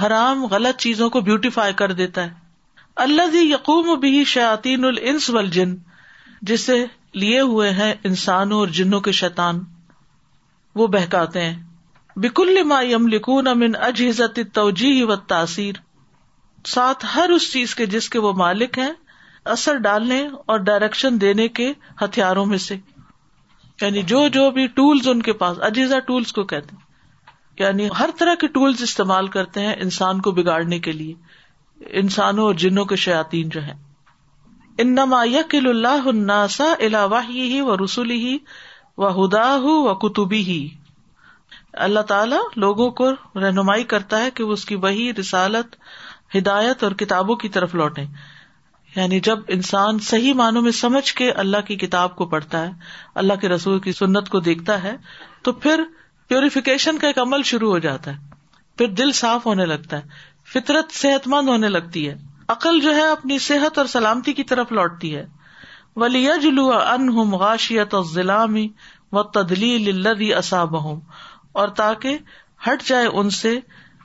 حرام 0.00 0.44
غلط 0.50 0.78
چیزوں 0.80 1.08
کو 1.10 1.20
بیوٹیفائی 1.28 1.72
کر 1.76 1.92
دیتا 2.00 2.24
ہے 2.24 2.90
اللہ 3.04 3.28
زی 3.32 3.38
یقوم 3.50 3.94
بھی 4.00 4.22
شاطین 4.32 4.84
الس 4.84 5.28
والجن 5.36 5.74
جسے 6.50 6.76
لیے 7.22 7.40
ہوئے 7.52 7.70
ہیں 7.78 7.92
انسانوں 8.10 8.58
اور 8.58 8.74
جنوں 8.80 9.00
کے 9.06 9.12
شیطان 9.20 9.60
وہ 10.80 10.86
بہکاتے 10.96 11.44
ہیں 11.44 11.54
بیکل 12.26 12.54
لما 12.58 12.78
ام 12.98 13.06
ان 13.68 13.74
اجزت 13.90 14.58
و 14.64 15.14
تاثیر 15.34 15.80
ساتھ 16.74 17.06
ہر 17.14 17.30
اس 17.36 17.50
چیز 17.52 17.74
کے 17.80 17.86
جس 17.96 18.08
کے 18.10 18.18
وہ 18.26 18.32
مالک 18.44 18.78
ہیں 18.78 18.92
اثر 19.58 19.76
ڈالنے 19.90 20.22
اور 20.52 20.58
ڈائریکشن 20.70 21.20
دینے 21.20 21.48
کے 21.56 21.72
ہتھیاروں 22.04 22.44
میں 22.54 22.58
سے 22.70 22.76
یعنی 23.80 24.02
جو 24.14 24.26
جو 24.38 24.50
بھی 24.58 24.66
ٹولس 24.80 25.08
ان 25.14 25.22
کے 25.28 25.32
پاس 25.44 25.56
اجیزا 25.70 25.98
ٹولس 26.10 26.32
کو 26.32 26.44
کہتے 26.54 26.76
ہیں 26.76 26.83
یعنی 27.58 27.88
ہر 27.98 28.10
طرح 28.18 28.34
کے 28.40 28.46
ٹولس 28.54 28.82
استعمال 28.82 29.26
کرتے 29.34 29.66
ہیں 29.66 29.74
انسان 29.82 30.20
کو 30.26 30.30
بگاڑنے 30.38 30.78
کے 30.86 30.92
لیے 30.92 31.92
انسانوں 32.00 32.44
اور 32.44 32.54
جنوں 32.62 32.84
کے 32.92 32.96
شیاتین 33.06 33.48
جو 33.56 33.62
ہیں 33.62 33.74
الناسا 34.84 35.48
اناسا 36.78 37.22
ہی 37.28 37.60
و 37.60 37.76
رسول 37.84 38.10
ہی 38.10 38.36
و 39.04 39.08
ہدا 39.24 39.54
و 39.72 39.94
کتبی 40.08 40.40
ہی 40.48 40.66
اللہ 41.86 42.00
تعالیٰ 42.08 42.38
لوگوں 42.64 42.90
کو 42.98 43.10
رہنمائی 43.12 43.84
کرتا 43.92 44.22
ہے 44.22 44.30
کہ 44.34 44.44
وہ 44.44 44.52
اس 44.52 44.64
کی 44.64 44.74
وہی 44.86 45.12
رسالت 45.20 45.76
ہدایت 46.36 46.82
اور 46.84 46.92
کتابوں 47.02 47.34
کی 47.44 47.48
طرف 47.56 47.74
لوٹے 47.80 48.02
یعنی 48.96 49.18
جب 49.28 49.38
انسان 49.56 49.98
صحیح 50.08 50.34
معنوں 50.40 50.62
میں 50.62 50.72
سمجھ 50.80 51.12
کے 51.20 51.30
اللہ 51.44 51.66
کی 51.66 51.76
کتاب 51.76 52.14
کو 52.16 52.26
پڑھتا 52.34 52.60
ہے 52.66 52.70
اللہ 53.22 53.40
کے 53.40 53.48
رسول 53.48 53.78
کی 53.86 53.92
سنت 54.00 54.28
کو 54.34 54.40
دیکھتا 54.48 54.82
ہے 54.82 54.94
تو 55.44 55.52
پھر 55.64 55.80
پیوریفیکیشن 56.34 56.96
کا 56.98 57.06
ایک 57.08 57.18
عمل 57.18 57.42
شروع 57.48 57.68
ہو 57.70 57.78
جاتا 57.82 58.12
ہے 58.12 58.32
پھر 58.78 58.86
دل 59.00 59.10
صاف 59.18 59.44
ہونے 59.46 59.64
لگتا 59.72 59.96
ہے 59.98 60.16
فطرت 60.52 60.92
صحت 61.00 61.26
مند 61.34 61.48
ہونے 61.48 61.68
لگتی 61.68 62.00
ہے 62.08 62.14
عقل 62.54 62.80
جو 62.86 62.94
ہے 62.94 63.02
اپنی 63.10 63.36
صحت 63.44 63.78
اور 63.78 63.86
سلامتی 63.92 64.32
کی 64.38 64.44
طرف 64.54 64.72
لوٹتی 64.78 65.14
ہے 65.16 65.24
ولی 66.02 66.24
جلو 66.42 66.70
اصاب 70.38 70.74
ہوں 70.84 71.00
اور 71.62 71.68
تاکہ 71.84 72.16
ہٹ 72.68 72.82
جائے 72.88 73.06
ان 73.20 73.30
سے 73.40 73.54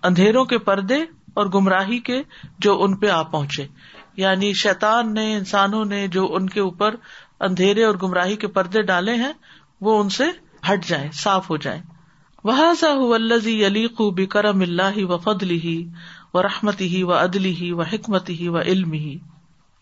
اندھیروں 0.09 0.45
کے 0.53 0.57
پردے 0.71 0.97
اور 1.39 1.45
گمراہی 1.55 1.99
کے 2.11 2.21
جو 2.65 2.81
ان 2.83 2.95
پہ 3.03 3.09
آ 3.17 3.21
پہنچے 3.35 3.65
یعنی 4.25 4.53
شیتان 4.65 5.13
نے 5.13 5.25
انسانوں 5.37 5.83
نے 5.95 6.07
جو 6.17 6.27
ان 6.35 6.49
کے 6.49 6.59
اوپر 6.69 6.95
اندھیرے 7.49 7.83
اور 7.85 7.95
گمراہی 8.03 8.35
کے 8.45 8.57
پردے 8.59 8.81
ڈالے 8.93 9.15
ہیں 9.25 9.33
وہ 9.89 10.01
ان 10.01 10.09
سے 10.21 10.29
ہٹ 10.71 10.87
جائیں 10.89 11.09
صاف 11.23 11.49
ہو 11.49 11.57
جائیں 11.67 11.81
و 12.45 12.51
حضا 12.55 12.89
اللہ 13.13 13.47
علی 13.67 13.85
بے 14.15 14.25
کرم 14.33 14.61
اللہ 14.61 14.97
و 15.09 15.15
ہی 15.43 15.75
و 16.33 16.41
رحمتی 16.41 16.87
ہی 16.93 17.01
و 17.03 17.11
عدلی 17.13 17.53
ہی 17.55 17.71
و 17.71 17.81
حکمت 17.93 18.29
ہی 18.39 18.47
و 18.49 18.57
علم 18.59 18.91
ہی 18.93 19.17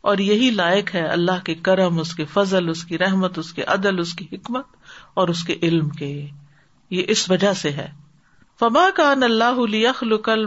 اور 0.10 0.18
یہی 0.28 0.50
لائق 0.52 0.94
ہے 0.96 1.06
اللہ 1.16 1.44
کے 1.46 1.54
کرم 1.68 2.00
اس 2.00 2.14
کے 2.16 2.26
فضل 2.34 2.70
اس 2.70 2.84
کی 2.90 2.98
رحمت 2.98 3.38
اس 3.40 3.52
کے 3.54 3.64
عدل 3.74 4.00
اس 4.00 4.14
کی 4.16 4.26
حکمت 4.32 4.66
اور 5.22 5.28
اس 5.34 5.44
کے 5.44 5.56
کے 5.56 5.68
علم 5.68 5.90
یہ 6.00 7.04
اس 7.16 7.30
وجہ 7.32 7.52
سے 7.62 7.72
ہے 7.80 7.88
فبا 8.60 8.86
کان 8.96 9.24
اللہ 9.24 9.60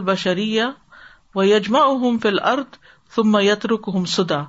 بشری 0.05 0.49
و 1.35 1.43
یجماحم 1.43 2.17
فل 2.23 2.39
ارد 2.51 3.65
رکم 3.71 4.05
سدا 4.15 4.41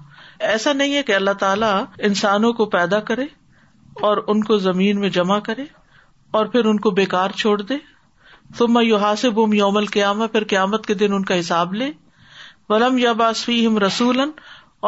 ایسا 0.54 0.72
نہیں 0.80 0.94
ہے 0.94 1.02
کہ 1.10 1.14
اللہ 1.14 1.38
تعالیٰ 1.44 1.80
انسانوں 2.10 2.52
کو 2.60 2.66
پیدا 2.76 3.00
کرے 3.12 3.24
اور 4.08 4.24
ان 4.26 4.42
کو 4.44 4.56
زمین 4.68 5.00
میں 5.00 5.10
جمع 5.18 5.38
کرے 5.50 5.64
اور 6.38 6.46
پھر 6.52 6.64
ان 6.64 6.78
کو 6.80 6.90
بیکار 6.98 7.30
چھوڑ 7.40 7.60
دے 7.62 7.76
تو 8.58 8.66
یوحاس 8.82 9.24
بوم 9.38 9.52
یومل 9.54 9.86
قیام 9.96 10.26
پھر 10.32 10.44
قیامت 10.52 10.86
کے 10.86 10.94
دن 11.02 11.12
ان 11.12 11.24
کا 11.30 11.38
حساب 11.38 11.74
لے 11.80 11.90
ولم 12.68 12.98
یا 12.98 13.12
باسفی 13.22 13.64
ہم 13.66 13.78
رسول 13.84 14.20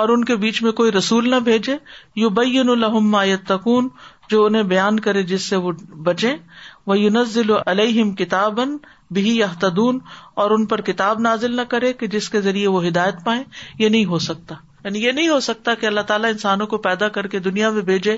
اور 0.02 0.08
ان 0.14 0.24
کے 0.30 0.36
بیچ 0.44 0.62
میں 0.62 0.72
کوئی 0.78 0.92
رسول 0.92 1.28
نہ 1.30 1.36
بھیجے 1.50 1.76
یو 2.22 2.28
بین 2.38 2.68
الحم 2.68 3.14
تکون 3.48 3.88
جو 4.30 4.44
انہیں 4.44 4.62
بیان 4.72 4.98
کرے 5.06 5.22
جس 5.32 5.42
سے 5.50 5.56
وہ 5.66 5.72
بچے 6.08 6.34
وہ 6.86 6.98
یونزل 6.98 7.52
کتاب 7.52 8.16
کتابن 8.18 8.76
یا 9.24 9.46
تدون 9.60 9.98
اور 10.42 10.50
ان 10.50 10.64
پر 10.70 10.80
کتاب 10.90 11.20
نازل 11.28 11.56
نہ 11.56 11.62
کرے 11.74 11.92
کہ 12.00 12.06
جس 12.16 12.28
کے 12.34 12.40
ذریعے 12.48 12.66
وہ 12.76 12.86
ہدایت 12.86 13.24
پائے 13.24 13.42
یہ 13.78 13.88
نہیں 13.88 14.04
ہو 14.14 14.18
سکتا 14.30 14.54
یعنی 14.84 15.04
یہ 15.04 15.12
نہیں 15.18 15.28
ہو 15.28 15.38
سکتا 15.50 15.74
کہ 15.82 15.86
اللہ 15.86 16.08
تعالیٰ 16.12 16.30
انسانوں 16.32 16.66
کو 16.74 16.78
پیدا 16.88 17.08
کر 17.18 17.26
کے 17.34 17.38
دنیا 17.48 17.70
میں 17.76 17.82
بھیجے 17.92 18.16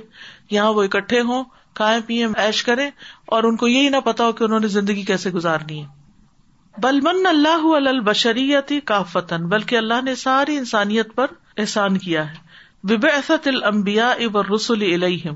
یہاں 0.50 0.72
وہ 0.78 0.82
اکٹھے 0.90 1.20
ہوں 1.32 1.44
کھائے 1.76 2.00
پیے 2.06 2.26
عیش 2.44 2.62
کرے 2.66 2.88
اور 3.36 3.44
ان 3.48 3.56
کو 3.62 3.68
یہی 3.68 3.88
نہ 3.94 4.00
پتا 4.04 4.26
ہو 4.26 4.32
کہ 4.40 4.44
انہوں 4.44 4.60
نے 4.64 4.68
زندگی 4.76 5.02
کیسے 5.12 5.30
گزارنی 5.38 5.80
ہے 5.82 6.80
بل 6.84 7.00
من 7.04 7.26
اللہ 7.26 7.64
البشریت 7.76 8.06
بشریتی 8.08 8.78
کا 8.90 9.02
فتن 9.12 9.46
بلکہ 9.52 9.76
اللہ 9.82 10.00
نے 10.08 10.14
ساری 10.22 10.56
انسانیت 10.62 11.14
پر 11.20 11.38
احسان 11.64 11.98
کیا 12.06 12.26
ہے 12.32 12.94
بحثیا 13.04 14.08
اب 14.24 14.36
رسول 14.54 14.82
الم 14.92 15.34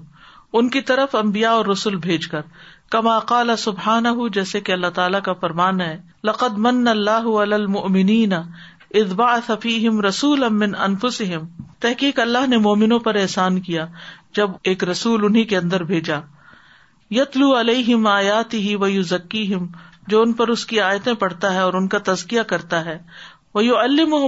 ان 0.58 0.68
کی 0.74 0.80
طرف 0.90 1.14
امبیا 1.20 1.50
اور 1.60 1.66
رسول 1.72 1.96
بھیج 2.06 2.26
کر 2.34 2.42
کما 2.94 3.16
سبحان 3.64 4.06
ہوں 4.18 4.28
جیسے 4.36 4.60
کہ 4.68 4.72
اللہ 4.72 4.92
تعالیٰ 4.94 5.20
کا 5.28 5.32
فرمان 5.44 5.80
ہے 5.80 5.96
لقد 6.30 6.58
من 6.68 6.86
اللہ 6.94 7.28
المنین 7.46 8.32
اذ 9.02 9.12
بعث 9.22 9.50
فیہم 9.62 10.00
رسولا 10.06 10.48
من 10.62 10.74
رسول 10.86 11.32
امن 11.32 11.46
تحقیق 11.86 12.20
اللہ 12.20 12.46
نے 12.52 12.56
مومنوں 12.68 12.98
پر 13.08 13.14
احسان 13.24 13.60
کیا 13.68 13.86
جب 14.36 14.50
ایک 14.70 14.82
رسول 14.84 15.24
انہیں 15.24 15.44
کے 15.52 15.56
اندر 15.56 15.82
بھیجا 15.84 16.18
یتلو 17.14 17.54
علیہم 17.60 18.06
آیاتی 18.06 18.74
وکی 18.80 19.42
ہم 19.54 19.66
جو 20.12 20.20
ان 20.22 20.32
پر 20.40 20.48
اس 20.54 20.64
کی 20.66 20.80
آیتیں 20.80 21.12
پڑھتا 21.22 21.52
ہے 21.54 21.58
اور 21.60 21.74
ان 21.80 21.88
کا 21.94 21.98
تزکیہ 22.10 22.42
کرتا 22.52 22.84
ہے 22.84 22.98
وہ 23.54 23.64
یو 23.64 23.76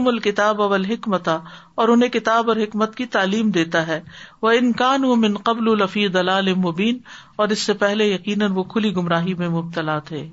الکتاب 0.09 0.63
اول 0.63 0.85
حکمتا 0.91 1.37
اور 1.83 1.89
انہیں 1.89 2.11
کتاب 2.17 2.49
اور 2.51 2.57
حکمت 2.63 2.95
کی 2.97 3.07
تعلیم 3.17 3.51
دیتا 3.59 3.87
ہے 3.87 4.01
وہ 4.43 4.51
انکان 4.61 5.37
قبل 5.45 5.71
الفی 5.73 6.07
دلال 6.19 6.55
مبین 6.67 6.99
اور 7.45 7.57
اس 7.57 7.63
سے 7.63 7.73
پہلے 7.87 8.07
یقیناً 8.15 8.53
وہ 8.55 8.63
کھلی 8.75 8.95
گمراہی 8.97 9.35
میں 9.45 9.49
مبتلا 9.59 9.99
تھے 10.11 10.27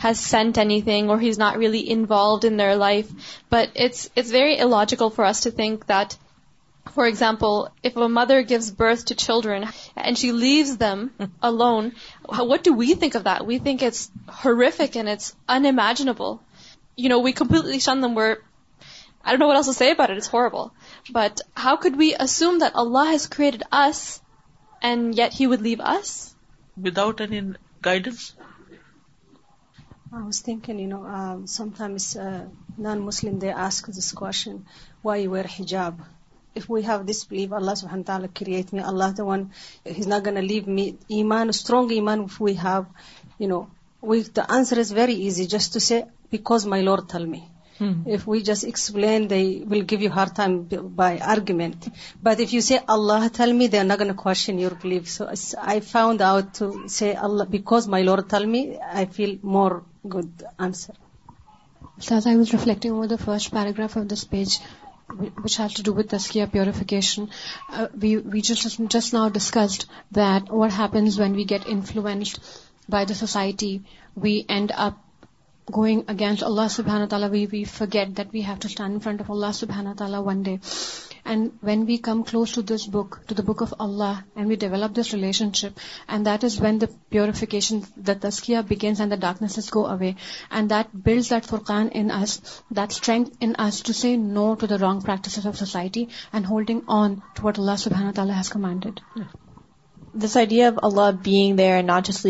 has 0.05 0.21
sending 0.23 1.09
اورجیکل 4.61 5.09
first 5.17 5.49
think 5.57 5.89
that 5.89 6.14
for 6.95 7.05
example 7.05 7.66
a 7.84 8.07
mother 8.16 8.41
gives 8.49 8.66
birth 8.78 9.07
to 9.09 9.14
children 9.24 9.62
and 10.03 10.16
she 10.18 10.30
leaves 10.32 10.76
alone 11.62 11.89
what 12.51 12.64
do 12.64 12.74
we 12.78 12.95
think 13.01 13.16
we 13.49 13.59
thinks 13.64 15.32
انجنبل 15.49 16.34
you 17.05 17.09
know 17.14 17.20
Wade 17.22 17.89
number 17.89 18.34
but 21.14 21.41
how 21.64 21.76
could 21.82 21.97
we 21.99 22.11
assume 22.24 22.59
that 22.62 22.76
Allah 22.84 23.11
has 23.12 23.28
created 23.37 23.62
us 23.82 24.03
and 24.87 25.20
no 30.89 31.45
sometimes 31.78 32.16
non 32.87 33.01
Muslim 33.11 33.39
they 33.43 33.53
ask 33.66 33.87
this 33.99 34.12
question 34.20 34.57
why 35.05 35.24
you 35.24 35.30
wear 35.32 35.45
hijab 35.61 35.95
if 36.59 36.70
we 36.70 36.80
have 36.86 37.00
this 37.11 37.18
believe 37.30 37.54
Allah 37.54 37.74
سب 37.76 37.86
تعلق 38.07 38.36
کرئے 38.38 38.62
اللہ 38.92 39.16
تنہ 39.16 40.38
لیو 40.50 40.78
ایمان 41.16 41.48
strong 41.48 41.90
ای 41.96 42.00
مان 42.09 42.20
view 42.40 42.78
you 43.40 43.48
know 43.48 43.61
answer 44.59 44.78
is 44.78 44.92
very 44.96 45.20
easy 45.24 45.44
just 45.57 45.72
to 45.74 45.78
see 45.88 46.00
because 46.30 46.66
my 46.74 46.82
lord 46.84 46.98
تھلمی 47.11 47.40
if 48.14 48.28
we 48.28 48.40
just 48.50 48.64
explain 48.64 49.28
the 49.30 49.36
will 49.70 49.84
give 49.90 50.00
you 50.02 50.11
ہار 50.14 50.26
تھے 50.36 51.18
argument 51.34 51.88
but 52.22 52.40
if 52.40 52.54
you 52.54 52.61
say 52.70 52.76
Allah 52.96 53.28
تعلمی 53.36 53.66
then 53.76 53.92
کو 54.22 54.68
believe 54.82 55.94
my 57.96 58.04
lord 58.04 58.18
تھلمی 58.30 58.64
I 58.92 59.07
feel 59.16 59.36
more 59.57 59.80
good 60.14 60.42
answer 60.68 61.04
which 65.18 65.59
has 65.61 65.74
to 65.74 65.82
do 65.86 65.92
with 65.96 66.11
دسکیئر 66.14 66.46
purification 66.52 67.24
which 68.32 68.48
just 68.92 69.12
now 69.14 69.28
discussed 69.34 69.82
that 70.16 70.50
what 70.52 70.70
happens 70.78 71.18
Wade 71.20 71.36
we 71.36 71.44
get 71.50 71.62
influenced 71.74 72.38
by 72.92 73.07
the 73.11 73.14
society 73.18 73.76
we 74.22 74.38
end 74.54 74.72
up 74.86 75.24
going 75.76 76.00
against 76.14 76.42
Allah 76.44 76.68
سب 76.76 76.90
تعالیٰ 77.11 77.28
we 77.30 77.46
we 77.52 77.62
fat 77.76 78.16
that 78.16 78.28
we 78.34 78.42
have 78.46 78.57
to 78.61 78.68
stand 78.68 78.92
in 78.94 79.00
front 79.04 79.20
of 79.20 79.30
Allah 79.30 79.52
سب 79.61 79.70
تعالیٰ 79.98 80.22
one 80.26 80.42
day 80.48 80.57
and 81.31 81.49
when 81.66 81.83
we 81.87 81.97
come 82.07 82.20
close 82.27 82.51
to 82.55 82.61
this 82.74 82.83
book 82.95 83.14
to 83.29 83.35
the 83.39 83.43
book 83.47 83.62
of 83.62 83.72
Allah 83.87 84.18
and 84.35 84.49
we 84.49 84.57
develop 84.64 84.97
this 84.97 85.12
relationship 85.61 85.79
and 86.12 86.27
that 86.27 86.45
is 86.45 86.61
when 86.62 86.81
the 86.81 86.87
purification 87.11 87.79
the 88.07 88.12
تسکیا 88.22 88.61
begins 88.68 89.01
and 89.01 89.12
the 89.12 89.16
darknesses 89.27 89.70
go 89.74 89.85
away 89.93 90.11
and 90.51 90.70
that 90.70 90.95
builds 91.07 91.31
that 91.31 91.47
Furqan 91.51 91.89
in 92.01 92.11
us 92.22 92.39
that 92.77 92.91
strength 92.93 93.31
in 93.41 93.53
us 93.66 93.83
to 93.87 93.93
see 94.03 94.16
no 94.27 94.53
to 94.61 94.66
the 94.74 94.79
wrong 94.81 95.01
practices 95.07 95.47
of 95.47 95.59
society 95.59 96.05
and 96.33 96.47
holding 96.51 96.81
on 97.01 97.14
to 97.35 97.47
what 97.47 97.59
Allah 97.59 97.83
سبحانہ 97.87 98.11
تعالیٰ 98.16 98.37
has 98.37 98.49
commanded 98.59 99.01
this 100.23 100.37
I 100.37 100.47
ڈیئنگ 101.23 101.57
there 101.57 101.73
are 101.77 101.83
knots 101.83 102.25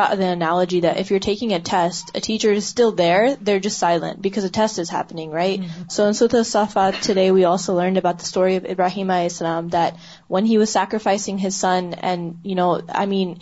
ابالوجی 0.00 0.80
that 0.80 0.96
if 0.96 1.12
you 1.12 1.18
taking 1.24 1.52
a 1.52 1.58
ٹھیک 1.68 2.22
ٹھیک 2.24 2.44
is 2.46 2.54
still 2.56 2.96
there 2.98 3.26
there 3.46 3.58
is 3.64 3.72
silent 3.76 4.18
because 4.22 4.44
a 4.44 4.50
test 4.64 4.78
is 4.80 4.92
happening 4.92 5.32
right 5.32 5.92
so 5.92 6.62
چلے 7.02 7.30
we 7.30 7.44
also 7.52 7.78
learned 7.80 7.98
about 7.98 8.20
story 8.26 8.56
of 8.56 8.66
ابراہیم 8.76 9.10
اے 9.18 9.24
اسلام 9.26 9.66
that 9.76 9.94
one 10.32 10.46
ہیفائسنگ 10.52 11.46
his 11.46 11.60
son 11.60 11.90
and 12.02 12.34
I 12.88 13.06
mean 13.08 13.34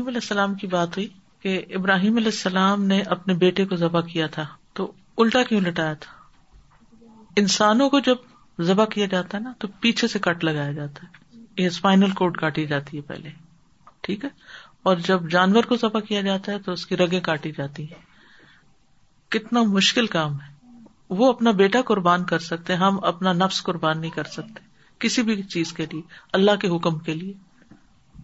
علیہ 0.00 0.18
السلام 0.18 0.54
کی 0.54 0.66
بات 0.66 0.96
ہوئی 0.96 1.08
کہ 1.42 1.60
ابراہیم 1.74 2.16
علیہ 2.16 2.26
السلام 2.26 2.84
نے 2.84 3.00
اپنے 3.16 3.34
بیٹے 3.44 3.64
کو 3.70 3.76
ضبع 3.76 4.00
کیا 4.12 4.26
تھا 4.36 4.44
تو 4.74 4.92
الٹا 5.24 5.42
کیوں 5.48 5.60
لٹایا 5.60 5.94
تھا 6.06 6.12
انسانوں 7.40 7.88
کو 7.90 7.98
جب 8.10 8.16
ذبح 8.62 8.84
کیا 8.94 9.06
جاتا 9.10 9.36
ہے 9.38 9.42
نا 9.42 9.52
تو 9.58 9.68
پیچھے 9.80 10.08
سے 10.08 10.18
کٹ 10.22 10.44
لگایا 10.44 10.72
جاتا 10.72 11.06
ہے 11.06 11.40
یہ 11.62 11.66
اسپائنل 11.66 12.10
کوڈ 12.20 12.36
کاٹی 12.40 12.64
جاتی 12.66 12.96
ہے 12.96 13.02
پہلے 13.06 13.28
ٹھیک 14.06 14.24
ہے 14.24 14.28
اور 14.90 14.96
جب 15.06 15.28
جانور 15.30 15.64
کو 15.68 15.76
ذبح 15.80 16.00
کیا 16.08 16.20
جاتا 16.22 16.52
ہے 16.52 16.58
تو 16.64 16.72
اس 16.72 16.86
کی 16.86 16.96
رگیں 16.96 17.20
کاٹی 17.28 17.52
جاتی 17.56 17.84
ہیں 17.90 18.02
کتنا 19.32 19.62
مشکل 19.68 20.06
کام 20.16 20.40
ہے 20.40 20.52
وہ 21.20 21.28
اپنا 21.32 21.50
بیٹا 21.62 21.80
قربان 21.86 22.24
کر 22.24 22.38
سکتے 22.50 22.74
ہم 22.82 22.98
اپنا 23.12 23.32
نفس 23.32 23.62
قربان 23.62 24.00
نہیں 24.00 24.10
کر 24.10 24.24
سکتے 24.34 24.62
کسی 25.04 25.22
بھی 25.22 25.42
چیز 25.42 25.72
کے 25.78 25.86
لیے 25.92 26.00
اللہ 26.38 26.56
کے 26.60 26.68
حکم 26.76 26.98
کے 27.08 27.14
لیے 27.14 27.32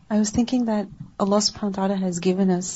I 0.09 0.19
was 0.21 0.33
thinking 0.33 0.65
that 0.67 1.03
Allah 1.27 1.41
سبحانہ 1.49 1.73
تعالیٰ 1.75 1.97
has 2.03 2.21
given 2.25 2.51
us 2.57 2.71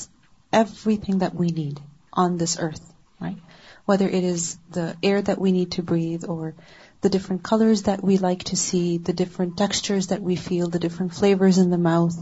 everything 1.05 1.19
that 1.19 1.39
we 1.39 1.47
need 1.61 1.79
on 2.25 2.39
this 2.39 2.59
earth 2.63 2.81
right 3.21 3.89
whether 3.89 4.13
it 4.17 4.31
is 4.31 4.55
the 4.75 4.85
air 5.01 5.21
that 5.27 5.39
we 5.41 5.51
need 5.51 5.75
to 5.75 5.81
breathe 5.91 6.25
or 6.29 6.49
the 7.05 7.13
different 7.15 7.43
colors 7.49 7.81
that 7.87 8.03
we 8.09 8.17
like 8.27 8.43
to 8.49 8.57
see, 8.61 8.83
the 9.09 9.15
different 9.21 9.57
textures 9.63 10.07
that 10.11 10.27
we 10.31 10.35
feel, 10.47 10.69
the 10.75 10.83
different 10.85 11.17
flavors 11.21 11.61
in 11.63 11.73
the 11.75 11.81
mouth. 11.87 12.19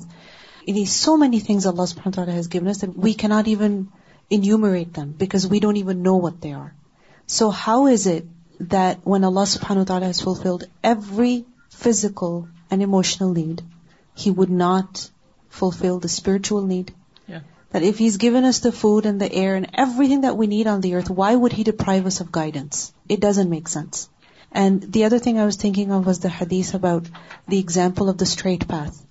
It 0.71 0.79
is 0.81 0.95
so 1.05 1.13
many 1.23 1.39
things 1.47 1.67
Allah 1.71 1.87
subhanahu 1.91 2.19
wa 2.19 2.23
ta'ala 2.23 2.35
has 2.39 2.49
given 2.55 2.71
us 2.73 2.81
that 2.83 2.97
we 3.05 3.13
cannot 3.23 3.51
even 3.53 3.77
enumerate 4.37 4.93
them 4.99 5.13
because 5.23 5.47
we 5.53 5.61
don't 5.65 5.81
even 5.83 6.01
know 6.07 6.15
what 6.25 6.39
they 6.45 6.53
are. 6.63 6.71
So 7.37 7.49
how 7.63 7.77
is 7.95 8.05
it 8.13 8.65
that 8.75 9.09
when 9.13 9.27
Allah 9.29 9.45
subhanahu 9.55 9.85
wa 9.85 9.89
ta'ala 9.91 10.09
has 10.13 10.21
fulfilled 10.27 10.65
every 10.93 11.33
physical 11.83 12.35
and 12.71 12.87
emotional 12.89 13.35
need, 13.41 13.63
He 14.23 14.31
would 14.39 14.53
not 14.63 15.03
fulfill 15.61 15.99
the 16.07 16.15
spiritual 16.17 16.67
need? 16.73 16.93
Yeah. 17.35 17.45
That 17.75 17.87
if 17.91 18.03
He's 18.05 18.23
given 18.25 18.49
us 18.51 18.65
the 18.67 18.73
food 18.85 19.11
and 19.13 19.25
the 19.25 19.31
air 19.43 19.55
and 19.61 19.83
everything 19.85 20.25
that 20.27 20.41
we 20.43 20.49
need 20.55 20.71
on 20.73 20.87
the 20.87 20.95
earth, 21.01 21.13
why 21.21 21.31
would 21.43 21.61
He 21.61 21.71
deprive 21.73 22.11
us 22.13 22.25
of 22.25 22.33
guidance? 22.39 22.87
It 23.17 23.29
doesn't 23.29 23.55
make 23.57 23.77
sense. 23.81 23.99
And 24.53 24.81
the 24.81 25.05
other 25.05 25.17
thing 25.17 25.39
I 25.39 25.45
was 25.45 25.55
thinking 25.55 25.91
of 25.91 26.05
was 26.05 26.19
the 26.19 26.29
hadith 26.29 26.73
about 26.75 27.05
the 27.47 27.57
example 27.57 28.07
of 28.07 28.19
the 28.19 28.27
straight 28.27 28.67
path, 28.67 29.01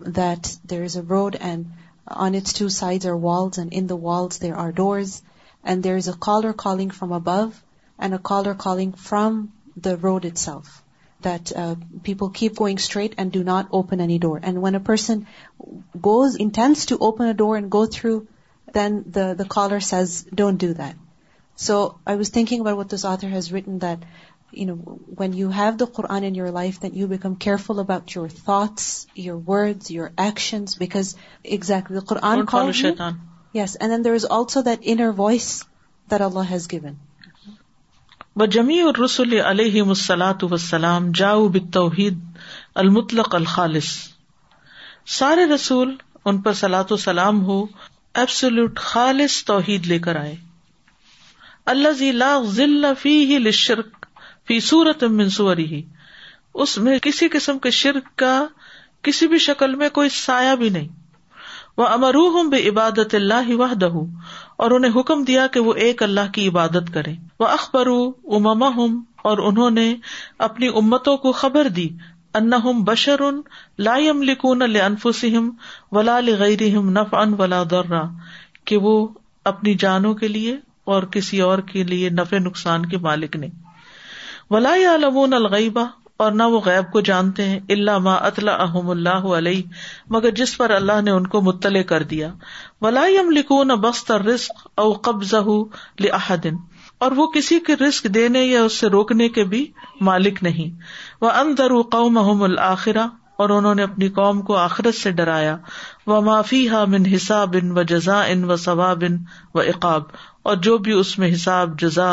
that 0.00 0.56
there 0.64 0.84
is 0.84 0.94
a 0.94 1.02
road 1.02 1.34
and 1.34 1.72
on 2.06 2.34
its 2.36 2.52
two 2.52 2.68
sides 2.68 3.04
are 3.04 3.16
walls, 3.16 3.58
and 3.58 3.72
in 3.72 3.88
the 3.88 3.96
walls 3.96 4.38
there 4.38 4.56
are 4.56 4.70
doors, 4.70 5.22
and 5.64 5.82
there 5.82 5.96
is 5.96 6.06
a 6.06 6.12
caller 6.12 6.52
calling 6.52 6.90
from 6.90 7.12
above 7.12 7.60
and 7.98 8.14
a 8.14 8.18
caller 8.18 8.54
calling 8.54 8.92
from 8.92 9.52
the 9.76 9.96
road 9.96 10.24
itself, 10.24 10.82
that 11.22 11.52
uh, 11.56 11.74
people 12.04 12.30
keep 12.30 12.54
going 12.54 12.78
straight 12.78 13.14
and 13.18 13.32
do 13.32 13.42
not 13.42 13.66
open 13.72 14.00
any 14.00 14.18
door. 14.18 14.38
And 14.40 14.62
when 14.62 14.76
a 14.76 14.80
person 14.80 15.26
intends 16.38 16.86
to 16.86 16.98
open 16.98 17.26
a 17.26 17.34
door 17.34 17.56
and 17.56 17.68
go 17.68 17.86
through, 17.86 18.28
then 18.72 19.04
the 19.06 19.46
caller 19.48 19.80
says, 19.80 20.24
don't 20.32 20.56
do 20.56 20.74
that. 20.74 20.94
So 21.56 21.98
I 22.06 22.16
was 22.16 22.28
thinking 22.28 22.60
about 22.60 22.76
what 22.76 22.88
this 22.88 23.04
author 23.04 23.26
has 23.26 23.50
written, 23.50 23.80
that 23.80 24.04
when 25.18 25.32
you 25.36 25.48
have 25.54 25.70
the 25.80 25.84
Quran 25.96 26.24
about 27.78 28.16
علیہ 39.46 39.94
سلاۃ 39.94 40.44
وسلام 40.50 41.10
جاؤ 41.22 41.46
بتوحید 41.58 42.20
المطلق 42.84 43.34
الخالص 43.34 43.90
سارے 45.18 45.44
رسول 45.54 45.96
ان 46.24 46.40
پر 46.46 46.52
سلاۃ 46.62 46.90
و 46.92 46.96
سلام 47.08 47.44
ہو 47.46 47.64
absolute 48.24 48.78
خالص 48.92 49.42
توحید 49.52 49.86
لے 49.86 49.98
کر 50.08 50.16
آئے 50.20 50.34
اللہ 51.74 51.92
ضی 51.98 52.10
لا 52.12 52.32
ذل 52.54 52.84
الفی 52.84 53.16
ہی 53.30 53.38
فی 54.48 54.58
سوری 54.60 55.06
منصوری 55.08 55.80
اس 56.64 56.76
میں 56.86 56.98
کسی 57.02 57.28
قسم 57.32 57.58
کے 57.66 57.70
شرک 57.76 58.08
کا 58.18 58.32
کسی 59.06 59.26
بھی 59.28 59.38
شکل 59.44 59.74
میں 59.82 59.88
کوئی 59.98 60.08
سایہ 60.16 60.56
بھی 60.62 60.68
نہیں 60.76 60.88
وہ 61.76 61.86
امرو 61.88 62.26
ہوں 62.34 62.50
بے 62.50 62.60
عبادت 62.68 63.14
اللہ 63.14 63.48
واہدہ 63.58 63.88
اور 64.64 64.70
انہیں 64.70 64.92
حکم 64.98 65.22
دیا 65.30 65.46
کہ 65.54 65.60
وہ 65.68 65.74
ایک 65.84 66.02
اللہ 66.02 66.30
کی 66.34 66.46
عبادت 66.48 66.92
کرے 66.94 67.14
وہ 67.40 67.46
اخبر 67.54 67.86
امما 68.38 68.68
ہوں 68.76 69.00
اور 69.30 69.38
انہوں 69.50 69.70
نے 69.80 69.86
اپنی 70.48 70.68
امتوں 70.82 71.16
کو 71.24 71.32
خبر 71.42 71.68
دی 71.78 71.88
ان 72.38 72.80
بشر 72.84 73.20
ان 73.26 73.40
لائم 73.88 74.22
لکون 74.30 74.70
لم 74.72 75.50
ولا 75.96 76.18
لغیرہم 76.28 76.90
نف 76.98 77.14
ان 77.22 77.34
ولادر 77.38 77.92
کہ 78.70 78.76
وہ 78.86 78.94
اپنی 79.52 79.74
جانوں 79.84 80.14
کے 80.22 80.28
لیے 80.28 80.56
اور 80.94 81.02
کسی 81.12 81.40
اور 81.48 81.58
کے 81.72 81.84
لیے 81.92 82.10
نفع 82.20 82.38
نقصان 82.50 82.86
کے 82.94 82.98
مالک 83.08 83.36
نہیں 83.36 83.62
ولا 84.52 84.70
یا 84.76 84.92
الغ 84.94 85.14
الغیبہ 85.34 85.84
اور 86.24 86.32
نہ 86.38 86.42
وہ 86.54 86.58
غیب 86.64 86.90
کو 86.92 87.00
جانتے 87.08 87.44
ہیں 87.48 87.58
اللہ 87.76 87.98
ما 88.06 88.14
اطلاع 88.28 88.56
اللہ 88.94 89.24
علیہ 89.36 89.62
مگر 90.16 90.30
جس 90.40 90.56
پر 90.58 90.70
اللہ 90.70 91.00
نے 91.04 91.10
ان 91.10 91.26
کو 91.34 91.40
مطلع 91.42 91.82
کر 91.92 92.02
دیا 92.10 92.28
ولا 92.82 93.02
ولاکون 93.28 93.68
بخت 93.84 94.10
رسق 94.26 94.80
قبض 95.04 95.34
لہدن 96.04 96.56
اور 97.04 97.12
وہ 97.16 97.26
کسی 97.36 97.58
کے 97.66 97.76
رسک 97.76 98.06
دینے 98.14 98.42
یا 98.44 98.62
اس 98.64 98.72
سے 98.80 98.88
روکنے 98.96 99.28
کے 99.38 99.44
بھی 99.54 99.64
مالک 100.08 100.42
نہیں 100.42 100.78
وہ 101.24 101.30
اندر 101.40 101.70
و 101.72 101.80
قوم 101.96 102.18
احم 102.18 102.42
الآخرہ 102.42 103.06
اور 103.44 103.50
اپنی 103.80 104.08
قوم 104.18 104.40
کو 104.50 104.56
آخرت 104.56 104.94
سے 105.02 105.10
ڈرایا 105.20 105.56
وہ 106.06 106.20
معافی 106.30 106.68
ہا 106.68 106.84
بن 106.92 107.06
حساب 107.14 107.56
ان 107.62 107.76
و 107.78 107.82
جزا 107.94 108.20
ان 108.34 108.44
و 108.50 108.56
ثواب 108.68 109.04
ان 109.08 109.18
و 109.54 109.60
اقاب 109.60 110.02
اور 110.52 110.56
جو 110.68 110.78
بھی 110.86 110.92
اس 111.00 111.18
میں 111.18 111.32
حساب 111.34 111.78
جزا 111.80 112.10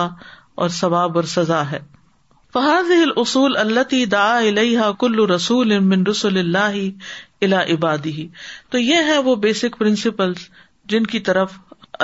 اور 0.56 0.70
ثواب 0.82 1.16
اور 1.18 1.24
سزا 1.36 1.62
ہے 1.72 1.80
فہاز 2.54 2.90
اللہ 3.60 3.94
دا 4.12 4.24
الحا 4.38 4.90
کل 5.00 5.20
رسول 5.30 5.72
رسول 6.10 6.38
اللہ 6.38 6.76
الا 7.46 7.62
عبادی 7.74 8.28
تو 8.72 8.78
یہ 8.78 9.08
ہے 9.12 9.18
وہ 9.28 9.36
بیسک 9.46 9.78
پرنسپل 9.80 10.34
جن 10.94 11.06
کی 11.14 11.20
طرف 11.30 11.52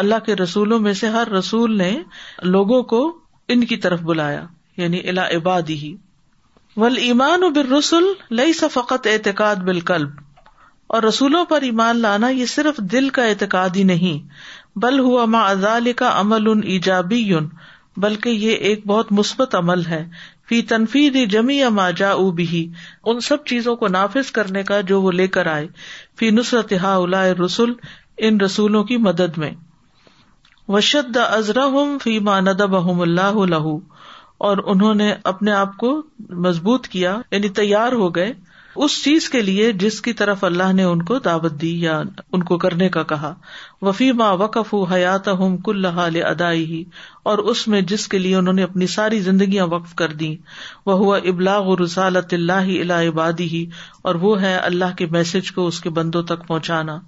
اللہ 0.03 0.19
کے 0.25 0.35
رسولوں 0.35 0.79
میں 0.79 0.93
سے 1.01 1.09
ہر 1.17 1.31
رسول 1.31 1.77
نے 1.77 1.89
لوگوں 2.55 2.81
کو 2.93 3.01
ان 3.55 3.63
کی 3.71 3.77
طرف 3.87 4.01
بلایا 4.11 4.45
یعنی 4.77 5.01
الا 5.09 5.27
عبادی 5.35 5.75
ہی 5.81 5.95
ول 6.77 6.97
ایمان 7.03 7.43
و 7.43 7.49
بر 7.49 7.69
رسول 7.77 8.13
لئی 8.39 8.53
سفقت 8.53 9.07
اعتقاد 9.13 9.63
بالقلب 9.69 10.15
اور 10.95 11.03
رسولوں 11.03 11.43
پر 11.45 11.61
ایمان 11.71 11.99
لانا 12.01 12.29
یہ 12.39 12.45
صرف 12.55 12.77
دل 12.91 13.09
کا 13.19 13.23
اعتقاد 13.29 13.75
ہی 13.75 13.83
نہیں 13.93 14.27
بل 14.85 14.99
ہوا 15.07 15.25
ازال 15.49 15.91
کا 16.03 16.19
عمل 16.19 16.49
ان 16.51 16.61
ایجابی 16.75 17.23
بلکہ 18.05 18.29
یہ 18.45 18.51
ایک 18.69 18.85
بہت 18.87 19.11
مثبت 19.19 19.55
عمل 19.55 19.85
ہے 19.85 20.03
فی 20.49 20.61
تنفی 20.67 20.99
دی 21.13 21.25
جمی 21.31 21.55
یا 21.55 21.69
ما 21.77 21.89
جا 21.99 22.09
بھی 22.35 22.59
ان 23.11 23.19
سب 23.23 23.43
چیزوں 23.45 23.75
کو 23.79 23.87
نافذ 23.95 24.29
کرنے 24.37 24.63
کا 24.69 24.79
جو 24.91 25.01
وہ 25.01 25.11
لے 25.11 25.27
کر 25.37 25.45
آئے 25.53 25.65
فی 26.19 26.29
نصرت 26.37 26.71
ہا 26.81 26.95
الا 26.95 27.23
رسول 27.45 27.73
ان 28.27 28.39
رسولوں 28.41 28.83
کی 28.91 28.97
مدد 29.07 29.37
میں 29.43 29.49
وشد 30.75 31.17
ازرا 31.29 31.65
ہوں 31.75 31.97
فی 32.03 32.17
ماند 32.29 32.61
بحم 32.71 33.01
اللہ 33.01 33.41
اللہ 33.47 33.67
اور 34.47 34.57
انہوں 34.75 34.93
نے 35.01 35.13
اپنے 35.33 35.51
آپ 35.59 35.75
کو 35.83 35.91
مضبوط 36.47 36.87
کیا 36.95 37.17
یعنی 37.31 37.49
تیار 37.59 37.91
ہو 38.03 38.13
گئے 38.15 38.33
اس 38.85 38.93
چیز 39.03 39.27
کے 39.33 39.41
لیے 39.41 39.71
جس 39.83 39.99
کی 40.07 40.11
طرف 40.17 40.43
اللہ 40.43 40.71
نے 40.79 40.83
ان 40.87 41.01
کو 41.05 41.17
دعوت 41.27 41.53
دی 41.61 41.69
یا 41.81 41.93
ان 42.33 42.43
کو 42.49 42.57
کرنے 42.65 42.89
کا 42.95 43.03
کہا 43.11 43.33
وفی 43.87 44.11
ما 44.19 44.29
وقف 44.41 44.73
حیات 44.91 45.29
کل 45.65 45.85
ادائی 46.25 46.65
ہی 46.73 46.83
اور 47.31 47.37
اس 47.53 47.67
میں 47.73 47.81
جس 47.93 48.07
کے 48.07 48.17
لیے 48.25 48.35
انہوں 48.35 48.53
نے 48.59 48.63
اپنی 48.63 48.87
ساری 48.97 49.19
زندگیاں 49.29 49.65
وقف 49.73 49.95
کر 50.01 50.13
دی 50.21 50.35
وہ 50.85 50.97
ہوا 50.97 51.17
ابلاغ 51.33 51.71
رسالت 51.83 52.33
اللہ 52.33 52.69
الا 52.79 53.01
عبادی 53.09 53.47
ہی 53.57 53.65
اور 54.09 54.15
وہ 54.25 54.39
ہے 54.41 54.55
اللہ 54.71 54.95
کے 54.97 55.05
میسج 55.17 55.51
کو 55.57 55.67
اس 55.67 55.79
کے 55.81 55.89
بندوں 55.99 56.23
تک 56.35 56.47
پہنچانا 56.47 56.99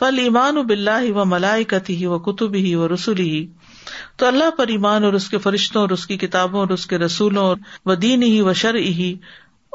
فل 0.00 0.18
ایمان 0.22 0.56
و 0.56 0.60
ہی 0.78 1.10
و 1.10 1.24
ملائکتی 1.34 1.96
ہی 2.00 2.06
و 2.06 2.18
کتب 2.30 2.54
ہی 2.64 2.74
و 2.82 2.88
رسول 2.94 3.18
ہی 3.18 3.46
تو 4.16 4.26
اللہ 4.26 4.50
پر 4.56 4.66
ایمان 4.78 5.04
اور 5.04 5.12
اس 5.20 5.28
کے 5.30 5.38
فرشتوں 5.48 5.80
اور 5.82 5.90
اس 5.98 6.06
کی 6.06 6.16
کتابوں 6.26 6.60
اور 6.60 6.68
اس 6.78 6.86
کے 6.86 6.98
رسولوں 6.98 7.44
اور 7.52 7.56
و 7.86 7.94
دین 8.06 8.22
ہی 8.22 8.40
و 8.40 8.52
شرح 8.64 8.92
ہی 9.02 9.14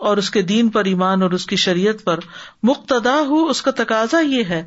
اور 0.10 0.18
اس 0.18 0.30
کے 0.32 0.42
دین 0.42 0.70
پر 0.76 0.86
ایمان 0.92 1.22
اور 1.24 1.32
اس 1.38 1.46
کی 1.46 1.56
شریعت 1.66 2.04
پر 2.06 2.20
مقتدا 2.70 3.20
ہو 3.28 3.44
اس 3.50 3.62
کا 3.62 3.72
تقاضا 3.84 4.20
یہ 4.20 4.44
ہے 4.50 4.64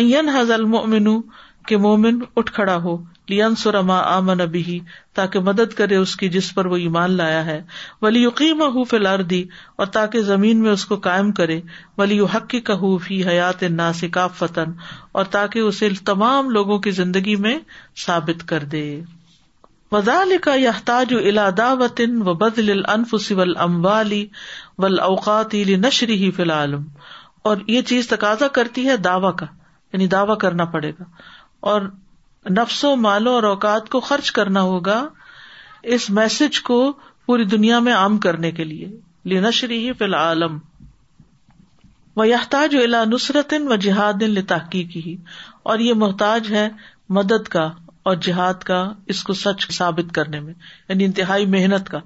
این 0.00 0.28
حضل 0.38 0.64
مومن 0.74 1.08
مومن 1.80 2.18
اٹھ 2.36 2.50
کھڑا 2.52 2.74
ہو 2.82 2.96
لین 3.28 3.54
سرما 3.56 3.98
ابھی 4.12 4.78
تاکہ 5.14 5.40
مدد 5.48 5.74
کرے 5.78 5.96
اس 5.96 6.14
کی 6.22 6.28
جس 6.36 6.54
پر 6.54 6.66
وہ 6.66 6.76
ایمان 6.84 7.10
لایا 7.16 7.44
ہے 7.46 7.60
ولی 8.02 8.22
یو 8.22 8.30
ہو 8.74 8.84
فلار 8.92 9.18
دی 9.32 9.42
اور 9.76 9.86
تاکہ 9.96 10.22
زمین 10.30 10.62
میں 10.62 10.70
اس 10.72 10.84
کو 10.92 10.96
قائم 11.06 11.30
کرے 11.40 11.60
ولی 11.98 12.16
یو 12.16 12.24
حق 12.34 12.54
کا 12.66 12.74
ہوف 12.80 13.10
حیات 13.26 13.62
نا 13.82 13.92
سکاف 14.00 14.36
فتن 14.38 14.72
اور 15.12 15.24
تاکہ 15.36 15.58
اسے 15.58 15.88
تمام 16.06 16.50
لوگوں 16.58 16.78
کی 16.84 16.90
زندگی 17.00 17.36
میں 17.46 17.58
ثابت 18.06 18.46
کر 18.48 18.64
دے 18.76 18.84
وزال 19.92 20.32
کا 20.42 20.52
یحتاج 20.54 21.12
الاداوتن 21.18 22.20
و 22.28 22.34
بدل 22.42 22.70
الفی 22.92 23.34
و 24.78 24.86
اوقات 24.86 25.50
فی 25.50 26.42
الحال 26.42 28.02
تقاضا 28.10 28.48
کرتی 28.58 28.86
ہے 28.88 28.96
دعوی 29.06 29.32
کا 29.38 29.46
یعنی 29.92 30.06
دعوی 30.14 30.36
کرنا 30.40 30.64
پڑے 30.76 30.90
گا 30.98 31.04
اور 31.72 31.88
نفسوں 32.50 32.94
اوقات 33.42 33.88
کو 33.96 34.00
خرچ 34.10 34.30
کرنا 34.38 34.62
ہوگا 34.70 35.02
اس 35.96 36.08
میسج 36.20 36.60
کو 36.70 36.78
پوری 37.26 37.44
دنیا 37.56 37.78
میں 37.88 37.92
عام 37.94 38.18
کرنے 38.28 38.50
کے 38.60 38.64
لیے 38.64 39.42
ہی 39.62 39.92
فی 39.98 40.04
العالم 40.04 40.58
و 42.16 42.22
الا 42.52 43.04
نصرت 43.14 43.54
و 43.68 43.76
جہاد 43.88 44.22
تحقیق 44.48 44.96
ہی 45.06 45.16
اور 45.72 45.78
یہ 45.88 45.94
محتاج 46.06 46.52
ہے 46.54 46.68
مدد 47.18 47.48
کا 47.56 47.68
اور 48.08 48.16
جہاد 48.26 48.62
کا 48.68 48.76
اس 49.14 49.22
کو 49.24 49.32
سچ 49.42 49.70
ثابت 49.76 50.12
کرنے 50.14 50.40
میں 50.40 50.52
یعنی 50.88 51.04
انتہائی 51.04 51.46
محنت 51.56 51.88
کا 51.90 51.98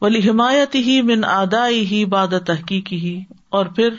ولی 0.00 0.18
حمایت 0.28 0.74
ہی 0.74 1.00
من 1.10 1.24
آدائی 1.24 1.84
ہی 1.86 2.04
باد 2.14 2.34
تحقیق 2.46 2.92
ہی 2.92 3.18
اور 3.58 3.66
پھر 3.76 3.94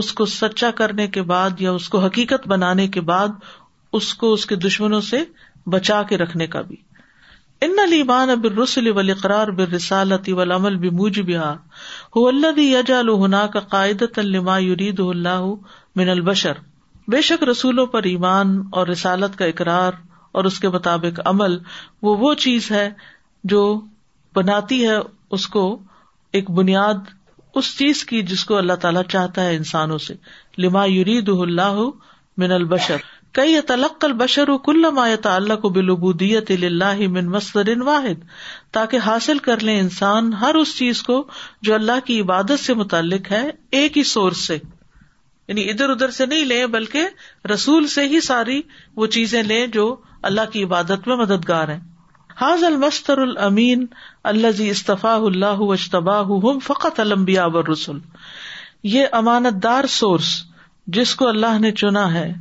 اس 0.00 0.12
کو 0.18 0.24
سچا 0.32 0.70
کرنے 0.80 1.06
کے 1.16 1.22
بعد 1.30 1.60
یا 1.60 1.70
اس 1.78 1.88
کو 1.94 1.98
حقیقت 2.04 2.46
بنانے 2.48 2.86
کے 2.96 3.00
بعد 3.12 3.28
اس 3.98 4.12
کو 4.22 4.32
اس 4.32 4.44
کے 4.46 4.56
دشمنوں 4.66 5.00
سے 5.06 5.22
بچا 5.74 6.02
کے 6.08 6.16
رکھنے 6.18 6.46
کا 6.52 6.60
بھی 6.68 6.76
ان 7.66 7.78
علیمان 7.84 8.30
اب 8.30 8.44
رسول 8.60 8.86
و 8.88 8.98
اقرار 8.98 9.48
بر 9.56 9.68
رسالت 9.74 10.28
ولام 10.36 10.62
بہا 10.62 10.78
موج 10.98 11.20
اللہ 12.28 12.60
یجا 12.60 13.00
لنا 13.08 13.46
کا 13.52 13.60
قائدت 13.74 14.18
الما 14.18 14.58
من 15.96 16.08
البشر 16.08 16.58
بے 17.14 17.20
شک 17.28 17.42
رسولوں 17.50 17.86
پر 17.96 18.02
ایمان 18.14 18.60
اور 18.80 18.86
رسالت 18.86 19.36
کا 19.38 19.44
اقرار 19.54 19.92
اور 20.38 20.44
اس 20.50 20.58
کے 20.60 20.68
مطابق 20.74 21.20
عمل 21.28 21.58
وہ 22.06 22.16
وہ 22.18 22.32
چیز 22.44 22.70
ہے 22.70 22.88
جو 23.52 23.62
بناتی 24.36 24.86
ہے 24.88 24.96
اس 25.36 25.46
کو 25.54 25.64
ایک 26.38 26.50
بنیاد 26.58 27.08
اس 27.60 27.76
چیز 27.78 28.04
کی 28.10 28.20
جس 28.30 28.44
کو 28.50 28.56
اللہ 28.56 28.72
تعالیٰ 28.82 29.02
چاہتا 29.12 29.44
ہے 29.44 29.54
انسانوں 29.56 29.96
سے 30.04 30.14
لما 30.64 30.82
اللہ 30.82 31.78
من 32.42 32.52
البشر 32.52 32.96
کئی 33.38 33.60
تلق 33.66 34.04
البشر 34.04 34.50
کو 35.64 36.12
دیت 36.22 36.46
اللہ 36.60 37.00
من 37.16 37.28
واحد 37.88 38.24
تاکہ 38.78 38.98
حاصل 39.06 39.38
کر 39.48 39.62
لیں 39.68 39.78
انسان 39.80 40.32
ہر 40.40 40.54
اس 40.60 40.76
چیز 40.76 41.02
کو 41.08 41.22
جو 41.68 41.74
اللہ 41.74 42.00
کی 42.04 42.20
عبادت 42.20 42.60
سے 42.66 42.74
متعلق 42.82 43.30
ہے 43.32 43.42
ایک 43.80 43.98
ہی 43.98 44.02
سورس 44.12 44.46
سے 44.46 44.58
یعنی 44.58 45.68
ادھر 45.70 45.90
ادھر 45.90 46.10
سے 46.20 46.26
نہیں 46.26 46.44
لیں 46.54 46.64
بلکہ 46.78 47.46
رسول 47.54 47.86
سے 47.96 48.06
ہی 48.14 48.20
ساری 48.30 48.60
وہ 48.96 49.06
چیزیں 49.18 49.42
لیں 49.42 49.66
جو 49.78 49.94
اللہ 50.28 50.50
کی 50.52 50.62
عبادت 50.64 51.06
میں 51.08 51.16
مددگار 51.16 51.68
ہیں 51.68 51.78
حاض 52.40 52.64
المستر 52.64 53.18
الامین 53.22 53.86
اللہ 54.32 54.52
جی 54.56 54.68
استفا 54.70 55.14
اللہ 55.14 55.60
اشتبا 55.72 56.20
فقط 56.64 57.00
المبیا 57.00 57.46
و 57.54 57.62
رسول 57.72 57.98
یہ 58.94 59.06
امانت 59.20 59.62
دار 59.62 59.86
سورس 59.98 60.28
جس 60.98 61.14
کو 61.16 61.28
اللہ 61.28 61.58
نے 61.60 61.70
چنا 61.82 62.12
ہے 62.14 62.32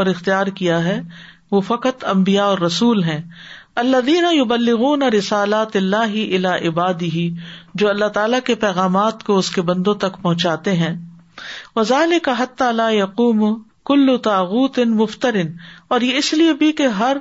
اور 0.00 0.06
اختیار 0.06 0.46
کیا 0.58 0.82
ہے 0.84 1.00
وہ 1.52 1.60
فقط 1.70 2.04
امبیا 2.10 2.44
اور 2.44 2.58
رسول 2.66 3.02
ہیں 3.04 3.20
اللہ 3.82 4.00
دینا 4.06 4.30
وغن 4.52 5.02
اور 5.02 5.40
اللہ 5.76 6.14
الا 6.36 6.54
عبادی 6.68 7.28
جو 7.82 7.88
اللہ 7.88 8.08
تعالیٰ 8.14 8.38
کے 8.46 8.54
پیغامات 8.64 9.22
کو 9.24 9.36
اس 9.38 9.50
کے 9.50 9.62
بندوں 9.70 9.94
تک 10.06 10.20
پہنچاتے 10.22 10.72
ہیں 10.76 10.94
وزال 11.76 12.14
کا 12.24 12.70
یقوم 12.92 13.42
کلو 13.88 14.16
تاغت 14.24 14.78
ان 14.78 14.90
مفتر 14.98 15.34
اور 15.94 16.00
یہ 16.08 16.16
اس 16.18 16.32
لیے 16.40 16.52
بھی 16.58 16.72
کہ 16.80 16.86
ہر 17.00 17.16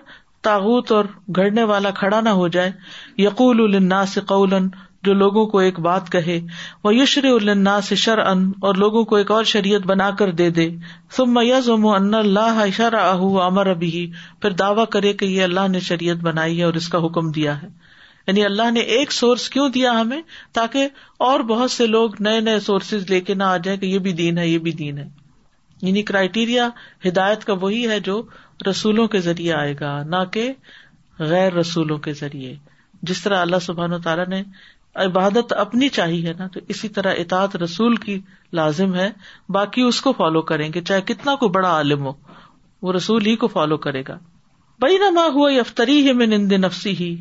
تاغت 0.47 0.91
اور 0.91 1.05
گھڑنے 1.36 1.64
والا 1.72 1.89
کھڑا 1.99 2.20
نہ 2.22 2.30
ہو 2.41 2.47
جائے 2.55 2.72
یقول 3.22 3.64
النا 3.76 4.05
سے 4.14 4.22
قل 4.32 4.53
جو 5.07 5.14
لوگوں 5.22 5.45
کو 5.51 5.59
ایک 5.59 5.80
بات 5.86 6.12
کہے 6.12 6.39
وہ 6.84 6.93
یشر 6.95 7.26
النا 7.30 7.80
سے 7.88 7.95
شر 8.03 8.18
ان 8.26 8.43
اور 8.70 8.76
لوگوں 8.84 9.03
کو 9.12 9.16
ایک 9.22 9.32
اور 9.38 9.43
شریعت 9.51 9.86
بنا 9.91 10.09
کر 10.20 10.32
دے 10.41 10.49
دے 10.57 10.70
سم 11.18 11.39
ان 11.93 12.14
اللہ 12.20 12.64
شر 12.78 12.93
اہ 12.99 13.24
امر 13.45 13.68
ابھی 13.74 14.05
پھر 14.41 14.51
دعوی 14.62 14.86
کرے 14.97 15.14
کہ 15.22 15.26
یہ 15.32 15.43
اللہ 15.43 15.68
نے 15.76 15.80
شریعت 15.89 16.24
بنائی 16.30 16.57
ہے 16.59 16.64
اور 16.64 16.74
اس 16.82 16.89
کا 16.95 17.05
حکم 17.05 17.32
دیا 17.39 17.62
ہے 17.62 17.68
یعنی 18.28 18.43
اللہ 18.45 18.72
نے 18.72 18.80
ایک 18.97 19.12
سورس 19.12 19.47
کیوں 19.49 19.68
دیا 19.80 19.99
ہمیں 19.99 20.22
تاکہ 20.59 20.88
اور 21.30 21.39
بہت 21.53 21.72
سے 21.72 21.88
لوگ 21.88 22.22
نئے 22.30 22.39
نئے 22.49 22.59
سورسز 22.70 23.09
لے 23.09 23.20
کے 23.30 23.34
نہ 23.36 23.43
آ 23.43 23.57
جائیں 23.68 23.80
کہ 23.80 23.86
یہ 23.93 23.99
بھی 23.99 24.12
دین 24.24 24.38
ہے 24.38 24.47
یہ 24.47 24.57
بھی 24.68 24.72
دین 24.84 24.97
ہے 24.97 25.07
یعنی 25.82 26.02
کرائیٹیریا 26.10 26.68
ہدایت 27.08 27.46
کا 27.46 27.54
وہی 27.62 27.88
ہے 27.90 28.00
جو 28.10 28.22
رسولوں 28.70 29.08
کے 29.16 29.20
ذریعے 29.28 29.54
آئے 29.54 29.74
گا 29.80 29.94
نہ 30.16 30.24
کہ 30.34 30.52
غیر 31.30 31.54
رسولوں 31.54 31.98
کے 32.08 32.14
ذریعے 32.20 32.54
جس 33.10 33.22
طرح 33.24 33.42
اللہ 33.42 33.60
سبحان 33.66 33.94
و 33.94 34.00
تعالیٰ 34.08 34.28
نے 34.34 34.42
عبادت 35.06 35.54
اپنی 35.64 35.88
چاہی 35.98 36.26
ہے 36.26 36.32
نا 36.40 36.48
تو 36.54 36.60
اسی 36.74 36.88
طرح 36.98 37.14
اطاعت 37.20 37.56
رسول 37.64 37.96
کی 38.06 38.20
لازم 38.60 38.96
ہے 38.96 39.10
باقی 39.58 39.82
اس 39.88 40.02
کو 40.08 40.12
فالو 40.18 40.42
کریں 40.52 40.70
گے 40.74 40.82
چاہے 40.90 41.02
کتنا 41.12 41.36
کو 41.44 41.48
بڑا 41.58 41.70
عالم 41.76 42.06
ہو 42.06 42.12
وہ 42.88 42.94
رسول 42.94 43.26
ہی 43.26 43.36
کو 43.42 43.48
فالو 43.58 43.78
کرے 43.88 44.04
گا 44.08 44.18
نما 45.02 45.24
ہوا 45.34 45.50
افطری 45.60 45.96
ہے 46.08 46.14
میں 46.20 46.26
نند 46.28 46.52
نفسی 46.64 46.92
ہی 47.00 47.16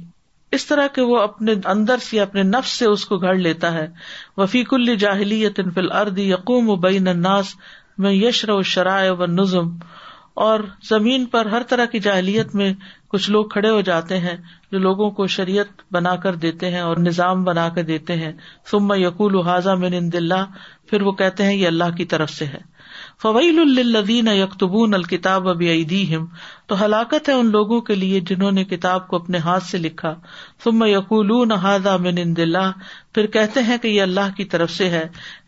اس 0.58 0.64
طرح 0.66 0.86
کے 0.94 1.02
وہ 1.08 1.16
اپنے 1.18 1.54
اندر 1.72 1.98
سے 2.04 2.20
اپنے 2.20 2.42
نفس 2.42 2.70
سے 2.78 2.86
اس 2.90 3.04
کو 3.06 3.16
گھڑ 3.18 3.34
لیتا 3.46 3.72
ہے 3.72 3.86
وفیق 4.36 4.72
الجاہلی 4.74 5.42
فل 5.74 5.90
ارد 6.02 6.18
یقوم 6.18 6.70
و 6.70 6.76
بین 6.86 7.08
الناس 7.08 7.54
میں 8.04 8.12
یشر 8.12 8.50
و 8.50 8.62
شرائ 8.72 9.08
و 9.22 9.26
نظم 9.30 9.68
اور 10.44 10.60
زمین 10.88 11.24
پر 11.32 11.46
ہر 11.54 11.62
طرح 11.68 11.84
کی 11.94 11.98
جاہلیت 12.06 12.54
میں 12.60 12.72
کچھ 13.14 13.28
لوگ 13.30 13.44
کھڑے 13.54 13.70
ہو 13.70 13.80
جاتے 13.88 14.18
ہیں 14.26 14.36
جو 14.72 14.78
لوگوں 14.86 15.10
کو 15.18 15.26
شریعت 15.36 15.82
بنا 15.96 16.14
کر 16.22 16.34
دیتے 16.44 16.70
ہیں 16.74 16.80
اور 16.80 16.96
نظام 17.08 17.44
بنا 17.44 17.68
کر 17.74 17.82
دیتے 17.90 18.16
ہیں 18.22 18.32
ثم 18.70 18.92
یقول 19.02 19.34
و 19.34 19.40
حاضہ 19.50 19.76
اند 20.00 20.14
اللہ 20.22 20.44
پھر 20.90 21.02
وہ 21.06 21.12
کہتے 21.22 21.44
ہیں 21.50 21.54
یہ 21.54 21.66
اللہ 21.74 21.96
کی 21.96 22.04
طرف 22.14 22.30
سے 22.38 22.46
ہے 22.54 22.60
فویل 23.22 23.58
الدین 23.62 24.28
یکتبون 24.34 24.94
الکتاب 24.94 25.48
اب 25.48 25.60
ابھی 25.80 26.16
تو 26.68 26.74
ہلاکت 26.84 27.28
ہے 27.28 27.32
ان 27.40 27.46
لوگوں 27.56 27.80
کے 27.88 27.94
لیے 27.94 28.20
جنہوں 28.30 28.50
نے 28.58 28.62
کتاب 28.70 29.06
کو 29.08 29.16
اپنے 29.16 29.38
ہاتھ 29.48 29.64
سے 29.64 29.78
لکھا 29.78 30.14
یقول 30.90 31.32
پھر 33.14 33.26
کہتے 33.34 33.62
ہیں 33.66 33.76
کہ 33.82 33.88
یہ 33.88 34.02
اللہ 34.02 34.32
کی 34.36 34.44
طرف 34.54 34.70
سے 34.76 34.88
ہے 34.94 35.02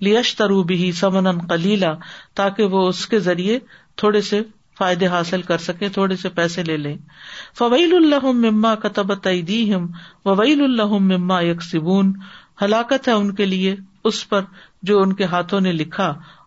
لیش 0.09 0.35
بھی 0.73 0.91
سمن 1.01 1.39
کلیلہ 1.55 1.95
تاکہ 2.43 2.75
وہ 2.77 2.87
اس 2.89 3.07
کے 3.15 3.19
ذریعے 3.29 3.59
تھوڑے 4.05 4.21
سے 4.29 4.41
فائدے 4.79 5.07
حاصل 5.17 5.43
کر 5.53 5.65
سکیں 5.69 5.89
تھوڑے 5.97 6.17
سے 6.25 6.29
پیسے 6.41 6.63
لے 6.67 6.77
لیں 6.85 6.97
فویل 7.63 7.97
اللہ 8.03 8.31
مما 8.45 8.75
کتبت 8.85 9.27
عیدی 9.33 9.63
وویل 9.75 10.63
اللہ 10.69 10.97
مما 11.13 11.41
یک 11.49 11.63
سبون 11.71 12.13
ہلاکت 12.63 13.09
ہے 13.09 13.13
ان 13.23 13.35
کے 13.41 13.47
لیے 13.55 13.75
اس 14.11 14.29
پر 14.29 14.41
جو 14.91 15.01
ان 15.03 15.13
کے 15.17 15.25
ہاتھوں 15.35 15.61
نے 15.69 15.73
لکھا 15.73 16.13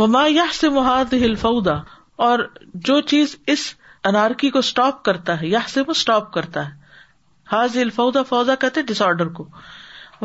وہ 0.00 0.06
ماں 0.14 0.28
یا 0.28 0.44
ہلفا 1.20 1.48
اور 2.24 2.38
جو 2.88 3.00
چیز 3.12 3.34
اس 3.52 3.60
انارکی 4.08 4.48
کو 4.50 4.58
اسٹاپ 4.66 5.02
کرتا 5.04 5.36
ہے 5.40 5.52
آرڈر 9.04 9.28
کو 9.38 9.46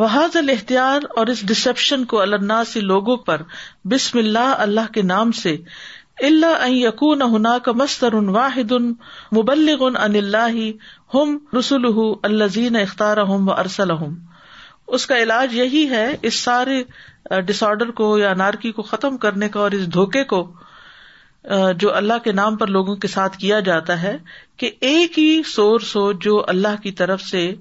وہ 0.02 0.08
حاض 0.16 0.36
الار 0.42 1.06
اور 1.22 1.28
اس 1.34 1.42
ڈسپشن 1.52 2.04
کو 2.14 2.20
الناسی 2.22 2.80
لوگوں 2.92 3.16
پر 3.30 3.42
بسم 3.96 4.18
اللہ 4.18 4.54
اللہ 4.68 4.92
کے 4.98 5.02
نام 5.14 5.32
سے 5.44 5.56
اللہ 6.32 6.68
یقون 6.70 7.22
کا 7.66 7.72
مستر 7.84 8.14
واحد 8.40 8.72
ان 8.80 8.94
مبلغ 9.38 9.88
اللہ 10.04 10.60
ہم 11.14 11.38
رسول 11.60 11.92
اللہ 12.24 12.54
زین 12.60 12.76
اختار 12.82 13.24
ہوں 13.32 13.48
و 13.48 13.54
ارسل 13.60 13.92
ہوں 14.04 14.16
اس 14.98 15.06
کا 15.08 15.18
علاج 15.24 15.54
یہی 15.56 15.90
ہے 15.90 16.06
اس 16.30 16.40
سارے 16.48 16.82
ڈس 17.48 17.62
آرڈر 17.64 17.92
کو 18.00 18.18
یا 18.18 18.30
انارکی 18.32 18.72
کو 18.78 18.82
ختم 18.84 19.18
کرنے 19.26 19.50
کا 19.50 19.60
اور 19.60 19.72
اس 19.78 19.88
دھوکے 19.94 20.24
کو 20.34 20.44
جو 21.80 21.94
اللہ 21.96 22.20
کے 22.24 22.32
نام 22.40 22.56
پر 22.58 22.68
لوگوں 22.74 22.96
کے 23.04 23.08
ساتھ 23.08 23.38
کیا 23.38 23.60
جاتا 23.68 24.02
ہے 24.02 24.16
کہ 24.60 24.70
ایک 24.90 25.18
ہی 25.20 25.28
سورس 25.52 25.96
ہو 25.96 26.12
جو 26.26 26.44
اللہ 26.48 26.82
کی 26.84 26.92
طرف 27.00 27.22
سے 27.22 27.52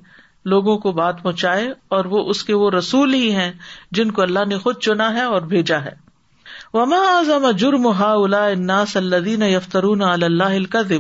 لوگوں 0.55 0.77
کو 0.83 0.93
بات 0.99 1.23
پہنچائے 1.23 1.67
اور 1.97 2.05
وہ 2.11 2.29
اس 2.31 2.43
کے 2.45 2.55
وہ 2.63 2.71
رسول 2.71 3.15
ہی 3.15 3.35
ہیں 3.35 3.51
جن 3.99 4.11
کو 4.19 4.23
اللہ 4.23 4.45
نے 4.49 4.59
خود 4.59 4.79
چنا 4.89 5.13
ہے 5.15 5.23
اور 5.37 5.43
بھیجا 5.55 5.83
ہے 5.85 5.95
وما 6.75 6.97
اعظم 7.17 7.51
جرم 7.61 7.87
ہا 7.99 8.13
الا 8.13 8.45
انا 8.47 8.85
صدین 8.93 9.43
یفترون 9.43 10.03
اللہ 10.09 10.55
القب 10.59 10.93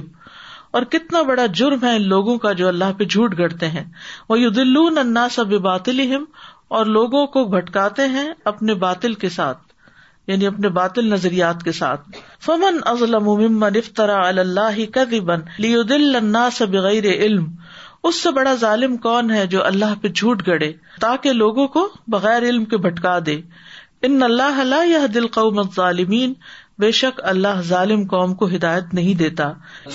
اور 0.78 0.82
کتنا 0.90 1.22
بڑا 1.28 1.44
جرم 1.60 1.84
ہے 1.84 1.94
ان 1.96 2.06
لوگوں 2.08 2.36
کا 2.42 2.52
جو 2.58 2.68
اللہ 2.68 2.92
پہ 2.98 3.04
جھوٹ 3.04 3.38
گڑتے 3.38 3.68
ہیں 3.68 3.84
وہ 4.28 4.36
اناس 4.36 4.96
الناس 4.98 5.38
باطل 5.62 6.00
اور 6.78 6.86
لوگوں 6.86 7.26
کو 7.36 7.44
بھٹکاتے 7.52 8.04
ہیں 8.16 8.26
اپنے 8.50 8.74
باطل 8.82 9.14
کے 9.22 9.28
ساتھ 9.36 9.58
یعنی 10.30 10.46
اپنے 10.46 10.68
باطل 10.76 11.08
نظریات 11.12 11.62
کے 11.68 11.72
ساتھ 11.78 12.18
فمن 12.46 12.76
ازلم 12.90 13.28
افطرا 13.62 14.18
اللہ 14.26 14.78
کن 14.94 16.02
لنا 16.16 16.48
سے 16.58 16.66
بغیر 16.74 17.10
علم 17.14 17.46
اس 18.10 18.20
سے 18.22 18.30
بڑا 18.36 18.54
ظالم 18.60 18.96
کون 19.08 19.30
ہے 19.30 19.46
جو 19.54 19.64
اللہ 19.72 19.94
پہ 20.02 20.08
جھوٹ 20.08 20.46
گڑے 20.46 20.72
تاکہ 21.00 21.32
لوگوں 21.42 21.66
کو 21.76 21.88
بغیر 22.16 22.42
علم 22.48 22.64
کے 22.70 22.76
بھٹکا 22.86 23.18
دے 23.26 23.40
ان 24.08 24.22
اللہ 24.22 25.06
دل 25.14 25.26
قومت 25.38 25.74
ظالمین 25.76 26.32
بے 26.82 26.88
شک 26.98 27.18
اللہ 27.30 27.58
ظالم 27.68 28.02
قوم 28.10 28.34
کو 28.40 28.46
ہدایت 28.54 28.92
نہیں 28.98 29.16
دیتا 29.22 29.46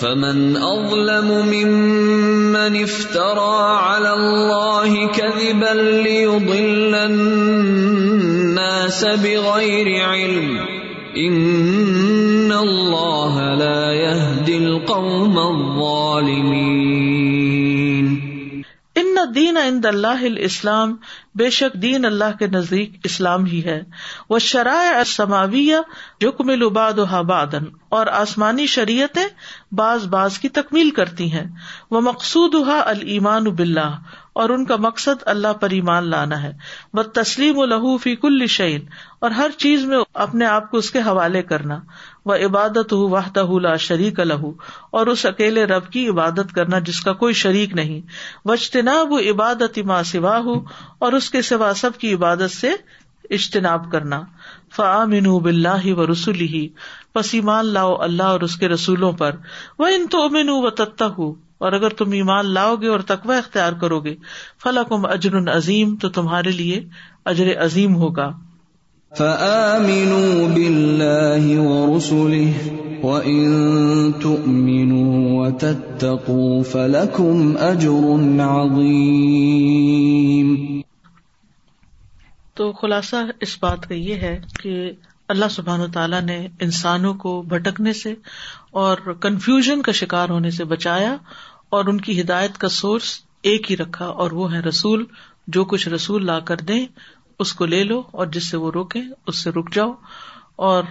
فمن 0.01 0.41
اظلم 0.67 1.29
ممن 1.47 2.77
افترى 2.81 3.71
على 3.77 4.11
الله 4.17 5.07
كذبا 5.15 5.71
ليضل 6.09 6.95
الناس 6.99 9.01
بغير 9.25 9.89
علم 10.11 10.55
ان 11.25 12.55
الله 12.59 13.49
لا 13.65 13.81
يهدي 14.03 14.61
القوم 14.65 15.39
الظالمين 15.47 17.14
دین 19.35 19.57
اللہ 19.87 20.23
بے 21.39 21.49
شک 21.55 21.73
دین 21.81 22.05
اللہ 22.05 22.35
کے 22.39 22.47
نزدیک 22.51 22.93
اسلام 23.09 23.45
ہی 23.45 23.61
ہے 23.65 23.81
وہ 24.29 25.79
و 26.65 26.69
بادن 27.29 27.65
اور 27.97 28.07
آسمانی 28.21 28.65
شریعتیں 28.75 29.25
بعض 29.79 30.05
باز 30.15 30.37
کی 30.45 30.49
تکمیل 30.59 30.89
کرتی 30.99 31.31
ہیں 31.33 31.43
وہ 31.95 32.01
مقصود 32.07 32.55
ابلا 32.85 33.89
اور 34.43 34.49
ان 34.55 34.65
کا 34.71 34.75
مقصد 34.87 35.27
اللہ 35.35 35.53
پر 35.61 35.75
ایمان 35.79 36.09
لانا 36.13 36.41
ہے 36.43 36.51
وہ 36.99 37.03
تسلیم 37.21 37.57
و 37.57 37.65
لہو 37.75 37.97
فی 38.05 38.15
کل 38.25 38.45
شعین 38.57 38.85
اور 39.27 39.39
ہر 39.41 39.57
چیز 39.65 39.85
میں 39.91 40.03
اپنے 40.27 40.45
آپ 40.55 40.71
کو 40.71 40.77
اس 40.85 40.91
کے 40.91 40.99
حوالے 41.09 41.41
کرنا 41.53 41.79
وہ 42.29 42.33
عبادت 42.45 42.93
ہُ 43.47 43.59
لا 43.61 43.75
شریک 43.85 44.19
الح 44.19 44.45
اور 44.99 45.07
اس 45.07 45.25
اکیلے 45.25 45.63
رب 45.71 45.89
کی 45.91 46.07
عبادت 46.09 46.53
کرنا 46.55 46.79
جس 46.87 47.01
کا 47.07 47.13
کوئی 47.23 47.33
شریک 47.41 47.73
نہیں 47.79 48.01
و 48.45 48.51
اجتناب 48.51 49.13
عبادت 49.31 49.77
اما 49.83 50.01
سواہ 50.11 50.47
اور 51.07 51.13
اس 51.17 51.29
کے 51.31 51.41
سوا 51.51 51.71
سب 51.81 51.97
کی 52.03 52.13
عبادت 52.13 52.51
سے 52.51 52.71
اجتناب 53.37 53.91
کرنا 53.91 54.21
فع 54.75 54.89
بلّہ 55.43 55.85
و 55.97 56.05
رسول 56.11 56.39
ہی 56.55 56.67
پسیمان 57.13 57.65
لاؤ 57.73 57.95
اللہ 58.07 58.33
اور 58.37 58.41
اس 58.47 58.55
کے 58.63 58.67
رسولوں 58.69 59.11
پر 59.21 59.35
وہ 59.79 59.87
ان 59.95 60.07
تو 60.15 60.23
و 60.57 60.61
بتا 60.69 61.07
ہوں 61.17 61.33
اور 61.65 61.73
اگر 61.73 61.89
تم 61.99 62.11
ایمان 62.11 62.49
لاؤ 62.53 62.75
گے 62.81 62.87
اور 62.95 62.99
تقوی 63.13 63.35
اختیار 63.37 63.73
کرو 63.81 63.99
گے 64.07 64.15
فلاں 64.63 64.83
اجر 65.11 65.37
عظیم 65.55 65.95
تو 66.01 66.09
تمہارے 66.17 66.51
لیے 66.61 66.81
اجر 67.33 67.53
عظیم 67.65 67.95
ہوگا 68.01 68.29
تو 69.15 69.23
خلاصہ 69.27 70.95
اس 83.39 83.57
بات 83.61 83.87
کا 83.87 83.93
یہ 83.93 84.15
ہے 84.15 84.39
کہ 84.61 84.91
اللہ 85.27 85.45
سبحان 85.51 85.91
تعالیٰ 85.91 86.21
نے 86.21 86.37
انسانوں 86.59 87.13
کو 87.23 87.41
بھٹکنے 87.53 87.93
سے 88.01 88.13
اور 88.81 88.97
کنفیوژن 89.21 89.81
کا 89.87 89.91
شکار 90.01 90.29
ہونے 90.29 90.49
سے 90.57 90.63
بچایا 90.75 91.15
اور 91.77 91.85
ان 91.93 92.01
کی 92.01 92.19
ہدایت 92.21 92.57
کا 92.65 92.69
سورس 92.81 93.19
ایک 93.51 93.71
ہی 93.71 93.77
رکھا 93.77 94.05
اور 94.25 94.31
وہ 94.41 94.53
ہے 94.53 94.59
رسول 94.69 95.05
جو 95.55 95.63
کچھ 95.71 95.87
رسول 95.89 96.25
لا 96.25 96.39
کر 96.49 96.57
دیں 96.69 96.85
اس 97.43 97.51
کو 97.59 97.65
لے 97.65 97.83
لو 97.83 98.01
اور 98.19 98.27
جس 98.35 98.49
سے 98.49 98.57
وہ 98.57 98.71
روکے 98.71 98.99
اس 99.31 99.43
سے 99.43 99.49
رک 99.55 99.71
جاؤ 99.73 99.91
اور 100.67 100.83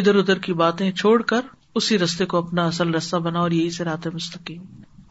ادھر 0.00 0.14
ادھر 0.18 0.38
کی 0.46 0.52
باتیں 0.62 0.90
چھوڑ 0.92 1.20
کر 1.32 1.46
اسی 1.80 1.98
رستے 1.98 2.24
کو 2.32 2.36
اپنا 2.38 2.66
اصل 2.66 2.94
رستہ 2.94 3.16
بناؤ 3.26 3.46
یہی 3.50 3.70
سے 3.76 3.84
رات 3.84 4.06
مستقیم 4.14 4.62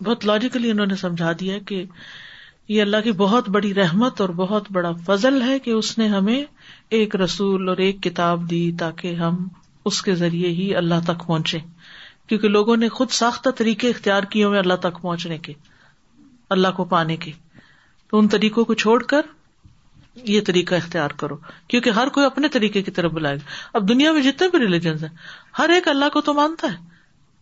بہت 0.04 0.26
لاجیکلی 0.26 0.72
انہوں 0.72 0.86
نے 0.86 0.96
سمجھا 1.02 1.32
دیا 1.40 1.58
کہ 1.68 1.84
یہ 2.70 2.82
اللہ 2.82 3.02
کی 3.04 3.12
بہت 3.22 3.48
بڑی 3.50 3.74
رحمت 3.74 4.22
اور 4.22 4.30
بہت 4.36 4.64
بڑا 4.78 4.92
فضل 5.06 5.42
ہے 5.42 5.58
کہ 5.66 5.72
اس 5.72 5.98
نے 5.98 6.08
ہمیں 6.08 6.44
ایک 6.98 7.16
رسول 7.22 7.70
اور 7.70 7.78
ایک 7.86 8.02
کتاب 8.04 8.50
دی 8.50 8.62
تاکہ 8.80 9.16
ہم 9.26 9.48
اس 9.92 10.02
کے 10.08 10.16
ذریعے 10.24 10.50
ہی 10.58 10.74
اللہ 10.76 11.06
تک 11.08 11.26
پہنچے 11.28 11.58
کیونکہ 12.30 12.48
لوگوں 12.50 12.76
نے 12.78 12.90
خود 12.98 13.10
ساختہ 13.18 13.50
طریقے 13.58 13.90
اختیار 13.90 14.24
کیے 14.32 14.44
ہوئے 14.44 14.60
اللہ 14.60 14.76
تک 14.88 15.02
پہنچنے 15.02 15.38
کے 15.48 15.54
اللہ 16.56 16.76
کو 16.78 16.86
پانے 16.96 17.16
کے 17.28 17.32
تو 18.10 18.20
ان 18.20 18.28
طریقوں 18.38 18.66
کو 18.66 18.74
چھوڑ 18.86 19.02
کر 19.14 19.22
یہ 20.26 20.42
طریقہ 20.46 20.76
اختیار 20.76 21.10
کرو 21.20 21.36
کیونکہ 21.70 21.90
ہر 22.00 22.10
کوئی 22.16 22.26
اپنے 22.26 22.48
طریقے 22.54 22.82
کی 22.84 22.92
طرف 22.92 23.12
بلائے 23.12 23.36
گا 23.38 23.50
اب 23.78 23.88
دنیا 23.90 24.12
میں 24.12 24.22
جتنے 24.22 24.48
بھی 24.58 24.78
ہیں 24.90 25.10
ہر 25.60 25.70
ایک 25.76 25.88
اللہ 25.88 26.10
کو 26.14 26.22
تو 26.30 26.34
مانتا 26.34 26.72
ہے 26.72 26.86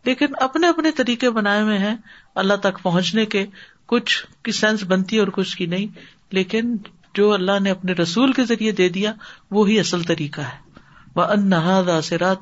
لیکن 0.05 0.34
اپنے 0.43 0.67
اپنے 0.69 0.91
طریقے 0.97 1.30
بنائے 1.38 1.61
ہوئے 1.61 1.78
ہیں 1.80 1.95
اللہ 2.43 2.57
تک 2.63 2.82
پہنچنے 2.84 3.26
کے 3.36 3.45
کچھ 3.93 4.17
کی 4.43 4.51
سینس 4.61 4.84
بنتی 4.88 5.15
ہے 5.15 5.21
اور 5.21 5.28
کچھ 5.34 5.55
کی 5.57 5.65
نہیں 5.76 5.99
لیکن 6.39 6.76
جو 7.15 7.32
اللہ 7.34 7.59
نے 7.61 7.71
اپنے 7.71 7.93
رسول 8.01 8.34
کے 8.34 8.45
ذریعے 8.45 8.71
دے 8.80 8.88
دیا 8.97 9.13
وہی 9.51 9.80
اصل 9.80 10.03
طریقہ 10.13 10.41
ہے 10.41 11.13
وہ 11.15 11.23
ان 11.36 11.49
نہ 11.49 12.36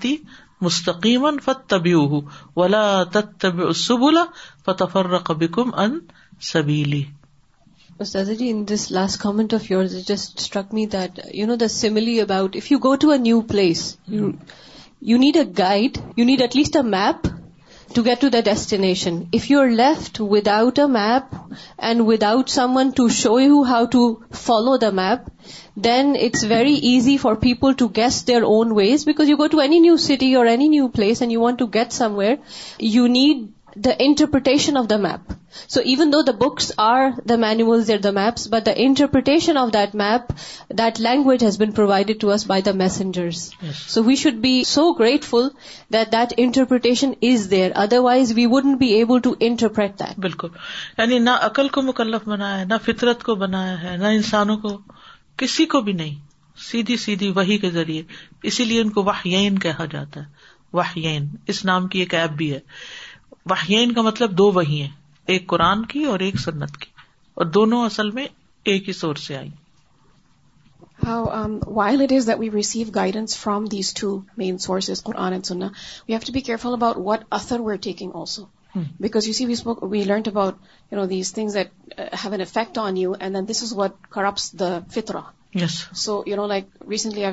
مستقیم 0.62 1.26
فت 1.46 1.68
تبی 1.70 1.94
ولا 2.56 2.82
تب 3.14 3.62
سبلا 3.76 4.24
فتفر 4.66 5.18
قبی 5.30 5.48
کم 5.58 5.70
سبیلی 6.52 7.04
Ustadji, 8.00 8.50
in 8.50 8.66
this 8.66 8.90
last 8.90 9.18
comment 9.18 9.54
of 9.54 9.70
yours, 9.70 9.94
it 9.94 10.06
just 10.06 10.40
struck 10.40 10.74
me 10.74 10.88
that, 10.88 11.16
the 11.16 11.70
simile 11.70 12.22
about 12.22 12.56
if 12.56 12.72
you 12.72 12.80
go 12.80 12.96
to 12.96 13.12
a 13.12 13.18
new 13.18 13.44
place, 13.44 13.98
you 14.08 15.18
need 15.20 15.36
a 15.36 15.46
guide, 15.46 16.02
you 16.16 16.26
need 16.26 16.42
at 16.42 16.56
least 16.56 16.76
a 16.76 16.84
map 16.84 17.28
to 17.94 18.02
get 18.02 18.22
to 18.22 18.32
the 18.32 18.42
destination. 18.42 19.30
If 19.32 19.50
you're 19.52 19.72
left 19.72 20.20
without 20.20 20.80
a 20.80 20.88
map 20.88 21.36
and 21.78 22.08
without 22.08 22.50
someone 22.50 22.94
to 22.94 23.10
show 23.10 23.38
you 23.38 23.64
how 23.64 23.86
to 23.88 24.24
follow 24.32 24.78
the 24.80 24.92
map, 24.92 25.30
then 25.78 26.16
it's 26.16 26.44
very 26.44 26.72
easy 26.72 27.18
for 27.18 27.36
people 27.36 27.76
to 27.76 27.90
guess 27.90 28.24
their 28.24 28.44
own 28.44 28.74
ways, 28.74 29.06
because 29.06 29.30
you 29.30 29.38
go 29.38 29.48
to 29.48 29.60
any 29.60 29.80
new 29.80 29.98
city 30.00 30.36
or 30.36 30.48
any 30.48 30.68
new 30.68 30.90
place 30.90 31.22
and 31.22 31.32
you 31.32 31.40
want 31.40 31.60
to 31.60 31.68
get 31.68 31.94
somewhere, 31.94 32.40
you 32.80 33.08
need 33.08 33.50
the 33.86 33.90
interpretation 34.06 34.78
of 34.78 34.90
the 34.90 34.96
map 35.02 35.32
so 35.74 35.82
even 35.92 36.12
though 36.14 36.22
the 36.24 36.32
books 36.40 36.72
are 36.84 37.08
the 37.30 37.36
there 37.88 37.98
the 38.04 38.12
maps 38.14 38.48
but 38.52 38.66
the 38.66 38.72
interpretation 38.84 39.58
of 39.58 39.70
that 39.74 39.96
map 40.02 40.32
that 40.80 41.00
language 41.02 41.44
has 41.44 41.58
been 41.60 41.72
provided 41.80 42.20
to 42.22 42.32
us 42.32 42.46
by 42.48 42.62
the 42.66 42.72
messenger 42.84 43.30
so 43.88 44.04
we 44.04 44.16
should 44.24 44.34
be 44.42 44.64
so 44.74 44.92
grateful 45.00 45.48
that 45.94 46.12
that 46.12 46.34
interpretation 46.46 47.12
is 47.32 47.50
there 47.52 47.72
otherwise 48.08 48.34
we 48.36 48.46
would 48.52 48.66
be 48.80 48.88
able 48.98 49.20
to 49.24 49.34
interpret 49.48 50.00
that 50.00 50.20
بالکل 50.28 50.48
یعنی 50.98 51.20
نہ 51.20 51.38
عقل 51.50 51.68
کو 51.78 51.82
مکلف 51.90 52.28
بنایا 52.30 52.64
نہ 52.70 52.78
فطرت 52.86 53.24
کو 53.24 53.36
بنایا 53.46 53.82
ہے 53.84 53.96
نہ 53.98 54.08
انسانوں 54.20 54.58
کو 54.68 54.78
کسی 55.38 55.66
کو 55.66 55.82
بھی 55.88 55.94
نہیں 55.94 56.16
سیدھی 56.72 56.98
سیدھی 57.06 57.30
وہی 57.36 57.58
کے 57.58 57.70
ذریعے 57.72 58.02
اسی 58.52 58.66
لیے 58.66 58.82
ان 58.82 58.90
کو 58.98 59.04
واہ 59.04 59.28
کہا 59.62 59.86
جاتا 59.92 60.20
ہے 60.20 60.52
واہ 60.78 60.94
اس 61.50 61.64
نام 61.66 61.88
کی 61.88 62.00
ایک 62.00 62.14
ایپ 62.16 62.32
بھی 62.38 62.52
ہے 62.54 62.60
ان 63.52 63.92
کا 63.94 64.02
مطلب 64.02 64.38
دو 64.38 64.50
وہی 64.52 64.82
ہیں 64.82 64.90
ایک 65.34 65.48
قرآن 65.48 65.86
کی 65.94 66.04
اور 66.12 66.20
ایک 66.28 66.40
سنت 66.40 66.78
کی 66.82 66.92
اور 67.42 67.46
دونوں 67.58 67.84
اصل 67.86 68.12
میں 68.12 68.26
ایک 68.74 68.88
ہی 68.88 68.94
سور 68.94 69.16
سے 69.26 69.36
آئی 69.38 69.50
فترا 84.94 85.20
so 85.96 86.22
you 86.28 86.36
know 86.36 86.46
like 86.48 86.68
recently 86.90 87.26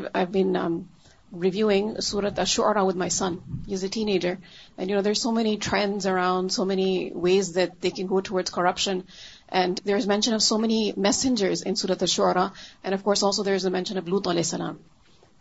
reviewing 1.31 2.01
Surah 2.01 2.31
Ash-Shu'ara 2.37 2.85
with 2.85 2.97
my 2.97 3.09
son. 3.09 3.43
He's 3.67 3.83
a 3.83 3.89
teenager. 3.89 4.39
And 4.77 5.05
there's 5.05 5.21
so 5.21 5.33
many 5.33 5.57
trends 5.57 6.07
around, 6.07 6.53
so 6.53 6.65
many 6.65 7.13
ways 7.13 7.53
that 7.55 7.81
they 7.81 7.91
can 7.91 8.07
go 8.07 8.21
towards 8.21 8.51
corruption. 8.51 9.07
And 9.49 9.81
there's 9.85 10.07
mention 10.07 10.35
of 10.35 10.43
so 10.43 10.59
many 10.59 10.93
messengers 10.97 11.63
in 11.63 11.77
Surah 11.77 11.97
Ash-Shu'ara. 12.01 12.53
And 12.85 12.95
of 12.95 13.05
course 13.05 13.23
also 13.23 13.43
there's 13.43 13.63
the 13.63 13.71
mention 13.71 13.99
of 13.99 14.09
Lut 14.09 14.25
alayhi 14.25 14.45
salam. 14.45 14.81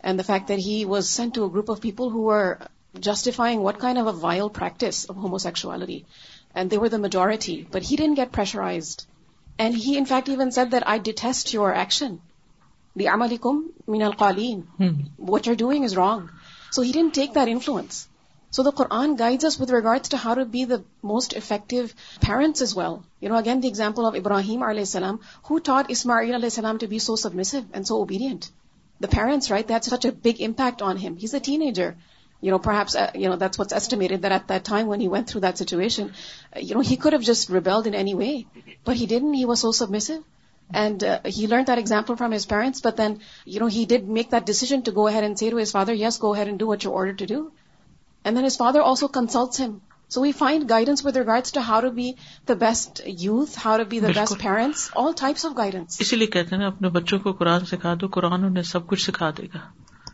And 0.00 0.18
the 0.18 0.24
fact 0.24 0.48
that 0.48 0.58
he 0.58 0.84
was 0.84 1.08
sent 1.08 1.34
to 1.34 1.44
a 1.44 1.50
group 1.50 1.68
of 1.68 1.80
people 1.80 2.10
who 2.10 2.22
were 2.22 2.58
justifying 2.98 3.62
what 3.62 3.78
kind 3.78 3.98
of 3.98 4.06
a 4.06 4.12
vile 4.12 4.50
practice 4.50 5.04
of 5.04 5.16
homosexuality. 5.16 6.04
And 6.54 6.70
they 6.70 6.78
were 6.78 6.88
the 6.88 6.98
majority. 6.98 7.66
But 7.70 7.82
he 7.82 7.96
didn't 7.96 8.14
get 8.14 8.30
pressurized. 8.30 9.06
And 9.58 9.74
he 9.74 9.98
in 9.98 10.06
fact 10.06 10.28
even 10.28 10.52
said 10.52 10.70
that, 10.70 10.86
I 10.86 10.98
detest 10.98 11.52
your 11.52 11.72
action. 11.74 12.18
عمن 13.08 14.02
القالین 14.02 14.60
what 15.28 15.48
are 15.48 15.54
doing 15.58 15.84
is 15.84 15.92
wrong 15.98 16.26
so 16.74 16.82
he 16.82 16.92
take 17.14 17.34
their 17.34 17.48
influence 17.50 18.06
so 18.56 18.62
the 18.62 18.70
Quran 18.80 19.14
guides 19.18 19.60
the 19.62 20.72
most 21.12 21.34
effective 21.36 21.80
parents 22.26 22.76
well 22.76 22.96
you 23.24 23.30
know 23.32 23.36
again 23.38 23.62
the 23.62 23.68
example 23.68 24.04
of 24.06 24.14
Ibrahim 24.18 24.62
علیہ 24.68 24.80
السلام 24.88 25.16
who 25.50 25.58
turned 25.72 26.76
to 26.80 26.86
be 26.88 26.98
so 27.06 27.16
sub 27.24 27.40
and 27.52 27.86
so 27.86 27.96
obedients 27.96 28.50
eighteen 31.34 31.62
ایجروپس 31.62 32.16
and 40.78 41.02
he 41.36 41.46
learn 41.50 41.62
that 41.68 41.78
example 41.78 42.14
from 42.18 42.32
his 42.32 42.46
parents 42.48 42.84
but 42.86 42.98
then 42.98 43.14
you 43.52 43.60
know 43.60 43.66
he 43.76 43.84
did 43.88 44.08
make 44.18 44.30
that 44.32 44.46
decision 44.46 44.80
to 44.86 44.92
go 44.96 45.06
here 45.14 45.22
and 45.22 45.38
serve 45.38 45.58
his 45.62 45.70
father 45.72 45.94
yes 46.00 46.20
go 46.22 46.32
here 46.34 46.46
and 46.46 46.58
do 46.60 46.66
what 46.68 46.84
you 46.84 46.96
order 46.98 47.12
to 47.24 47.34
do 47.34 47.42
and 48.24 48.36
then 48.36 48.44
his 48.46 48.56
father 48.58 48.80
also 48.88 49.08
consults 49.18 49.60
him 49.60 49.76
so 50.14 50.20
we 50.22 50.32
find 50.38 50.68
guidance 50.70 51.04
with 51.06 51.16
regards 51.16 51.52
to 51.52 51.60
how 51.68 51.80
to 51.80 51.90
be 51.98 52.10
the 52.48 52.54
best 52.60 53.00
youth 53.20 53.58
how 53.64 53.76
to 53.78 53.84
be 53.90 54.00
the 54.00 54.08
best 54.16 54.42
parents 54.42 54.88
all 55.00 55.12
types 55.20 55.46
of 55.46 55.52
guidance 55.58 56.00
اسی 56.00 56.16
لیے 56.16 56.26
کہتے 56.36 56.56
ہیں 56.56 56.66
اپنے 56.66 56.88
بچوں 57.00 57.18
کو 57.26 57.32
قرآن 57.42 57.64
سکھا 57.70 57.94
دو 58.00 58.08
قرآن 58.18 58.44
انہیں 58.44 58.62
سب 58.70 58.86
کچھ 58.88 59.02
سکھا 59.06 59.30
دے 59.38 59.46
گا 59.54 59.58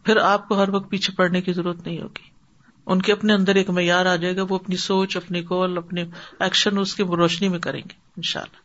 پھر 0.04 0.16
آپ 0.22 0.48
کو 0.48 0.58
ہر 0.62 0.74
وقت 0.74 0.90
پیچھے 0.90 1.12
پڑنے 1.16 1.40
کی 1.42 1.52
ضرورت 1.52 1.86
نہیں 1.86 2.00
ہوگی 2.02 2.34
ان 2.92 3.00
کے 3.02 3.12
اپنے 3.12 3.32
اندر 3.34 3.54
ایک 3.60 3.70
معیار 3.78 4.06
آ 4.06 4.16
جائے 4.24 4.36
گا 4.36 4.42
وہ 4.48 4.56
اپنی 4.58 4.76
سوچ 4.80 5.16
اپنی 5.16 5.42
گول 5.50 5.78
اپنے 5.78 6.04
ایکشن 6.40 6.78
اس 6.78 6.94
کی 6.94 7.04
روشنی 7.16 7.48
میں 7.48 7.58
کریں 7.66 7.80
گے 7.80 7.94
ان 8.16 8.22
شاء 8.32 8.40
اللہ 8.40 8.64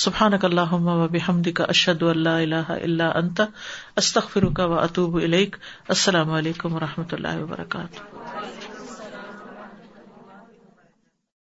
سبحان 0.00 0.34
اللہ 0.46 0.70
و 0.74 1.06
کا 1.54 1.64
اشد 1.72 2.02
اللہ 2.10 2.38
اللہ 2.44 2.70
اللہ 2.76 3.16
انت 3.22 3.40
استخر 4.02 4.48
کا 4.56 4.66
و 4.66 4.78
اطوب 4.80 5.14
ولیق 5.14 5.56
السلام 5.96 6.30
علیکم 6.40 6.74
و 6.76 6.80
رحمۃ 6.86 7.14
اللہ 7.18 7.42
وبرکاتہ 7.42 8.61